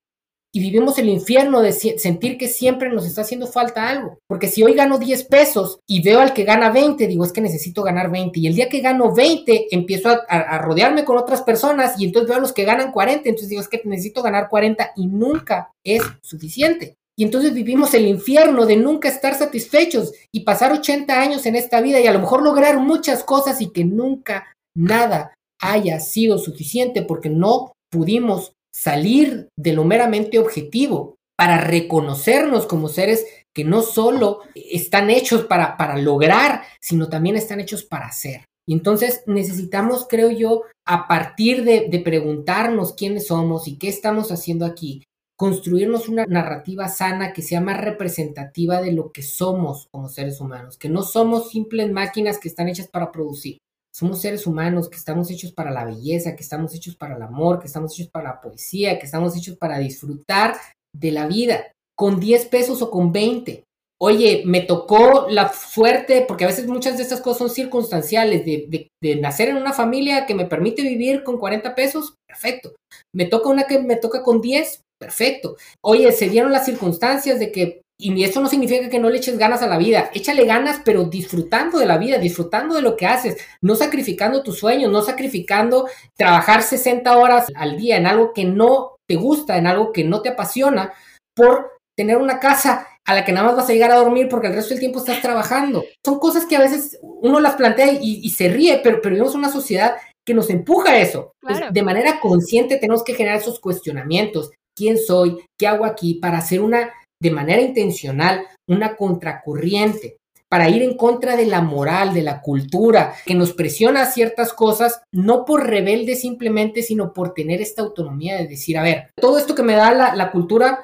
y 0.55 0.59
vivimos 0.59 0.99
el 0.99 1.09
infierno 1.09 1.61
de 1.61 1.73
sentir 1.73 2.37
que 2.37 2.47
siempre 2.47 2.89
nos 2.89 3.07
está 3.07 3.21
haciendo 3.21 3.47
falta 3.47 3.89
algo. 3.89 4.19
Porque 4.27 4.47
si 4.47 4.61
hoy 4.61 4.75
gano 4.75 4.99
10 4.99 5.23
pesos 5.23 5.79
y 5.87 6.03
veo 6.03 6.19
al 6.19 6.33
que 6.33 6.43
gana 6.43 6.69
20, 6.69 7.07
digo, 7.07 7.25
es 7.25 7.33
que 7.33 7.41
necesito 7.41 7.81
ganar 7.81 8.11
20. 8.11 8.39
Y 8.39 8.45
el 8.45 8.53
día 8.53 8.69
que 8.69 8.79
gano 8.79 9.11
20, 9.11 9.69
empiezo 9.71 10.09
a, 10.09 10.57
rodearme 10.59 11.05
con 11.05 11.17
otras 11.17 11.41
personas 11.41 11.99
y 11.99 12.05
entonces 12.05 12.29
veo 12.29 12.37
a 12.37 12.41
los 12.41 12.53
que 12.53 12.65
ganan 12.65 12.91
40, 12.91 13.27
entonces 13.27 13.49
digo, 13.49 13.61
es 13.61 13.67
que 13.67 13.81
necesito 13.85 14.21
ganar 14.21 14.47
40 14.47 14.91
y 14.95 15.07
nunca 15.07 15.71
es 15.83 16.03
suficiente. 16.21 16.97
Y 17.17 17.23
entonces 17.23 17.53
vivimos 17.53 17.95
el 17.95 18.05
infierno 18.05 18.67
de 18.67 18.75
nunca 18.75 19.09
estar 19.09 19.33
satisfechos 19.33 20.13
y 20.31 20.41
pasar 20.41 20.71
80 20.71 21.19
años 21.19 21.47
en 21.47 21.55
esta 21.55 21.81
vida 21.81 21.99
y 21.99 22.05
a 22.05 22.13
lo 22.13 22.19
mejor 22.19 22.43
lograr 22.43 22.79
muchas 22.79 23.23
cosas 23.23 23.59
y 23.59 23.71
que 23.71 23.85
nunca 23.85 24.55
nada 24.75 25.33
haya 25.59 25.99
sido 25.99 26.37
suficiente 26.37 27.01
porque 27.01 27.29
no 27.29 27.73
pudimos 27.89 28.53
salir 28.73 29.49
de 29.57 29.73
lo 29.73 29.83
meramente 29.83 30.39
objetivo 30.39 31.15
para 31.37 31.57
reconocernos 31.57 32.65
como 32.65 32.89
seres 32.89 33.25
que 33.53 33.63
no 33.63 33.81
solo 33.81 34.41
están 34.55 35.09
hechos 35.09 35.45
para, 35.45 35.77
para 35.77 35.97
lograr, 35.97 36.63
sino 36.81 37.09
también 37.09 37.35
están 37.35 37.59
hechos 37.59 37.83
para 37.83 38.11
ser. 38.11 38.45
Y 38.67 38.73
entonces 38.73 39.23
necesitamos, 39.27 40.07
creo 40.09 40.31
yo, 40.31 40.63
a 40.85 41.07
partir 41.07 41.63
de, 41.63 41.87
de 41.89 41.99
preguntarnos 41.99 42.93
quiénes 42.93 43.27
somos 43.27 43.67
y 43.67 43.77
qué 43.77 43.89
estamos 43.89 44.31
haciendo 44.31 44.65
aquí, 44.65 45.03
construirnos 45.37 46.07
una 46.07 46.25
narrativa 46.25 46.87
sana 46.87 47.33
que 47.33 47.41
sea 47.41 47.59
más 47.59 47.77
representativa 47.81 48.81
de 48.81 48.93
lo 48.93 49.11
que 49.11 49.23
somos 49.23 49.87
como 49.91 50.07
seres 50.07 50.39
humanos, 50.39 50.77
que 50.77 50.89
no 50.89 51.03
somos 51.03 51.49
simples 51.49 51.91
máquinas 51.91 52.39
que 52.39 52.47
están 52.47 52.69
hechas 52.69 52.87
para 52.87 53.11
producir, 53.11 53.57
somos 53.93 54.21
seres 54.21 54.47
humanos 54.47 54.89
que 54.89 54.97
estamos 54.97 55.29
hechos 55.29 55.51
para 55.51 55.71
la 55.71 55.85
belleza, 55.85 56.35
que 56.35 56.43
estamos 56.43 56.73
hechos 56.73 56.95
para 56.95 57.15
el 57.15 57.21
amor, 57.21 57.59
que 57.59 57.67
estamos 57.67 57.93
hechos 57.93 58.09
para 58.09 58.29
la 58.29 58.41
poesía, 58.41 58.97
que 58.97 59.05
estamos 59.05 59.37
hechos 59.37 59.55
para 59.57 59.77
disfrutar 59.77 60.55
de 60.95 61.11
la 61.11 61.27
vida, 61.27 61.71
con 61.95 62.19
10 62.19 62.45
pesos 62.47 62.81
o 62.81 62.89
con 62.89 63.11
20. 63.11 63.63
Oye, 64.01 64.43
me 64.45 64.61
tocó 64.61 65.27
la 65.29 65.53
suerte, 65.53 66.25
porque 66.27 66.43
a 66.43 66.47
veces 66.47 66.67
muchas 66.67 66.97
de 66.97 67.03
estas 67.03 67.21
cosas 67.21 67.37
son 67.37 67.49
circunstanciales, 67.51 68.43
de, 68.43 68.89
nacer 69.21 69.49
en 69.49 69.57
una 69.57 69.73
familia 69.73 70.25
que 70.25 70.35
me 70.35 70.45
permite 70.45 70.81
vivir 70.81 71.23
con 71.23 71.37
40 71.37 71.75
pesos, 71.75 72.15
perfecto. 72.27 72.75
Me 73.15 73.25
toca 73.25 73.49
una 73.49 73.65
que 73.65 73.79
me 73.79 73.95
toca 73.95 74.23
con 74.23 74.41
10, 74.41 74.81
perfecto. 74.99 75.55
Oye, 75.81 76.11
se 76.11 76.29
dieron 76.29 76.51
las 76.51 76.65
circunstancias 76.65 77.39
de 77.39 77.51
que 77.51 77.82
y 78.03 78.23
eso 78.23 78.41
no 78.41 78.49
significa 78.49 78.89
que 78.89 78.99
no 78.99 79.09
le 79.09 79.17
eches 79.17 79.37
ganas 79.37 79.61
a 79.61 79.67
la 79.67 79.77
vida. 79.77 80.11
Échale 80.13 80.45
ganas, 80.45 80.81
pero 80.83 81.05
disfrutando 81.05 81.79
de 81.79 81.85
la 81.85 81.97
vida, 81.97 82.17
disfrutando 82.17 82.75
de 82.75 82.81
lo 82.81 82.97
que 82.97 83.05
haces, 83.05 83.37
no 83.61 83.75
sacrificando 83.75 84.43
tus 84.43 84.59
sueños, 84.59 84.91
no 84.91 85.01
sacrificando 85.01 85.87
trabajar 86.17 86.63
60 86.63 87.17
horas 87.17 87.47
al 87.55 87.77
día 87.77 87.95
en 87.95 88.05
algo 88.05 88.33
que 88.33 88.43
no 88.43 88.97
te 89.07 89.15
gusta, 89.15 89.57
en 89.57 89.67
algo 89.67 89.93
que 89.93 90.03
no 90.03 90.21
te 90.21 90.29
apasiona, 90.29 90.93
por 91.33 91.71
tener 91.97 92.17
una 92.17 92.39
casa 92.39 92.87
a 93.05 93.13
la 93.13 93.23
que 93.23 93.31
nada 93.31 93.47
más 93.47 93.55
vas 93.55 93.69
a 93.69 93.73
llegar 93.73 93.91
a 93.91 93.97
dormir 93.97 94.27
porque 94.29 94.47
el 94.47 94.55
resto 94.55 94.71
del 94.71 94.79
tiempo 94.79 94.99
estás 94.99 95.21
trabajando. 95.21 95.83
Son 96.05 96.19
cosas 96.19 96.45
que 96.45 96.55
a 96.55 96.61
veces 96.61 96.99
uno 97.01 97.39
las 97.39 97.55
plantea 97.55 97.99
y, 98.01 98.29
se 98.31 98.49
ríe, 98.49 98.81
pero, 98.83 98.99
pero 99.01 99.15
vivimos 99.15 99.35
una 99.35 99.49
sociedad 99.49 99.95
que 100.25 100.33
nos 100.33 100.49
empuja 100.49 100.91
a 100.91 100.99
eso. 100.99 101.31
Pues, 101.41 101.59
de 101.71 101.83
manera 101.83 102.19
consciente 102.19 102.77
tenemos 102.77 103.03
que 103.03 103.13
generar 103.13 103.39
esos 103.39 103.59
cuestionamientos. 103.59 104.51
¿Quién 104.75 104.97
soy? 104.97 105.37
¿Qué 105.59 105.67
hago 105.67 105.85
aquí? 105.85 106.15
Para 106.15 106.39
hacer 106.39 106.61
una 106.61 106.91
de 107.23 107.31
manera 107.31 107.61
intencional 107.61 108.45
una 108.67 108.95
contracorriente 108.95 110.17
para 110.49 110.69
ir 110.69 110.83
en 110.83 110.95
contra 110.95 111.35
de 111.35 111.47
la 111.47 111.61
moral, 111.61 112.13
de 112.13 112.21
la 112.21 112.41
cultura, 112.41 113.15
que 113.25 113.33
nos 113.33 113.53
presiona 113.53 114.03
a 114.03 114.11
ciertas 114.11 114.53
cosas, 114.53 115.01
no 115.11 115.45
por 115.45 115.65
rebelde 115.65 116.15
simplemente, 116.15 116.83
sino 116.83 117.11
por 117.11 117.33
tener 117.33 117.59
esta 117.59 117.81
autonomía 117.81 118.37
de 118.37 118.47
decir, 118.47 118.77
a 118.77 118.83
ver, 118.83 119.09
todo 119.19 119.39
esto 119.39 119.55
que 119.55 119.63
me 119.63 119.73
da 119.73 119.91
la, 119.93 120.15
la 120.15 120.31
cultura, 120.31 120.83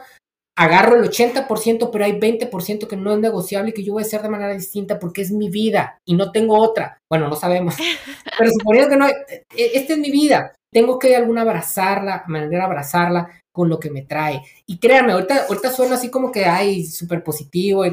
agarro 0.57 0.95
el 0.95 1.07
80%, 1.07 1.89
pero 1.91 2.03
hay 2.03 2.13
20% 2.13 2.87
que 2.87 2.97
no 2.97 3.13
es 3.13 3.19
negociable 3.19 3.69
y 3.69 3.73
que 3.73 3.83
yo 3.83 3.93
voy 3.93 4.03
a 4.03 4.05
hacer 4.05 4.21
de 4.21 4.29
manera 4.29 4.53
distinta 4.53 4.97
porque 4.97 5.21
es 5.21 5.31
mi 5.31 5.49
vida 5.49 5.99
y 6.03 6.15
no 6.15 6.31
tengo 6.31 6.57
otra. 6.57 6.97
Bueno, 7.09 7.27
no 7.27 7.35
sabemos, 7.35 7.75
pero 8.39 8.49
suponiendo 8.51 8.89
que 8.89 8.97
no, 8.97 9.07
e, 9.07 9.45
esta 9.55 9.93
es 9.93 9.99
mi 9.99 10.09
vida, 10.09 10.55
tengo 10.71 10.99
que 10.99 11.09
de 11.09 11.15
alguna 11.15 11.41
abrazarla, 11.41 12.23
manera 12.27 12.65
abrazarla, 12.65 13.38
con 13.51 13.69
lo 13.69 13.79
que 13.79 13.89
me 13.89 14.03
trae. 14.03 14.41
Y 14.65 14.77
créanme, 14.79 15.13
ahorita, 15.13 15.45
ahorita 15.47 15.71
suena 15.71 15.95
así 15.95 16.09
como 16.09 16.31
que, 16.31 16.45
ay, 16.45 16.85
súper 16.85 17.23
positivo. 17.23 17.83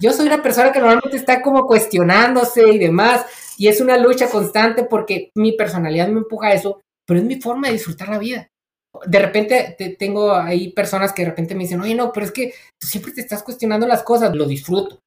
Yo 0.00 0.12
soy 0.12 0.26
una 0.26 0.42
persona 0.42 0.72
que 0.72 0.78
normalmente 0.78 1.16
está 1.16 1.42
como 1.42 1.66
cuestionándose 1.66 2.68
y 2.68 2.78
demás, 2.78 3.24
y 3.58 3.68
es 3.68 3.80
una 3.80 3.96
lucha 3.96 4.28
constante 4.28 4.84
porque 4.84 5.30
mi 5.34 5.52
personalidad 5.52 6.08
me 6.08 6.18
empuja 6.18 6.48
a 6.48 6.52
eso, 6.52 6.80
pero 7.06 7.20
es 7.20 7.26
mi 7.26 7.40
forma 7.40 7.68
de 7.68 7.74
disfrutar 7.74 8.08
la 8.08 8.18
vida. 8.18 8.48
De 9.06 9.18
repente 9.18 9.76
tengo 9.98 10.32
ahí 10.34 10.72
personas 10.72 11.12
que 11.12 11.22
de 11.22 11.30
repente 11.30 11.54
me 11.54 11.64
dicen, 11.64 11.80
oye, 11.80 11.94
no, 11.94 12.12
pero 12.12 12.26
es 12.26 12.32
que 12.32 12.54
siempre 12.80 13.12
te 13.12 13.20
estás 13.20 13.42
cuestionando 13.42 13.86
las 13.86 14.02
cosas, 14.02 14.34
lo 14.34 14.46
disfruto. 14.46 15.00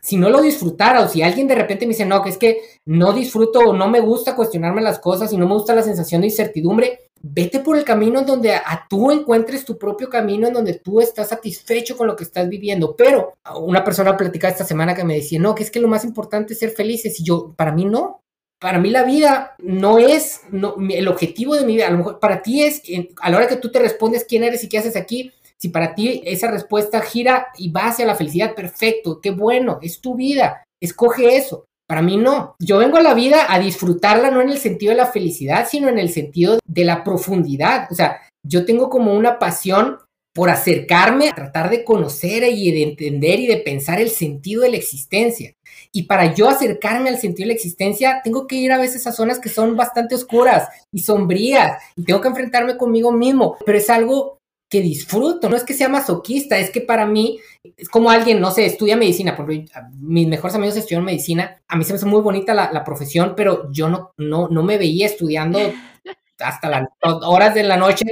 Si 0.00 0.16
no 0.16 0.30
lo 0.30 0.40
disfrutara 0.40 1.02
o 1.02 1.08
si 1.08 1.22
alguien 1.22 1.48
de 1.48 1.54
repente 1.54 1.84
me 1.84 1.90
dice, 1.90 2.06
no, 2.06 2.22
que 2.22 2.30
es 2.30 2.38
que 2.38 2.60
no 2.86 3.12
disfruto 3.12 3.58
o 3.58 3.72
no 3.72 3.88
me 3.88 4.00
gusta 4.00 4.36
cuestionarme 4.36 4.80
las 4.80 4.98
cosas 4.98 5.32
y 5.32 5.36
no 5.36 5.46
me 5.46 5.54
gusta 5.54 5.74
la 5.74 5.82
sensación 5.82 6.20
de 6.20 6.28
incertidumbre, 6.28 7.07
vete 7.22 7.60
por 7.60 7.76
el 7.76 7.84
camino 7.84 8.20
en 8.20 8.26
donde 8.26 8.54
a 8.54 8.86
tú 8.88 9.10
encuentres 9.10 9.64
tu 9.64 9.78
propio 9.78 10.08
camino, 10.08 10.46
en 10.46 10.54
donde 10.54 10.74
tú 10.74 11.00
estás 11.00 11.28
satisfecho 11.28 11.96
con 11.96 12.06
lo 12.06 12.16
que 12.16 12.24
estás 12.24 12.48
viviendo. 12.48 12.94
Pero 12.96 13.34
una 13.56 13.84
persona 13.84 14.16
platicaba 14.16 14.52
esta 14.52 14.64
semana 14.64 14.94
que 14.94 15.04
me 15.04 15.16
decía, 15.16 15.38
no, 15.40 15.54
que 15.54 15.62
es 15.62 15.70
que 15.70 15.80
lo 15.80 15.88
más 15.88 16.04
importante 16.04 16.52
es 16.52 16.58
ser 16.58 16.70
felices. 16.70 17.18
Y 17.20 17.24
yo, 17.24 17.52
para 17.56 17.72
mí 17.72 17.84
no. 17.84 18.22
Para 18.60 18.78
mí 18.78 18.90
la 18.90 19.04
vida 19.04 19.54
no 19.58 19.98
es 19.98 20.40
no, 20.50 20.74
el 20.90 21.06
objetivo 21.06 21.54
de 21.54 21.64
mi 21.64 21.76
vida. 21.76 21.86
A 21.86 21.90
lo 21.90 21.98
mejor 21.98 22.18
para 22.18 22.42
ti 22.42 22.64
es, 22.64 22.82
a 23.20 23.30
la 23.30 23.36
hora 23.36 23.48
que 23.48 23.56
tú 23.56 23.70
te 23.70 23.78
respondes 23.78 24.24
quién 24.28 24.42
eres 24.42 24.64
y 24.64 24.68
qué 24.68 24.78
haces 24.78 24.96
aquí, 24.96 25.32
si 25.58 25.68
para 25.68 25.94
ti 25.94 26.22
esa 26.24 26.50
respuesta 26.50 27.00
gira 27.00 27.48
y 27.56 27.70
va 27.70 27.88
hacia 27.88 28.06
la 28.06 28.14
felicidad, 28.14 28.54
perfecto, 28.54 29.20
qué 29.20 29.30
bueno, 29.30 29.78
es 29.82 30.00
tu 30.00 30.14
vida, 30.14 30.64
escoge 30.80 31.36
eso. 31.36 31.67
Para 31.88 32.02
mí 32.02 32.18
no. 32.18 32.54
Yo 32.58 32.78
vengo 32.78 32.98
a 32.98 33.02
la 33.02 33.14
vida 33.14 33.46
a 33.48 33.58
disfrutarla 33.58 34.30
no 34.30 34.42
en 34.42 34.50
el 34.50 34.58
sentido 34.58 34.90
de 34.90 34.98
la 34.98 35.06
felicidad, 35.06 35.66
sino 35.68 35.88
en 35.88 35.98
el 35.98 36.10
sentido 36.10 36.58
de 36.66 36.84
la 36.84 37.02
profundidad. 37.02 37.88
O 37.90 37.94
sea, 37.94 38.20
yo 38.46 38.66
tengo 38.66 38.90
como 38.90 39.14
una 39.14 39.38
pasión 39.38 39.98
por 40.34 40.50
acercarme 40.50 41.30
a 41.30 41.34
tratar 41.34 41.70
de 41.70 41.84
conocer 41.84 42.44
y 42.44 42.70
de 42.70 42.82
entender 42.82 43.40
y 43.40 43.46
de 43.46 43.56
pensar 43.56 44.00
el 44.00 44.10
sentido 44.10 44.62
de 44.62 44.70
la 44.70 44.76
existencia. 44.76 45.54
Y 45.90 46.04
para 46.04 46.34
yo 46.34 46.48
acercarme 46.48 47.08
al 47.08 47.18
sentido 47.18 47.46
de 47.46 47.54
la 47.54 47.56
existencia, 47.56 48.20
tengo 48.22 48.46
que 48.46 48.56
ir 48.56 48.70
a 48.70 48.78
veces 48.78 49.06
a 49.06 49.12
zonas 49.12 49.40
que 49.40 49.48
son 49.48 49.74
bastante 49.74 50.14
oscuras 50.14 50.68
y 50.92 51.00
sombrías 51.00 51.82
y 51.96 52.04
tengo 52.04 52.20
que 52.20 52.28
enfrentarme 52.28 52.76
conmigo 52.76 53.10
mismo, 53.10 53.56
pero 53.64 53.78
es 53.78 53.88
algo 53.88 54.37
que 54.68 54.82
disfruto, 54.82 55.48
no 55.48 55.56
es 55.56 55.64
que 55.64 55.74
sea 55.74 55.88
masoquista, 55.88 56.58
es 56.58 56.70
que 56.70 56.82
para 56.82 57.06
mí 57.06 57.40
es 57.76 57.88
como 57.88 58.10
alguien, 58.10 58.40
no 58.40 58.50
sé, 58.50 58.66
estudia 58.66 58.96
medicina, 58.96 59.34
porque 59.34 59.64
mis 59.98 60.28
mejores 60.28 60.54
amigos 60.54 60.76
estudian 60.76 61.04
medicina, 61.04 61.62
a 61.66 61.76
mí 61.76 61.84
se 61.84 61.92
me 61.92 61.96
hace 61.96 62.06
muy 62.06 62.20
bonita 62.20 62.52
la, 62.52 62.84
profesión, 62.84 63.34
pero 63.36 63.70
yo 63.72 63.88
no, 63.88 64.12
no, 64.18 64.48
no 64.48 64.62
me 64.62 64.76
veía 64.76 65.06
estudiando 65.06 65.58
hasta 66.38 66.68
las 66.68 66.86
horas 67.02 67.54
de 67.54 67.62
la 67.62 67.76
noche 67.76 68.04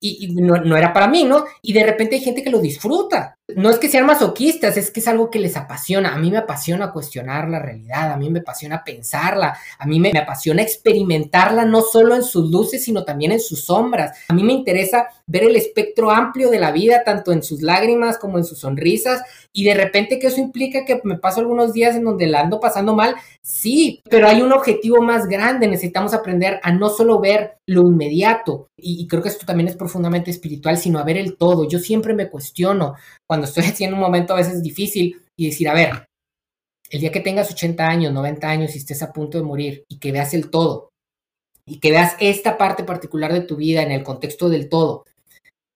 y, 0.00 0.34
no, 0.34 0.56
no, 0.58 0.76
era 0.76 0.92
para 0.92 1.08
mí, 1.08 1.24
¿no? 1.24 1.44
Y 1.62 1.72
de 1.72 1.84
repente 1.84 2.16
hay 2.16 2.20
gente 2.20 2.42
que 2.42 2.50
lo 2.50 2.58
disfruta 2.58 3.38
no 3.48 3.68
es 3.68 3.78
que 3.78 3.90
sean 3.90 4.06
masoquistas, 4.06 4.78
es 4.78 4.90
que 4.90 5.00
es 5.00 5.08
algo 5.08 5.30
que 5.30 5.38
les 5.38 5.56
apasiona. 5.56 6.14
A 6.14 6.18
mí 6.18 6.30
me 6.30 6.38
apasiona 6.38 6.92
cuestionar 6.92 7.48
la 7.48 7.58
realidad, 7.58 8.10
a 8.10 8.16
mí 8.16 8.30
me 8.30 8.38
apasiona 8.38 8.82
pensarla, 8.82 9.58
a 9.78 9.86
mí 9.86 10.00
me, 10.00 10.12
apasiona 10.18 10.62
experimentarla 10.62 11.66
no 11.66 11.82
solo 11.82 12.14
en 12.14 12.22
sus 12.22 12.50
luces, 12.50 12.82
sino 12.84 13.04
también 13.04 13.32
en 13.32 13.40
sus 13.40 13.66
sombras. 13.66 14.16
A 14.28 14.34
mí 14.34 14.42
me 14.42 14.54
interesa 14.54 15.08
ver 15.26 15.44
el 15.44 15.56
espectro 15.56 16.10
amplio 16.10 16.50
de 16.50 16.58
la 16.58 16.72
vida, 16.72 17.04
tanto 17.04 17.32
en 17.32 17.42
sus 17.42 17.60
lágrimas 17.60 18.16
como 18.16 18.38
en 18.38 18.44
sus 18.44 18.60
sonrisas, 18.60 19.22
y 19.52 19.64
de 19.64 19.74
repente 19.74 20.18
que 20.18 20.28
eso 20.28 20.40
implica 20.40 20.86
que 20.86 21.00
me 21.04 21.18
paso 21.18 21.40
algunos 21.40 21.74
días 21.74 21.96
en 21.96 22.04
donde 22.04 22.26
la 22.26 22.40
ando 22.40 22.60
pasando 22.60 22.94
mal, 22.94 23.14
sí, 23.42 24.00
pero 24.08 24.26
hay 24.26 24.40
un 24.40 24.52
objetivo 24.52 25.02
más 25.02 25.26
grande, 25.26 25.68
necesitamos 25.68 26.14
aprender 26.14 26.60
a 26.62 26.72
no 26.72 26.88
solo 26.88 27.20
ver 27.20 27.58
lo 27.66 27.82
inmediato, 27.82 28.68
y, 28.76 29.02
y 29.02 29.06
creo 29.06 29.22
que 29.22 29.28
esto 29.28 29.46
también 29.46 29.68
es 29.68 29.76
profundamente 29.76 30.30
espiritual, 30.30 30.76
sino 30.78 30.98
a 30.98 31.04
ver 31.04 31.18
el 31.18 31.36
todo. 31.36 31.68
Yo 31.68 31.78
siempre 31.78 32.14
me 32.14 32.28
cuestiono 32.28 32.94
cuando 33.28 33.46
estoy 33.46 33.64
haciendo 33.64 33.96
un 33.96 34.02
momento 34.02 34.32
a 34.32 34.36
veces 34.36 34.62
difícil 34.62 35.20
y 35.36 35.46
decir, 35.46 35.68
a 35.68 35.74
ver, 35.74 36.06
el 36.90 37.00
día 37.00 37.12
que 37.12 37.20
tengas 37.20 37.50
80 37.50 37.86
años, 37.86 38.12
90 38.12 38.48
años 38.48 38.74
y 38.74 38.78
estés 38.78 39.02
a 39.02 39.12
punto 39.12 39.38
de 39.38 39.44
morir 39.44 39.84
y 39.88 39.98
que 39.98 40.12
veas 40.12 40.34
el 40.34 40.50
todo 40.50 40.90
y 41.66 41.80
que 41.80 41.90
veas 41.90 42.16
esta 42.20 42.58
parte 42.58 42.84
particular 42.84 43.32
de 43.32 43.40
tu 43.40 43.56
vida 43.56 43.82
en 43.82 43.90
el 43.90 44.02
contexto 44.02 44.48
del 44.48 44.68
todo, 44.68 45.04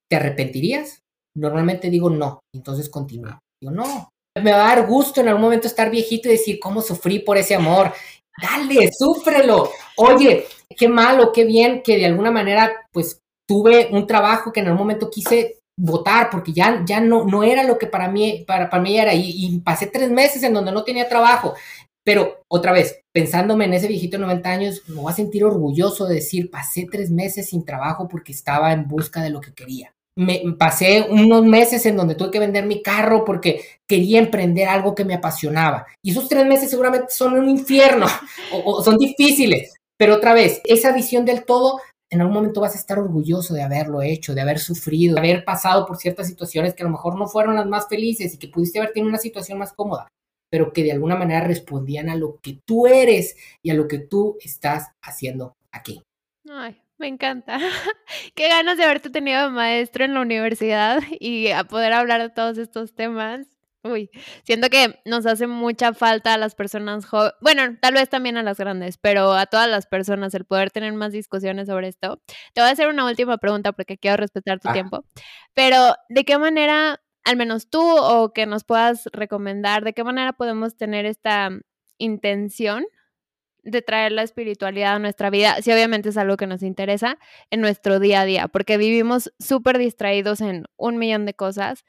¿te 0.08 0.16
arrepentirías? 0.16 1.00
Normalmente 1.34 1.90
digo 1.90 2.10
no, 2.10 2.40
entonces 2.54 2.88
continúo. 2.90 3.38
Digo, 3.60 3.72
no, 3.72 4.10
me 4.42 4.52
va 4.52 4.70
a 4.70 4.74
dar 4.76 4.86
gusto 4.86 5.20
en 5.20 5.28
algún 5.28 5.42
momento 5.42 5.66
estar 5.66 5.90
viejito 5.90 6.28
y 6.28 6.32
decir 6.32 6.60
cómo 6.60 6.82
sufrí 6.82 7.20
por 7.20 7.36
ese 7.36 7.54
amor. 7.54 7.92
Dale, 8.40 8.90
súfrelo. 8.92 9.70
Oye, 9.96 10.46
qué 10.76 10.88
malo, 10.88 11.32
qué 11.32 11.44
bien 11.44 11.82
que 11.82 11.96
de 11.96 12.06
alguna 12.06 12.30
manera, 12.30 12.86
pues 12.92 13.20
tuve 13.48 13.88
un 13.90 14.06
trabajo 14.06 14.52
que 14.52 14.60
en 14.60 14.66
algún 14.66 14.80
momento 14.80 15.10
quise 15.10 15.57
votar 15.78 16.28
porque 16.28 16.52
ya, 16.52 16.82
ya 16.84 17.00
no, 17.00 17.24
no 17.24 17.44
era 17.44 17.62
lo 17.62 17.78
que 17.78 17.86
para 17.86 18.08
mí, 18.08 18.44
para, 18.46 18.68
para 18.68 18.82
mí 18.82 18.98
era 18.98 19.14
y, 19.14 19.60
pasé 19.60 19.86
tres 19.86 20.10
meses 20.10 20.42
en 20.42 20.52
donde 20.52 20.72
no 20.72 20.84
tenía 20.84 21.08
trabajo. 21.08 21.54
Pero 22.04 22.44
otra 22.48 22.72
vez, 22.72 23.00
pensándome 23.12 23.66
en 23.66 23.74
ese 23.74 23.86
viejito 23.86 24.16
de 24.16 24.22
90 24.22 24.50
años, 24.50 24.82
me 24.88 24.96
voy 24.96 25.12
a 25.12 25.16
sentir 25.16 25.44
orgulloso 25.44 26.06
de 26.06 26.16
decir, 26.16 26.50
pasé 26.50 26.86
tres 26.90 27.10
meses 27.10 27.50
sin 27.50 27.64
trabajo 27.64 28.08
porque 28.08 28.32
estaba 28.32 28.72
en 28.72 28.88
busca 28.88 29.22
de 29.22 29.30
lo 29.30 29.40
que 29.40 29.52
quería. 29.54 29.94
Me 30.16 30.42
pasé 30.58 31.06
unos 31.08 31.44
meses 31.44 31.86
en 31.86 31.96
donde 31.96 32.16
tuve 32.16 32.32
que 32.32 32.40
vender 32.40 32.66
mi 32.66 32.82
carro 32.82 33.24
porque 33.24 33.62
quería 33.86 34.18
emprender 34.18 34.68
algo 34.68 34.94
que 34.94 35.04
me 35.04 35.14
apasionaba. 35.14 35.86
Y 36.02 36.10
esos 36.10 36.28
tres 36.28 36.44
meses 36.44 36.70
seguramente 36.70 37.08
son 37.10 37.34
un 37.34 37.48
infierno 37.48 38.06
o 38.64 38.82
son 38.82 38.96
difíciles. 38.98 39.74
Pero 39.98 40.14
otra 40.14 40.32
vez, 40.32 40.60
esa 40.64 40.92
visión 40.92 41.24
del 41.24 41.44
todo 41.44 41.80
en 42.10 42.20
algún 42.20 42.34
momento 42.34 42.60
vas 42.60 42.74
a 42.74 42.78
estar 42.78 42.98
orgulloso 42.98 43.54
de 43.54 43.62
haberlo 43.62 44.02
hecho, 44.02 44.34
de 44.34 44.40
haber 44.40 44.58
sufrido, 44.58 45.14
de 45.14 45.20
haber 45.20 45.44
pasado 45.44 45.86
por 45.86 45.98
ciertas 45.98 46.26
situaciones 46.26 46.74
que 46.74 46.82
a 46.82 46.86
lo 46.86 46.92
mejor 46.92 47.18
no 47.18 47.26
fueron 47.26 47.56
las 47.56 47.66
más 47.66 47.88
felices 47.88 48.34
y 48.34 48.38
que 48.38 48.48
pudiste 48.48 48.78
haber 48.78 48.92
tenido 48.92 49.08
una 49.08 49.18
situación 49.18 49.58
más 49.58 49.72
cómoda, 49.72 50.08
pero 50.50 50.72
que 50.72 50.82
de 50.82 50.92
alguna 50.92 51.16
manera 51.16 51.46
respondían 51.46 52.08
a 52.08 52.16
lo 52.16 52.38
que 52.40 52.60
tú 52.64 52.86
eres 52.86 53.36
y 53.62 53.70
a 53.70 53.74
lo 53.74 53.88
que 53.88 53.98
tú 53.98 54.36
estás 54.40 54.88
haciendo 55.02 55.56
aquí. 55.70 56.02
Ay, 56.48 56.80
me 56.96 57.08
encanta. 57.08 57.58
Qué 58.34 58.48
ganas 58.48 58.78
de 58.78 58.84
haberte 58.84 59.10
tenido 59.10 59.50
maestro 59.50 60.04
en 60.04 60.14
la 60.14 60.22
universidad 60.22 61.02
y 61.20 61.48
a 61.48 61.64
poder 61.64 61.92
hablar 61.92 62.22
de 62.22 62.30
todos 62.30 62.56
estos 62.56 62.94
temas. 62.94 63.46
Uy, 63.84 64.10
siento 64.42 64.70
que 64.70 65.00
nos 65.04 65.24
hace 65.24 65.46
mucha 65.46 65.92
falta 65.92 66.34
a 66.34 66.38
las 66.38 66.56
personas 66.56 67.06
jóvenes, 67.06 67.34
bueno, 67.40 67.76
tal 67.80 67.94
vez 67.94 68.08
también 68.08 68.36
a 68.36 68.42
las 68.42 68.58
grandes, 68.58 68.98
pero 68.98 69.32
a 69.34 69.46
todas 69.46 69.68
las 69.68 69.86
personas 69.86 70.34
el 70.34 70.44
poder 70.44 70.70
tener 70.72 70.92
más 70.94 71.12
discusiones 71.12 71.68
sobre 71.68 71.88
esto. 71.88 72.20
Te 72.54 72.60
voy 72.60 72.68
a 72.70 72.72
hacer 72.72 72.88
una 72.88 73.06
última 73.06 73.38
pregunta 73.38 73.72
porque 73.72 73.96
quiero 73.96 74.16
respetar 74.16 74.58
tu 74.58 74.68
ah. 74.68 74.72
tiempo, 74.72 75.04
pero 75.54 75.94
¿de 76.08 76.24
qué 76.24 76.38
manera, 76.38 77.00
al 77.24 77.36
menos 77.36 77.70
tú 77.70 77.80
o 77.80 78.32
que 78.32 78.46
nos 78.46 78.64
puedas 78.64 79.08
recomendar, 79.12 79.84
de 79.84 79.92
qué 79.92 80.02
manera 80.02 80.32
podemos 80.32 80.76
tener 80.76 81.06
esta 81.06 81.50
intención 81.98 82.84
de 83.62 83.82
traer 83.82 84.12
la 84.12 84.22
espiritualidad 84.22 84.96
a 84.96 84.98
nuestra 84.98 85.30
vida, 85.30 85.56
si 85.62 85.70
obviamente 85.70 86.08
es 86.08 86.16
algo 86.16 86.36
que 86.36 86.46
nos 86.46 86.62
interesa 86.62 87.18
en 87.50 87.60
nuestro 87.60 88.00
día 88.00 88.22
a 88.22 88.24
día, 88.24 88.48
porque 88.48 88.76
vivimos 88.76 89.32
súper 89.38 89.78
distraídos 89.78 90.40
en 90.40 90.64
un 90.76 90.96
millón 90.96 91.26
de 91.26 91.34
cosas 91.34 91.84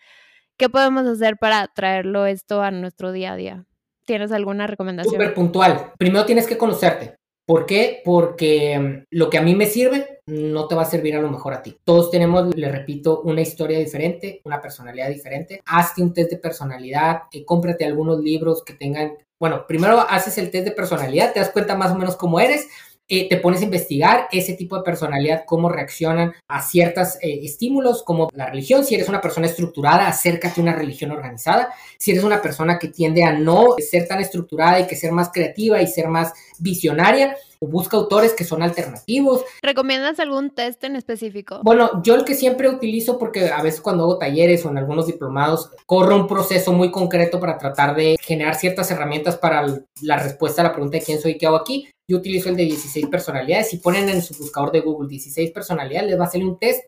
¿Qué 0.59 0.67
podemos 0.67 1.07
hacer 1.07 1.37
para 1.37 1.69
traerlo 1.73 2.25
esto 2.25 2.61
a 2.61 2.69
nuestro 2.69 3.13
día 3.13 3.31
a 3.31 3.35
día? 3.37 3.65
¿Tienes 4.05 4.33
alguna 4.33 4.67
recomendación? 4.67 5.13
Súper 5.13 5.33
puntual. 5.33 5.93
Primero 5.97 6.25
tienes 6.25 6.47
que 6.47 6.57
conocerte. 6.57 7.15
¿Por 7.47 7.65
qué? 7.65 8.01
Porque 8.03 8.77
mm, 8.77 9.03
lo 9.11 9.29
que 9.29 9.37
a 9.37 9.41
mí 9.41 9.55
me 9.55 9.67
sirve 9.67 10.19
no 10.25 10.67
te 10.67 10.75
va 10.75 10.81
a 10.81 10.85
servir 10.85 11.15
a 11.15 11.21
lo 11.21 11.31
mejor 11.31 11.53
a 11.53 11.63
ti. 11.63 11.77
Todos 11.85 12.11
tenemos, 12.11 12.53
le 12.53 12.69
repito, 12.69 13.21
una 13.21 13.39
historia 13.39 13.79
diferente, 13.79 14.41
una 14.43 14.59
personalidad 14.59 15.07
diferente. 15.07 15.61
Hazte 15.65 16.01
un 16.01 16.13
test 16.13 16.29
de 16.29 16.37
personalidad, 16.37 17.21
eh, 17.31 17.45
cómprate 17.45 17.85
algunos 17.85 18.19
libros 18.19 18.61
que 18.61 18.73
tengan, 18.73 19.13
bueno, 19.39 19.65
primero 19.65 20.01
haces 20.09 20.37
el 20.39 20.51
test 20.51 20.65
de 20.65 20.71
personalidad, 20.71 21.31
te 21.31 21.39
das 21.39 21.51
cuenta 21.51 21.77
más 21.77 21.91
o 21.91 21.95
menos 21.95 22.17
cómo 22.17 22.37
eres, 22.41 22.67
eh, 23.11 23.27
te 23.27 23.37
pones 23.37 23.61
a 23.61 23.65
investigar 23.65 24.27
ese 24.31 24.53
tipo 24.53 24.77
de 24.77 24.83
personalidad, 24.83 25.43
cómo 25.45 25.67
reaccionan 25.67 26.33
a 26.47 26.61
ciertos 26.61 27.15
eh, 27.21 27.39
estímulos, 27.43 28.03
como 28.03 28.29
la 28.33 28.45
religión. 28.45 28.85
Si 28.85 28.93
eres 28.93 29.09
una 29.09 29.19
persona 29.19 29.47
estructurada, 29.47 30.07
acércate 30.07 30.61
a 30.61 30.63
una 30.63 30.75
religión 30.75 31.09
organizada. 31.09 31.73
Si 31.97 32.11
eres 32.11 32.23
una 32.23 32.39
persona 32.39 32.77
que 32.77 32.89
tiende 32.89 33.23
a 33.23 33.33
no 33.33 33.75
ser 33.79 34.07
tan 34.07 34.21
estructurada 34.21 34.79
y 34.79 34.85
que 34.85 34.95
ser 34.95 35.11
más 35.11 35.31
creativa 35.33 35.81
y 35.81 35.87
ser 35.87 36.07
más 36.07 36.33
visionaria, 36.59 37.35
busca 37.67 37.97
autores 37.97 38.33
que 38.33 38.43
son 38.43 38.63
alternativos. 38.63 39.43
¿Recomiendas 39.61 40.19
algún 40.19 40.49
test 40.51 40.83
en 40.83 40.95
específico? 40.95 41.61
Bueno, 41.63 42.01
yo 42.03 42.15
el 42.15 42.23
que 42.23 42.35
siempre 42.35 42.69
utilizo 42.69 43.17
porque 43.17 43.49
a 43.49 43.61
veces 43.61 43.81
cuando 43.81 44.03
hago 44.03 44.17
talleres 44.17 44.65
o 44.65 44.69
en 44.69 44.77
algunos 44.77 45.07
diplomados 45.07 45.71
corro 45.85 46.15
un 46.15 46.27
proceso 46.27 46.71
muy 46.71 46.91
concreto 46.91 47.39
para 47.39 47.57
tratar 47.57 47.95
de 47.95 48.17
generar 48.21 48.55
ciertas 48.55 48.89
herramientas 48.91 49.37
para 49.37 49.65
la 50.01 50.17
respuesta 50.17 50.61
a 50.61 50.65
la 50.65 50.73
pregunta 50.73 50.97
de 50.97 51.03
quién 51.03 51.19
soy 51.19 51.31
y 51.31 51.37
qué 51.37 51.47
hago 51.47 51.57
aquí. 51.57 51.89
Yo 52.09 52.17
utilizo 52.17 52.49
el 52.49 52.55
de 52.55 52.63
16 52.63 53.07
personalidades. 53.07 53.69
Si 53.69 53.77
ponen 53.77 54.09
en 54.09 54.21
su 54.21 54.33
buscador 54.35 54.71
de 54.71 54.81
Google 54.81 55.09
16 55.09 55.51
personalidades, 55.51 56.09
les 56.09 56.19
va 56.19 56.25
a 56.25 56.29
salir 56.29 56.47
un 56.47 56.57
test 56.57 56.85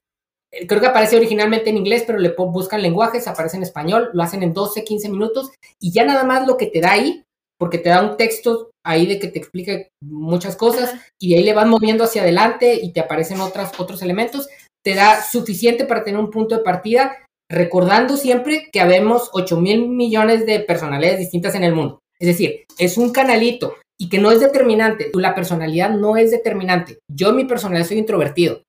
eh, 0.52 0.68
creo 0.68 0.82
que 0.82 0.88
aparece 0.88 1.16
originalmente 1.16 1.70
en 1.70 1.78
inglés, 1.78 2.04
pero 2.06 2.20
le 2.20 2.34
buscan 2.36 2.82
lenguajes, 2.82 3.28
aparece 3.28 3.58
en 3.58 3.64
español, 3.64 4.10
lo 4.14 4.24
hacen 4.24 4.44
en 4.44 4.54
12, 4.54 4.84
15 4.84 5.10
minutos 5.10 5.52
y 5.80 5.92
ya 5.92 6.06
nada 6.06 6.24
más 6.24 6.46
lo 6.46 6.58
que 6.58 6.68
te 6.68 6.82
da 6.82 6.92
ahí 6.92 7.24
porque 7.58 7.78
te 7.78 7.90
da 7.90 8.02
un 8.02 8.18
texto 8.18 8.71
ahí 8.86 9.06
de 9.06 9.20
que 9.20 9.28
te 9.28 9.40
explique 9.40 9.90
muchas 10.04 10.56
cosas 10.56 10.94
y 11.20 11.30
de 11.30 11.38
ahí 11.38 11.44
le 11.44 11.54
vas 11.54 11.68
moviendo 11.68 12.04
hacia 12.04 12.22
adelante 12.22 12.80
y 12.82 12.94
te 12.94 13.00
aparecen 13.00 13.42
otras, 13.42 13.72
otros 13.80 14.02
elementos, 14.02 14.48
te 14.84 14.96
da 14.96 15.22
suficiente 15.22 15.86
para 15.86 16.04
tener 16.04 16.20
un 16.20 16.32
punto 16.32 16.58
de 16.58 16.64
partida, 16.64 17.16
recordando 17.50 18.18
siempre 18.18 18.70
que 18.72 18.82
habemos 18.82 19.30
8 19.34 19.60
mil 19.60 19.90
millones 19.90 20.46
de 20.46 20.60
personalidades 20.62 21.20
distintas 21.20 21.56
en 21.56 21.64
el 21.64 21.76
mundo. 21.76 22.00
Es 22.20 22.28
decir, 22.28 22.66
es 22.78 22.98
un 22.98 23.12
canalito 23.12 23.76
y 24.00 24.10
que 24.10 24.20
no 24.20 24.32
es 24.32 24.40
determinante. 24.40 25.12
La 25.14 25.36
personalidad 25.36 25.92
no 25.92 26.18
es 26.18 26.32
determinante. 26.32 27.00
Yo 27.12 27.34
mi 27.34 27.46
personalidad 27.46 27.88
soy 27.88 27.98
introvertido. 27.98 28.64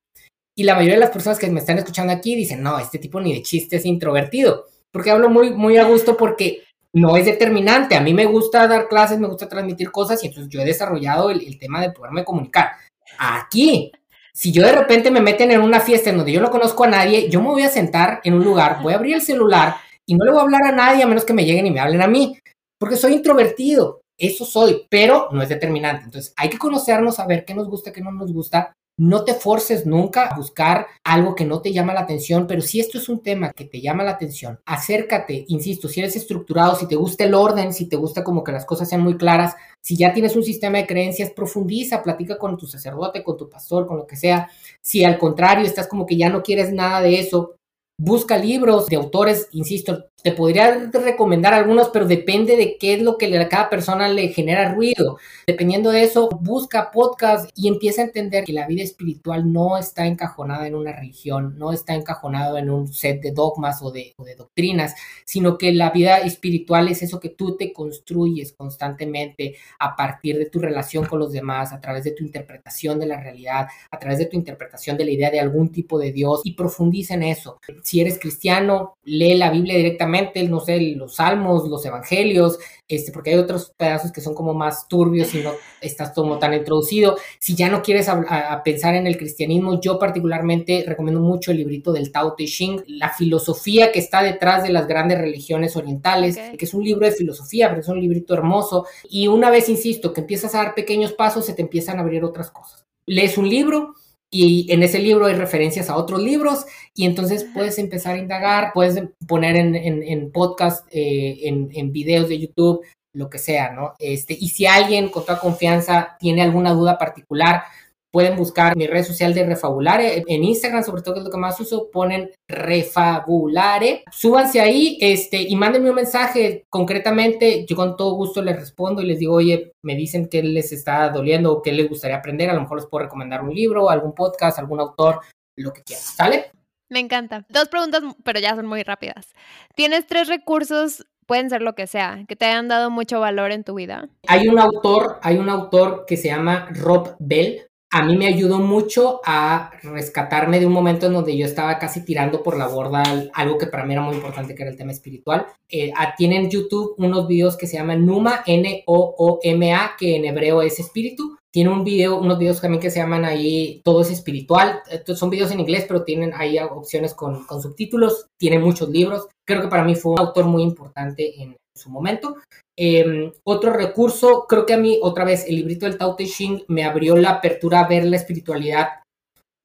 Y 0.56 0.64
la 0.64 0.74
mayoría 0.74 0.96
de 0.96 1.00
las 1.00 1.10
personas 1.10 1.38
que 1.38 1.48
me 1.48 1.60
están 1.60 1.78
escuchando 1.78 2.12
aquí 2.12 2.34
dicen, 2.34 2.62
no, 2.62 2.78
este 2.78 2.98
tipo 2.98 3.20
ni 3.20 3.32
de 3.32 3.42
chiste 3.42 3.76
es 3.76 3.86
introvertido. 3.86 4.66
Porque 4.92 5.10
hablo 5.10 5.30
muy, 5.30 5.50
muy 5.50 5.78
a 5.78 5.84
gusto 5.84 6.16
porque 6.18 6.64
no 6.92 7.16
es 7.16 7.24
determinante. 7.24 7.96
A 7.96 8.00
mí 8.00 8.12
me 8.14 8.26
gusta 8.26 8.66
dar 8.68 8.88
clases, 8.88 9.18
me 9.18 9.28
gusta 9.28 9.48
transmitir 9.48 9.90
cosas 9.90 10.22
y 10.22 10.28
entonces 10.28 10.50
yo 10.50 10.60
he 10.60 10.64
desarrollado 10.64 11.30
el, 11.30 11.58
tema 11.58 11.80
de 11.80 11.90
poderme 11.90 12.24
comunicar. 12.24 12.72
Aquí, 13.18 13.92
si 14.32 14.52
yo 14.52 14.62
de 14.62 14.72
repente 14.72 15.10
me 15.10 15.20
meten 15.20 15.50
en 15.50 15.60
una 15.60 15.80
fiesta 15.80 16.10
en 16.10 16.16
donde 16.16 16.32
yo 16.32 16.40
no 16.40 16.50
conozco 16.50 16.84
a 16.84 16.88
nadie, 16.88 17.28
yo 17.28 17.40
me 17.40 17.48
voy 17.48 17.62
a 17.62 17.68
sentar 17.68 18.20
en 18.24 18.34
un 18.34 18.44
lugar, 18.44 18.80
voy 18.82 18.92
a 18.92 18.96
abrir 18.96 19.14
el 19.14 19.22
celular 19.22 19.76
y 20.06 20.14
no 20.14 20.24
le 20.24 20.30
voy 20.30 20.40
a 20.40 20.42
hablar 20.42 20.64
a 20.64 20.72
nadie 20.72 21.02
a 21.02 21.06
menos 21.06 21.24
que 21.24 21.32
me 21.32 21.44
lleguen 21.44 21.66
y 21.66 21.70
me 21.70 21.80
hablen 21.80 22.02
a 22.02 22.06
mí, 22.06 22.38
porque 22.78 22.96
soy 22.96 23.14
introvertido. 23.14 24.00
Eso 24.18 24.44
soy, 24.44 24.86
pero 24.88 25.28
no 25.32 25.42
es 25.42 25.48
determinante. 25.48 26.04
Entonces 26.04 26.32
hay 26.36 26.48
que 26.48 26.58
conocernos, 26.58 27.16
saber 27.16 27.44
qué 27.44 27.54
nos 27.54 27.68
gusta, 27.68 27.92
qué 27.92 28.00
no 28.00 28.12
nos 28.12 28.32
gusta 28.32 28.72
no 28.96 29.24
te 29.24 29.34
forces 29.34 29.86
nunca 29.86 30.26
a 30.26 30.36
buscar 30.36 30.86
algo 31.02 31.34
que 31.34 31.44
no 31.44 31.60
te 31.60 31.72
llama 31.72 31.94
la 31.94 32.00
atención, 32.00 32.46
pero 32.46 32.60
si 32.60 32.80
esto 32.80 32.98
es 32.98 33.08
un 33.08 33.22
tema 33.22 33.52
que 33.52 33.64
te 33.64 33.80
llama 33.80 34.04
la 34.04 34.12
atención, 34.12 34.60
acércate, 34.66 35.44
insisto, 35.48 35.88
si 35.88 36.00
eres 36.00 36.14
estructurado, 36.16 36.76
si 36.76 36.86
te 36.86 36.96
gusta 36.96 37.24
el 37.24 37.34
orden, 37.34 37.72
si 37.72 37.88
te 37.88 37.96
gusta 37.96 38.22
como 38.22 38.44
que 38.44 38.52
las 38.52 38.66
cosas 38.66 38.88
sean 38.88 39.02
muy 39.02 39.16
claras, 39.16 39.54
si 39.80 39.96
ya 39.96 40.12
tienes 40.12 40.36
un 40.36 40.44
sistema 40.44 40.78
de 40.78 40.86
creencias, 40.86 41.30
profundiza, 41.30 42.02
platica 42.02 42.38
con 42.38 42.56
tu 42.56 42.66
sacerdote, 42.66 43.24
con 43.24 43.36
tu 43.36 43.48
pastor, 43.48 43.86
con 43.86 43.96
lo 43.96 44.06
que 44.06 44.16
sea. 44.16 44.48
Si 44.80 45.04
al 45.04 45.18
contrario 45.18 45.66
estás 45.66 45.88
como 45.88 46.06
que 46.06 46.16
ya 46.16 46.28
no 46.28 46.42
quieres 46.42 46.72
nada 46.72 47.00
de 47.00 47.18
eso, 47.18 47.56
busca 47.96 48.36
libros 48.38 48.86
de 48.86 48.96
autores, 48.96 49.48
insisto, 49.52 50.06
te 50.22 50.32
podría 50.32 50.90
recomendar 50.92 51.52
algunos, 51.52 51.88
pero 51.88 52.06
depende 52.06 52.56
de 52.56 52.76
qué 52.78 52.94
es 52.94 53.02
lo 53.02 53.18
que 53.18 53.36
a 53.36 53.48
cada 53.48 53.68
persona 53.68 54.08
le 54.08 54.28
genera 54.28 54.72
ruido. 54.72 55.18
Dependiendo 55.46 55.90
de 55.90 56.04
eso, 56.04 56.28
busca 56.40 56.92
podcast 56.92 57.50
y 57.56 57.66
empieza 57.66 58.02
a 58.02 58.04
entender 58.04 58.44
que 58.44 58.52
la 58.52 58.66
vida 58.66 58.84
espiritual 58.84 59.52
no 59.52 59.76
está 59.76 60.06
encajonada 60.06 60.66
en 60.68 60.76
una 60.76 60.92
religión, 60.92 61.58
no 61.58 61.72
está 61.72 61.94
encajonado 61.94 62.56
en 62.56 62.70
un 62.70 62.92
set 62.92 63.20
de 63.20 63.32
dogmas 63.32 63.82
o 63.82 63.90
de, 63.90 64.14
o 64.16 64.24
de 64.24 64.36
doctrinas, 64.36 64.94
sino 65.24 65.58
que 65.58 65.72
la 65.72 65.90
vida 65.90 66.18
espiritual 66.18 66.88
es 66.88 67.02
eso 67.02 67.18
que 67.18 67.30
tú 67.30 67.56
te 67.56 67.72
construyes 67.72 68.52
constantemente 68.52 69.56
a 69.80 69.96
partir 69.96 70.38
de 70.38 70.46
tu 70.46 70.60
relación 70.60 71.04
con 71.06 71.18
los 71.18 71.32
demás, 71.32 71.72
a 71.72 71.80
través 71.80 72.04
de 72.04 72.12
tu 72.12 72.22
interpretación 72.22 73.00
de 73.00 73.06
la 73.06 73.20
realidad, 73.20 73.66
a 73.90 73.98
través 73.98 74.20
de 74.20 74.26
tu 74.26 74.36
interpretación 74.36 74.96
de 74.96 75.04
la 75.04 75.10
idea 75.10 75.30
de 75.30 75.40
algún 75.40 75.72
tipo 75.72 75.98
de 75.98 76.12
Dios 76.12 76.42
y 76.44 76.54
profundiza 76.54 77.14
en 77.14 77.24
eso 77.24 77.58
si 77.82 78.00
eres 78.00 78.18
cristiano, 78.18 78.94
lee 79.04 79.34
la 79.34 79.50
Biblia 79.50 79.76
directamente, 79.76 80.42
no 80.44 80.60
sé, 80.60 80.80
los 80.80 81.16
salmos, 81.16 81.68
los 81.68 81.84
evangelios, 81.84 82.58
este, 82.88 83.10
porque 83.10 83.30
hay 83.30 83.36
otros 83.36 83.72
pedazos 83.76 84.12
que 84.12 84.20
son 84.20 84.34
como 84.34 84.54
más 84.54 84.86
turbios 84.88 85.34
y 85.34 85.38
no 85.38 85.52
estás 85.80 86.12
como 86.12 86.38
tan 86.38 86.54
introducido. 86.54 87.16
Si 87.38 87.54
ya 87.54 87.68
no 87.68 87.82
quieres 87.82 88.08
a, 88.08 88.62
pensar 88.64 88.94
en 88.94 89.06
el 89.06 89.16
cristianismo, 89.16 89.80
yo 89.80 89.98
particularmente 89.98 90.84
recomiendo 90.86 91.20
mucho 91.20 91.50
el 91.50 91.58
librito 91.58 91.92
del 91.92 92.12
Tao 92.12 92.34
Te 92.34 92.44
Ching, 92.44 92.82
la 92.86 93.10
filosofía 93.10 93.92
que 93.92 93.98
está 93.98 94.22
detrás 94.22 94.62
de 94.62 94.70
las 94.70 94.86
grandes 94.86 95.18
religiones 95.18 95.76
orientales, 95.76 96.38
que 96.58 96.64
es 96.64 96.74
un 96.74 96.84
libro 96.84 97.06
de 97.06 97.12
filosofía, 97.12 97.68
pero 97.68 97.80
es 97.80 97.88
un 97.88 98.00
librito 98.00 98.34
hermoso. 98.34 98.86
Y 99.08 99.28
una 99.28 99.50
vez, 99.50 99.68
insisto, 99.68 100.12
que 100.12 100.20
empiezas 100.20 100.54
a 100.54 100.58
dar 100.58 100.74
pequeños 100.74 101.12
pasos, 101.12 101.46
se 101.46 101.54
te 101.54 101.62
empiezan 101.62 101.98
a 101.98 102.02
abrir 102.02 102.24
otras 102.24 102.50
cosas. 102.50 102.84
Lees 103.06 103.36
un 103.38 103.48
libro, 103.48 103.94
y 104.34 104.72
en 104.72 104.82
ese 104.82 104.98
libro 104.98 105.26
hay 105.26 105.34
referencias 105.34 105.90
a 105.90 105.96
otros 105.96 106.22
libros 106.22 106.64
y 106.94 107.04
entonces 107.04 107.46
puedes 107.52 107.78
empezar 107.78 108.14
a 108.14 108.18
indagar, 108.18 108.72
puedes 108.72 109.00
poner 109.28 109.56
en, 109.56 109.76
en, 109.76 110.32
podcast, 110.32 110.86
eh, 110.90 111.40
en, 111.42 111.68
en, 111.74 111.92
videos 111.92 112.30
de 112.30 112.38
YouTube, 112.38 112.80
lo 113.12 113.28
que 113.28 113.38
sea, 113.38 113.72
¿no? 113.72 113.92
Este, 113.98 114.34
y 114.40 114.48
si 114.48 114.64
alguien 114.64 115.10
con 115.10 115.26
toda 115.26 115.38
confianza 115.38 116.16
tiene 116.18 116.40
alguna 116.40 116.72
duda 116.72 116.96
particular, 116.96 117.64
Pueden 118.12 118.36
buscar 118.36 118.76
mi 118.76 118.86
red 118.86 119.04
social 119.04 119.32
de 119.32 119.46
Refabulare. 119.46 120.22
En 120.26 120.44
Instagram, 120.44 120.84
sobre 120.84 121.00
todo, 121.00 121.14
que 121.14 121.20
es 121.20 121.24
lo 121.24 121.30
que 121.30 121.38
más 121.38 121.58
uso, 121.58 121.90
ponen 121.90 122.30
Refabulare. 122.46 124.04
Súbanse 124.12 124.60
ahí 124.60 124.98
este, 125.00 125.40
y 125.40 125.56
mándenme 125.56 125.88
un 125.88 125.96
mensaje 125.96 126.66
concretamente. 126.68 127.64
Yo 127.66 127.74
con 127.74 127.96
todo 127.96 128.14
gusto 128.14 128.42
les 128.42 128.56
respondo 128.56 129.00
y 129.00 129.06
les 129.06 129.18
digo, 129.18 129.34
oye, 129.34 129.72
me 129.82 129.96
dicen 129.96 130.28
que 130.28 130.42
les 130.42 130.72
está 130.72 131.08
doliendo 131.08 131.52
o 131.52 131.62
qué 131.62 131.72
les 131.72 131.88
gustaría 131.88 132.18
aprender. 132.18 132.50
A 132.50 132.54
lo 132.54 132.60
mejor 132.60 132.78
les 132.78 132.86
puedo 132.86 133.04
recomendar 133.04 133.42
un 133.42 133.54
libro, 133.54 133.88
algún 133.88 134.14
podcast, 134.14 134.58
algún 134.58 134.80
autor, 134.80 135.20
lo 135.56 135.72
que 135.72 135.82
quieran. 135.82 136.04
¿Sale? 136.04 136.50
Me 136.90 137.00
encanta. 137.00 137.46
Dos 137.48 137.68
preguntas, 137.68 138.02
pero 138.22 138.38
ya 138.38 138.54
son 138.54 138.66
muy 138.66 138.82
rápidas. 138.82 139.32
¿Tienes 139.74 140.06
tres 140.06 140.28
recursos 140.28 141.06
pueden 141.26 141.48
ser 141.48 141.62
lo 141.62 141.74
que 141.74 141.86
sea, 141.86 142.24
que 142.28 142.36
te 142.36 142.44
hayan 142.44 142.68
dado 142.68 142.90
mucho 142.90 143.20
valor 143.20 143.52
en 143.52 143.64
tu 143.64 143.74
vida. 143.74 144.08
Hay 144.28 144.48
un 144.48 144.58
autor, 144.58 145.18
hay 145.22 145.38
un 145.38 145.48
autor 145.48 146.04
que 146.06 146.16
se 146.16 146.28
llama 146.28 146.68
Rob 146.72 147.16
Bell, 147.18 147.62
a 147.92 148.02
mí 148.02 148.16
me 148.16 148.26
ayudó 148.26 148.58
mucho 148.58 149.20
a 149.22 149.70
rescatarme 149.82 150.58
de 150.58 150.66
un 150.66 150.72
momento 150.72 151.06
en 151.06 151.12
donde 151.12 151.36
yo 151.36 151.44
estaba 151.44 151.78
casi 151.78 152.02
tirando 152.02 152.42
por 152.42 152.56
la 152.56 152.66
borda 152.66 153.02
algo 153.34 153.58
que 153.58 153.66
para 153.66 153.84
mí 153.84 153.92
era 153.92 154.00
muy 154.00 154.14
importante, 154.14 154.54
que 154.54 154.62
era 154.62 154.70
el 154.70 154.78
tema 154.78 154.92
espiritual. 154.92 155.46
Eh, 155.68 155.92
tienen 156.16 156.48
YouTube 156.48 156.94
unos 156.96 157.28
videos 157.28 157.58
que 157.58 157.66
se 157.66 157.76
llaman 157.76 158.06
Numa, 158.06 158.42
N-O-O-M-A, 158.46 159.92
que 159.98 160.16
en 160.16 160.24
hebreo 160.24 160.62
es 160.62 160.80
espíritu. 160.80 161.36
Tiene 161.50 161.68
un 161.68 161.84
video, 161.84 162.18
unos 162.18 162.38
videos 162.38 162.62
también 162.62 162.80
que 162.80 162.90
se 162.90 162.98
llaman 162.98 163.26
ahí 163.26 163.82
Todo 163.84 164.00
es 164.00 164.10
espiritual. 164.10 164.80
son 165.14 165.28
videos 165.28 165.50
en 165.50 165.60
inglés, 165.60 165.84
pero 165.86 166.02
tienen 166.02 166.32
ahí 166.34 166.58
opciones 166.58 167.12
con, 167.12 167.44
con 167.44 167.60
subtítulos. 167.60 168.26
Tiene 168.38 168.58
muchos 168.58 168.88
libros. 168.88 169.28
Creo 169.44 169.60
que 169.60 169.68
para 169.68 169.84
mí 169.84 169.94
fue 169.96 170.12
un 170.12 170.20
autor 170.20 170.46
muy 170.46 170.62
importante 170.62 171.42
en 171.42 171.58
su 171.76 171.90
momento. 171.90 172.36
Em, 172.76 173.32
otro 173.44 173.72
recurso, 173.72 174.46
creo 174.48 174.66
que 174.66 174.74
a 174.74 174.78
mí, 174.78 174.98
otra 175.02 175.24
vez, 175.24 175.46
el 175.46 175.56
librito 175.56 175.86
del 175.86 175.98
Tao 175.98 176.16
Te 176.16 176.26
Ching 176.26 176.64
me 176.68 176.84
abrió 176.84 177.16
la 177.16 177.30
apertura 177.30 177.80
a 177.80 177.88
ver 177.88 178.04
la 178.04 178.16
espiritualidad 178.16 179.02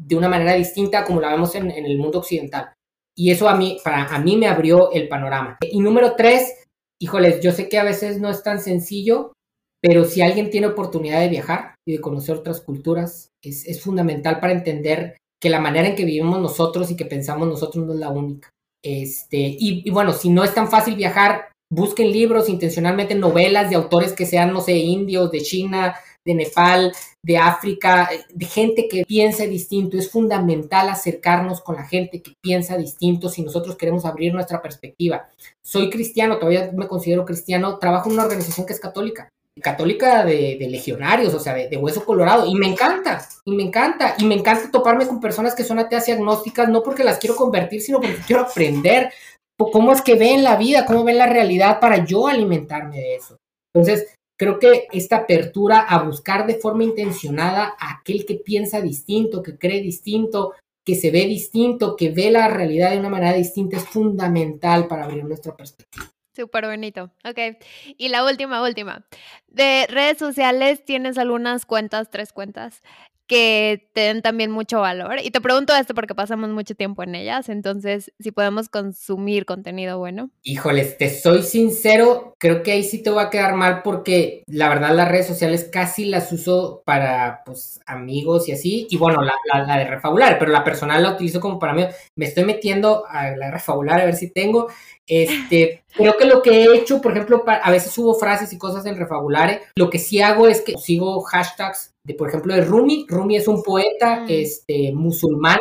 de 0.02 0.16
una 0.16 0.30
manera 0.30 0.54
distinta 0.54 1.04
como 1.04 1.22
la 1.22 1.32
vemos 1.32 1.56
en, 1.56 1.72
el 1.72 1.98
mundo 1.98 2.20
occidental. 2.20 2.74
Y 3.16 3.32
eso 3.32 3.50
a 3.50 3.56
mí, 3.56 3.80
para, 3.84 4.04
a 4.04 4.20
mí 4.20 4.38
me 4.38 4.48
abrió 4.48 4.92
el 4.92 5.08
panorama. 5.08 5.58
Y 5.62 5.80
número 5.80 6.16
tres, 6.16 6.64
híjoles, 7.02 7.42
yo 7.42 7.52
sé 7.52 7.68
que 7.68 7.80
a 7.80 7.84
veces 7.84 8.20
no 8.20 8.30
es 8.30 8.44
tan 8.44 8.62
sencillo, 8.62 9.34
pero 9.82 10.06
si 10.06 10.22
alguien 10.22 10.50
tiene 10.50 10.68
oportunidad 10.68 11.20
de 11.20 11.30
viajar 11.30 11.76
y 11.88 11.94
de 11.94 12.02
conocer 12.02 12.38
otras 12.38 12.62
culturas, 12.62 13.30
es, 13.44 13.66
es 13.68 13.82
fundamental 13.82 14.40
para 14.40 14.54
entender 14.54 15.18
que 15.42 15.50
la 15.50 15.60
manera 15.60 15.88
en 15.88 15.96
que 15.96 16.06
vivimos 16.06 16.40
nosotros 16.40 16.92
y 16.92 16.96
que 16.96 17.06
pensamos 17.06 17.48
nosotros 17.48 17.86
no 17.86 17.94
es 17.94 18.00
la 18.00 18.10
única. 18.10 18.50
Este, 18.84 19.38
y, 19.38 19.88
y, 19.88 19.90
bueno, 19.90 20.14
si 20.14 20.30
no 20.30 20.44
es 20.44 20.54
tan 20.54 20.70
fácil 20.70 20.96
viajar, 20.96 21.50
busquen 21.70 22.12
libros, 22.12 22.50
intencionalmente 22.50 23.16
novelas 23.16 23.70
de 23.70 23.76
autores 23.76 24.14
que 24.14 24.26
sean, 24.26 24.54
no 24.54 24.62
sé, 24.62 24.78
indios, 24.78 25.32
de 25.32 25.42
China, 25.42 25.96
de 26.26 26.36
Nepal, 26.36 26.94
de 27.24 27.38
África, 27.38 28.10
de 28.34 28.46
gente 28.46 28.88
que 28.88 29.06
piense 29.06 29.48
distinto. 29.48 29.98
Es 29.98 30.12
fundamental 30.12 30.90
acercarnos 30.90 31.62
con 31.62 31.76
la 31.76 31.86
gente 31.86 32.22
que 32.22 32.34
piensa 32.42 32.78
distinto 32.78 33.30
si 33.30 33.42
nosotros 33.42 33.76
queremos 33.76 34.06
abrir 34.06 34.34
nuestra 34.34 34.62
perspectiva. 34.62 35.28
Soy 35.62 35.90
cristiano, 35.90 36.38
todavía 36.38 36.72
me 36.74 36.88
considero 36.88 37.26
cristiano, 37.26 37.80
trabajo 37.80 38.10
en 38.10 38.16
una 38.16 38.26
organización 38.26 38.66
que 38.66 38.74
es 38.74 38.80
católica, 38.80 39.30
católica 39.62 40.24
de, 40.24 40.68
legionarios, 40.70 41.34
o 41.34 41.40
sea, 41.40 41.54
de, 41.54 41.68
de, 41.70 41.78
hueso 41.78 42.06
colorado, 42.06 42.46
y 42.46 42.56
me 42.56 42.68
encanta, 42.68 43.28
y 43.46 43.56
me 43.56 43.64
encanta, 43.64 44.16
y 44.18 44.26
me 44.26 44.36
encanta 44.36 44.70
toparme 44.72 45.08
con 45.08 45.20
personas 45.20 45.56
que 45.56 45.64
son 45.64 45.80
ateas 45.80 46.08
y 46.08 46.12
agnósticas, 46.12 46.70
no 46.70 46.84
porque 46.84 47.04
las 47.04 47.18
quiero 47.18 47.36
convertir, 47.36 47.82
sino 47.82 48.00
porque 48.00 48.18
quiero 48.26 48.44
aprender, 48.44 49.12
cómo 49.58 49.92
es 49.92 50.02
que 50.02 50.16
ven 50.16 50.44
la 50.44 50.56
vida, 50.56 50.86
cómo 50.86 51.04
ven 51.04 51.18
la 51.18 51.28
realidad 51.28 51.80
para 51.80 52.06
yo 52.06 52.28
alimentarme 52.28 52.98
de 52.98 53.16
eso. 53.16 53.38
Entonces, 53.74 54.16
creo 54.38 54.60
que 54.60 54.88
esta 54.92 55.18
apertura 55.18 55.80
a 55.80 56.04
buscar 56.04 56.46
de 56.46 56.56
forma 56.56 56.84
intencionada 56.84 57.76
a 57.80 58.00
aquel 58.00 58.26
que 58.26 58.36
piensa 58.36 58.82
distinto, 58.82 59.42
que 59.42 59.58
cree 59.58 59.82
distinto, 59.82 60.54
que 60.86 60.96
se 60.96 61.12
ve 61.12 61.26
distinto, 61.26 61.96
que 61.96 62.12
ve 62.12 62.32
la 62.32 62.48
realidad 62.48 62.92
de 62.92 63.00
una 63.00 63.10
manera 63.10 63.34
distinta, 63.34 63.78
es 63.78 63.84
fundamental 63.84 64.88
para 64.88 65.04
abrir 65.04 65.24
nuestra 65.26 65.56
perspectiva. 65.56 66.06
Súper 66.34 66.68
bonito. 66.68 67.12
Ok. 67.28 67.58
Y 67.98 68.10
la 68.10 68.24
última, 68.24 68.62
última. 68.62 69.08
De 69.58 69.88
redes 69.90 70.20
sociales, 70.20 70.86
¿tienes 70.86 71.18
algunas 71.18 71.66
cuentas, 71.66 72.12
tres 72.12 72.32
cuentas, 72.32 72.84
que 73.28 73.90
te 73.94 74.02
den 74.02 74.22
también 74.22 74.52
mucho 74.52 74.80
valor. 74.80 75.18
Y 75.22 75.32
te 75.32 75.42
pregunto 75.42 75.76
esto 75.76 75.94
porque 75.94 76.16
pasamos 76.16 76.50
mucho 76.50 76.76
tiempo 76.76 77.04
en 77.04 77.14
ellas, 77.14 77.50
entonces 77.50 78.14
si 78.20 78.32
podemos 78.32 78.70
consumir 78.70 79.46
contenido 79.46 80.00
bueno. 80.00 80.30
Híjoles, 80.44 80.98
te 80.98 81.10
soy 81.10 81.44
sincero, 81.44 82.36
creo 82.40 82.64
que 82.64 82.72
ahí 82.72 82.84
sí 82.84 83.04
te 83.04 83.10
voy 83.10 83.24
a 83.24 83.30
quedar 83.30 83.56
mal 83.56 83.82
porque 83.84 84.44
la 84.48 84.70
verdad 84.70 84.96
las 84.96 85.10
redes 85.10 85.28
sociales 85.28 85.70
casi 85.72 86.06
las 86.06 86.32
uso 86.32 86.82
para 86.86 87.44
pues 87.46 87.82
amigos 87.86 88.48
y 88.48 88.54
así, 88.54 88.88
y 88.90 88.98
bueno, 88.98 89.22
la, 89.22 89.78
de 89.78 89.86
refabular, 89.86 90.40
pero 90.40 90.52
la 90.52 90.64
personal 90.64 91.04
la 91.04 91.12
utilizo 91.12 91.42
como 91.42 91.60
para 91.60 91.74
mí. 91.74 91.86
Me 92.16 92.26
estoy 92.26 92.46
metiendo 92.46 93.06
a 93.10 93.32
la 93.32 93.52
refabular 93.52 94.00
a 94.00 94.06
ver 94.06 94.16
si 94.16 94.32
tengo. 94.32 94.70
Este, 95.06 95.84
creo 95.94 96.18
que 96.18 96.26
lo 96.26 96.42
que 96.42 96.64
he 96.64 96.76
hecho, 96.76 97.02
por 97.02 97.14
ejemplo, 97.14 97.44
a 97.48 97.72
veces 97.72 97.92
subo 97.92 98.16
frases 98.16 98.52
y 98.52 98.58
cosas 98.58 98.86
en 98.86 98.98
Lo 99.76 99.90
que 99.90 100.00
sí 100.00 100.22
hago 100.22 100.48
es 100.48 100.62
que 100.62 100.78
sigo 100.78 101.22
hashtags 101.22 101.94
de, 102.04 102.14
por 102.14 102.30
ejemplo, 102.30 102.56
de 102.56 102.62
Rumi. 102.62 103.06
Rumi 103.10 103.36
es 103.36 103.48
un 103.48 103.62
poeta 103.62 104.22
mm. 104.22 104.26
este, 104.30 104.94
musulmán. 104.94 105.60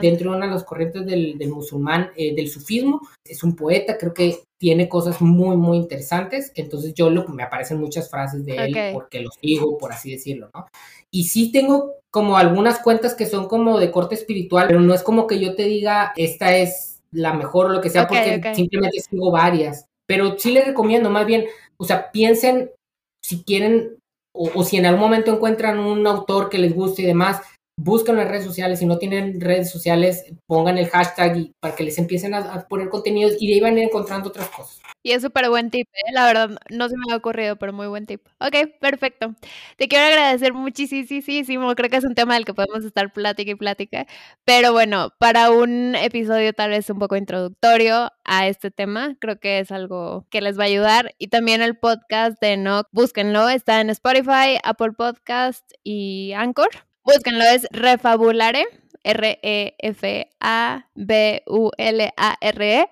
Dentro 0.00 0.30
de 0.30 0.36
una 0.36 0.46
de 0.46 0.52
las 0.52 0.64
corrientes 0.64 1.04
del, 1.04 1.36
musulmán, 1.48 2.10
eh, 2.16 2.34
del 2.34 2.48
sufismo. 2.48 3.00
Es 3.24 3.42
un 3.42 3.54
poeta, 3.54 3.98
creo 3.98 4.14
que 4.14 4.40
tiene 4.58 4.88
cosas 4.88 5.20
muy, 5.20 5.58
muy 5.58 5.76
interesantes. 5.76 6.52
Entonces 6.54 6.94
yo 6.94 7.10
lo, 7.10 7.28
me 7.28 7.42
aparecen 7.42 7.78
muchas 7.78 8.08
frases 8.10 8.46
de 8.46 8.56
él 8.56 8.76
porque 8.94 9.20
lo 9.20 9.30
sigo, 9.30 9.76
por 9.76 9.92
así 9.92 10.10
decirlo, 10.10 10.48
¿no? 10.54 10.66
Y 11.10 11.24
sí 11.24 11.52
tengo 11.52 11.92
como 12.10 12.38
algunas 12.38 12.78
cuentas 12.78 13.14
que 13.14 13.26
son 13.26 13.46
como 13.46 13.78
de 13.78 13.90
corte 13.90 14.14
espiritual, 14.14 14.68
pero 14.68 14.80
no 14.80 14.94
es 14.94 15.02
como 15.02 15.26
que 15.26 15.38
yo 15.38 15.54
te 15.54 15.64
diga, 15.64 16.12
esta 16.16 16.56
es 16.56 17.02
la 17.10 17.34
mejor 17.34 17.66
o 17.66 17.68
lo 17.70 17.80
que 17.80 17.90
sea, 17.90 18.08
porque 18.08 18.40
simplemente 18.54 19.00
sigo 19.00 19.30
varias. 19.30 19.86
Pero 20.06 20.38
sí 20.38 20.50
les 20.50 20.66
recomiendo, 20.66 21.10
más 21.10 21.26
bien, 21.26 21.44
o 21.76 21.84
sea, 21.84 22.10
piensen 22.10 22.70
si 23.24 23.42
quieren 23.42 23.96
o, 24.32 24.64
si 24.64 24.76
en 24.76 24.84
algún 24.84 25.00
momento 25.00 25.32
encuentran 25.32 25.78
un 25.78 26.06
autor 26.06 26.50
que 26.50 26.58
les 26.58 26.74
guste 26.74 27.02
y 27.02 27.06
demás, 27.06 27.40
buscan 27.76 28.18
en 28.18 28.28
redes 28.28 28.44
sociales, 28.44 28.78
si 28.78 28.86
no 28.86 28.98
tienen 28.98 29.40
redes 29.40 29.70
sociales, 29.70 30.24
pongan 30.46 30.78
el 30.78 30.88
hashtag 30.88 31.52
para 31.60 31.74
que 31.74 31.84
les 31.84 31.98
empiecen 31.98 32.34
a, 32.34 32.66
poner 32.68 32.88
contenidos 32.88 33.34
y 33.40 33.48
de 33.48 33.54
ahí 33.54 33.60
van 33.60 33.78
encontrando 33.78 34.28
otras 34.28 34.48
cosas. 34.48 34.80
Y 35.02 35.12
es 35.12 35.20
súper 35.20 35.50
buen 35.50 35.70
tip, 35.70 35.86
¿eh? 35.92 36.12
la 36.12 36.24
verdad, 36.26 36.56
no 36.70 36.88
se 36.88 36.96
me 36.96 37.12
ha 37.12 37.16
ocurrido, 37.16 37.56
pero 37.56 37.74
muy 37.74 37.88
buen 37.88 38.06
tip. 38.06 38.26
Ok, 38.38 38.70
perfecto. 38.80 39.34
Te 39.76 39.86
quiero 39.86 40.06
agradecer 40.06 40.54
muchísimo, 40.54 41.74
creo 41.74 41.90
que 41.90 41.96
es 41.96 42.04
un 42.04 42.14
tema 42.14 42.34
del 42.34 42.46
que 42.46 42.54
podemos 42.54 42.84
estar 42.84 43.12
plática 43.12 43.50
y 43.50 43.54
plática, 43.54 44.06
pero 44.44 44.72
bueno, 44.72 45.10
para 45.18 45.50
un 45.50 45.94
episodio 45.94 46.52
tal 46.54 46.70
vez 46.70 46.88
un 46.88 46.98
poco 46.98 47.16
introductorio 47.16 48.12
a 48.24 48.48
este 48.48 48.70
tema, 48.70 49.16
creo 49.20 49.38
que 49.38 49.58
es 49.58 49.70
algo 49.72 50.26
que 50.30 50.40
les 50.40 50.58
va 50.58 50.62
a 50.62 50.66
ayudar. 50.66 51.14
Y 51.18 51.28
también 51.28 51.60
el 51.60 51.76
podcast 51.76 52.40
de 52.40 52.54
Enoch, 52.54 52.86
búsquenlo, 52.92 53.48
está 53.48 53.80
en 53.80 53.90
Spotify, 53.90 54.58
Apple 54.62 54.92
Podcast 54.92 55.70
y 55.82 56.32
Anchor. 56.32 56.70
Búsquenlo, 57.04 57.44
es 57.44 57.66
Refabulare, 57.70 58.64
R-E-F-A-B-U-L-A-R-E, 59.04 60.24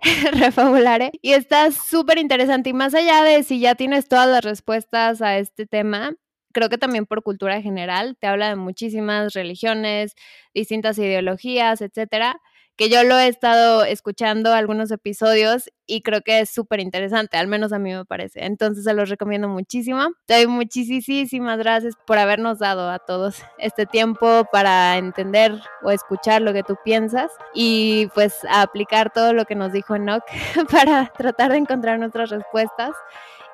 Refabulare. 0.33 1.13
Y 1.23 1.33
está 1.33 1.71
súper 1.73 2.19
interesante. 2.19 2.69
Y 2.71 2.73
más 2.75 2.95
allá 2.95 3.23
de 3.23 3.43
si 3.43 3.59
ya 3.61 3.75
tienes 3.75 4.09
todas 4.09 4.29
las 4.29 4.45
respuestas 4.45 5.23
a 5.23 5.39
este 5.39 5.67
tema, 5.67 6.15
creo 6.53 6.69
que 6.69 6.77
también 6.77 7.07
por 7.07 7.23
cultura 7.23 7.63
general 7.63 8.19
te 8.21 8.27
habla 8.27 8.51
de 8.51 8.57
muchísimas 8.57 9.33
religiones, 9.33 10.15
distintas 10.53 10.99
ideologías, 10.99 11.81
etcétera 11.81 12.39
que 12.77 12.89
yo 12.89 13.05
lo 13.05 13.19
he 13.19 13.29
estado 13.29 13.85
escuchando 13.85 14.53
algunos 14.53 14.91
episodios 14.91 15.71
y 15.87 16.03
creo 16.03 16.23
que 16.23 16.41
es 16.41 16.51
súper 16.51 16.81
interesante, 16.81 17.37
al 17.37 17.47
menos 17.47 17.73
a 17.73 17.79
mí 17.79 17.93
me 17.93 18.05
parece. 18.05 18.45
Entonces 18.45 18.85
se 18.85 18.95
los 18.95 19.09
recomiendo 19.09 19.49
muchísimo. 19.49 20.09
Te 20.27 20.35
doy 20.35 20.47
muchísimas 20.47 21.59
gracias 21.59 21.95
por 22.07 22.19
habernos 22.19 22.59
dado 22.59 22.91
a 22.91 22.99
todos 22.99 23.43
este 23.59 23.85
tiempo 23.87 24.47
para 24.51 24.97
entender 24.97 25.61
o 25.83 25.91
escuchar 25.91 26.43
lo 26.43 26.53
que 26.53 26.63
tú 26.63 26.77
piensas 26.85 27.31
y 27.55 28.09
pues 28.15 28.39
aplicar 28.51 29.13
todo 29.13 29.33
lo 29.35 29.45
que 29.45 29.55
nos 29.55 29.73
dijo 29.73 29.95
Enoch 29.95 30.25
para 30.71 31.13
tratar 31.17 31.53
de 31.53 31.59
encontrar 31.59 31.99
nuestras 31.99 32.31
respuestas 32.31 32.93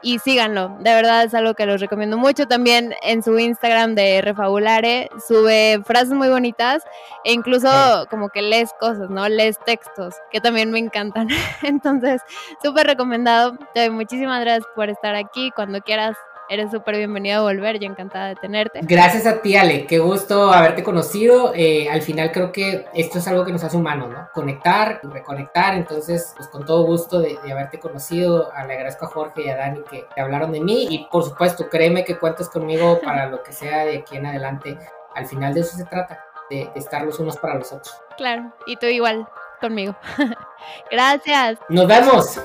y 0.02 0.18
síganlo. 0.18 0.76
De 0.80 0.94
verdad 0.94 1.24
es 1.24 1.34
algo 1.34 1.54
que 1.54 1.66
los 1.66 1.80
recomiendo 1.80 2.16
mucho. 2.16 2.46
También 2.46 2.94
en 3.02 3.22
su 3.22 3.38
Instagram 3.38 3.94
de 3.94 4.20
Refabulare 4.22 5.10
sube 5.26 5.80
frases 5.84 6.12
muy 6.12 6.28
bonitas 6.28 6.84
e 7.24 7.32
incluso 7.32 7.68
como 8.10 8.28
que 8.28 8.42
lees 8.42 8.70
cosas, 8.80 9.10
¿no? 9.10 9.28
Lees 9.28 9.58
textos 9.64 10.14
que 10.30 10.40
también 10.40 10.70
me 10.70 10.78
encantan. 10.78 11.28
Entonces, 11.62 12.22
súper 12.62 12.86
recomendado. 12.86 13.56
Te 13.74 13.80
doy 13.80 13.90
muchísimas 13.90 14.40
gracias 14.40 14.66
por 14.74 14.88
estar 14.88 15.14
aquí. 15.14 15.50
Cuando 15.54 15.80
quieras 15.80 16.16
Eres 16.50 16.70
súper 16.70 16.96
bienvenido 16.96 17.40
a 17.40 17.42
volver, 17.42 17.78
yo 17.78 17.86
encantada 17.86 18.28
de 18.28 18.36
tenerte. 18.36 18.80
Gracias 18.82 19.26
a 19.26 19.42
ti, 19.42 19.54
Ale, 19.54 19.86
qué 19.86 19.98
gusto 19.98 20.50
haberte 20.50 20.82
conocido. 20.82 21.52
Eh, 21.54 21.90
al 21.90 22.00
final 22.00 22.32
creo 22.32 22.52
que 22.52 22.86
esto 22.94 23.18
es 23.18 23.28
algo 23.28 23.44
que 23.44 23.52
nos 23.52 23.62
hace 23.64 23.76
humanos, 23.76 24.08
¿no? 24.08 24.28
Conectar, 24.32 25.00
reconectar, 25.02 25.74
entonces, 25.74 26.32
pues 26.36 26.48
con 26.48 26.64
todo 26.64 26.84
gusto 26.84 27.20
de, 27.20 27.38
haberte 27.52 27.78
conocido. 27.78 28.50
Le 28.66 28.72
agradezco 28.72 29.04
a 29.04 29.08
Jorge 29.08 29.44
y 29.44 29.48
a 29.50 29.56
Dani 29.56 29.82
que 29.90 30.06
te 30.14 30.20
hablaron 30.22 30.52
de 30.52 30.60
mí 30.60 30.86
y 30.88 31.06
por 31.10 31.24
supuesto, 31.24 31.68
créeme 31.68 32.04
que 32.04 32.18
cuentas 32.18 32.48
conmigo 32.48 32.98
para 33.04 33.26
lo 33.28 33.42
que 33.42 33.52
sea 33.52 33.84
de 33.84 33.98
aquí 33.98 34.16
en 34.16 34.24
adelante. 34.24 34.78
Al 35.14 35.26
final 35.26 35.52
de 35.52 35.60
eso 35.60 35.76
se 35.76 35.84
trata, 35.84 36.24
de, 36.48 36.70
de 36.72 36.80
estar 36.80 37.02
los 37.02 37.18
unos 37.18 37.36
para 37.36 37.56
los 37.56 37.70
otros. 37.72 37.94
Claro, 38.16 38.52
y 38.66 38.76
tú 38.76 38.86
igual 38.86 39.28
conmigo. 39.60 39.94
Gracias. 40.90 41.58
Nos 41.68 41.86
vemos. 41.86 42.40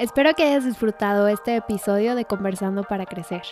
Espero 0.00 0.34
que 0.34 0.42
hayas 0.42 0.64
disfrutado 0.64 1.28
este 1.28 1.54
episodio 1.54 2.16
de 2.16 2.24
Conversando 2.24 2.82
para 2.82 3.06
Crecer. 3.06 3.42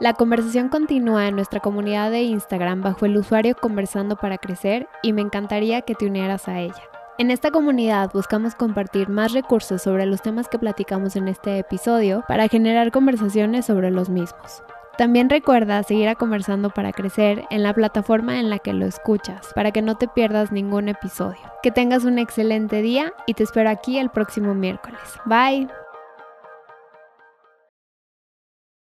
La 0.00 0.12
conversación 0.12 0.68
continúa 0.68 1.28
en 1.28 1.36
nuestra 1.36 1.60
comunidad 1.60 2.10
de 2.10 2.22
Instagram 2.22 2.82
bajo 2.82 3.06
el 3.06 3.16
usuario 3.16 3.54
Conversando 3.54 4.16
para 4.16 4.38
Crecer 4.38 4.88
y 5.04 5.12
me 5.12 5.22
encantaría 5.22 5.82
que 5.82 5.94
te 5.94 6.06
unieras 6.06 6.48
a 6.48 6.58
ella. 6.58 6.82
En 7.16 7.30
esta 7.30 7.52
comunidad 7.52 8.10
buscamos 8.12 8.56
compartir 8.56 9.08
más 9.08 9.32
recursos 9.32 9.82
sobre 9.82 10.04
los 10.06 10.20
temas 10.20 10.48
que 10.48 10.58
platicamos 10.58 11.14
en 11.14 11.28
este 11.28 11.60
episodio 11.60 12.24
para 12.26 12.48
generar 12.48 12.90
conversaciones 12.90 13.66
sobre 13.66 13.92
los 13.92 14.08
mismos. 14.08 14.64
También 14.98 15.30
recuerda 15.30 15.80
seguir 15.84 16.08
a 16.08 16.16
Conversando 16.16 16.70
para 16.70 16.92
Crecer 16.92 17.44
en 17.50 17.62
la 17.62 17.72
plataforma 17.72 18.40
en 18.40 18.50
la 18.50 18.58
que 18.58 18.72
lo 18.72 18.84
escuchas, 18.84 19.52
para 19.54 19.70
que 19.70 19.82
no 19.82 19.96
te 19.96 20.08
pierdas 20.08 20.50
ningún 20.50 20.88
episodio. 20.88 21.38
Que 21.62 21.70
tengas 21.70 22.04
un 22.04 22.18
excelente 22.18 22.82
día 22.82 23.12
y 23.26 23.34
te 23.34 23.44
espero 23.44 23.70
aquí 23.70 23.98
el 23.98 24.10
próximo 24.10 24.54
miércoles. 24.54 24.98
Bye. 25.24 25.68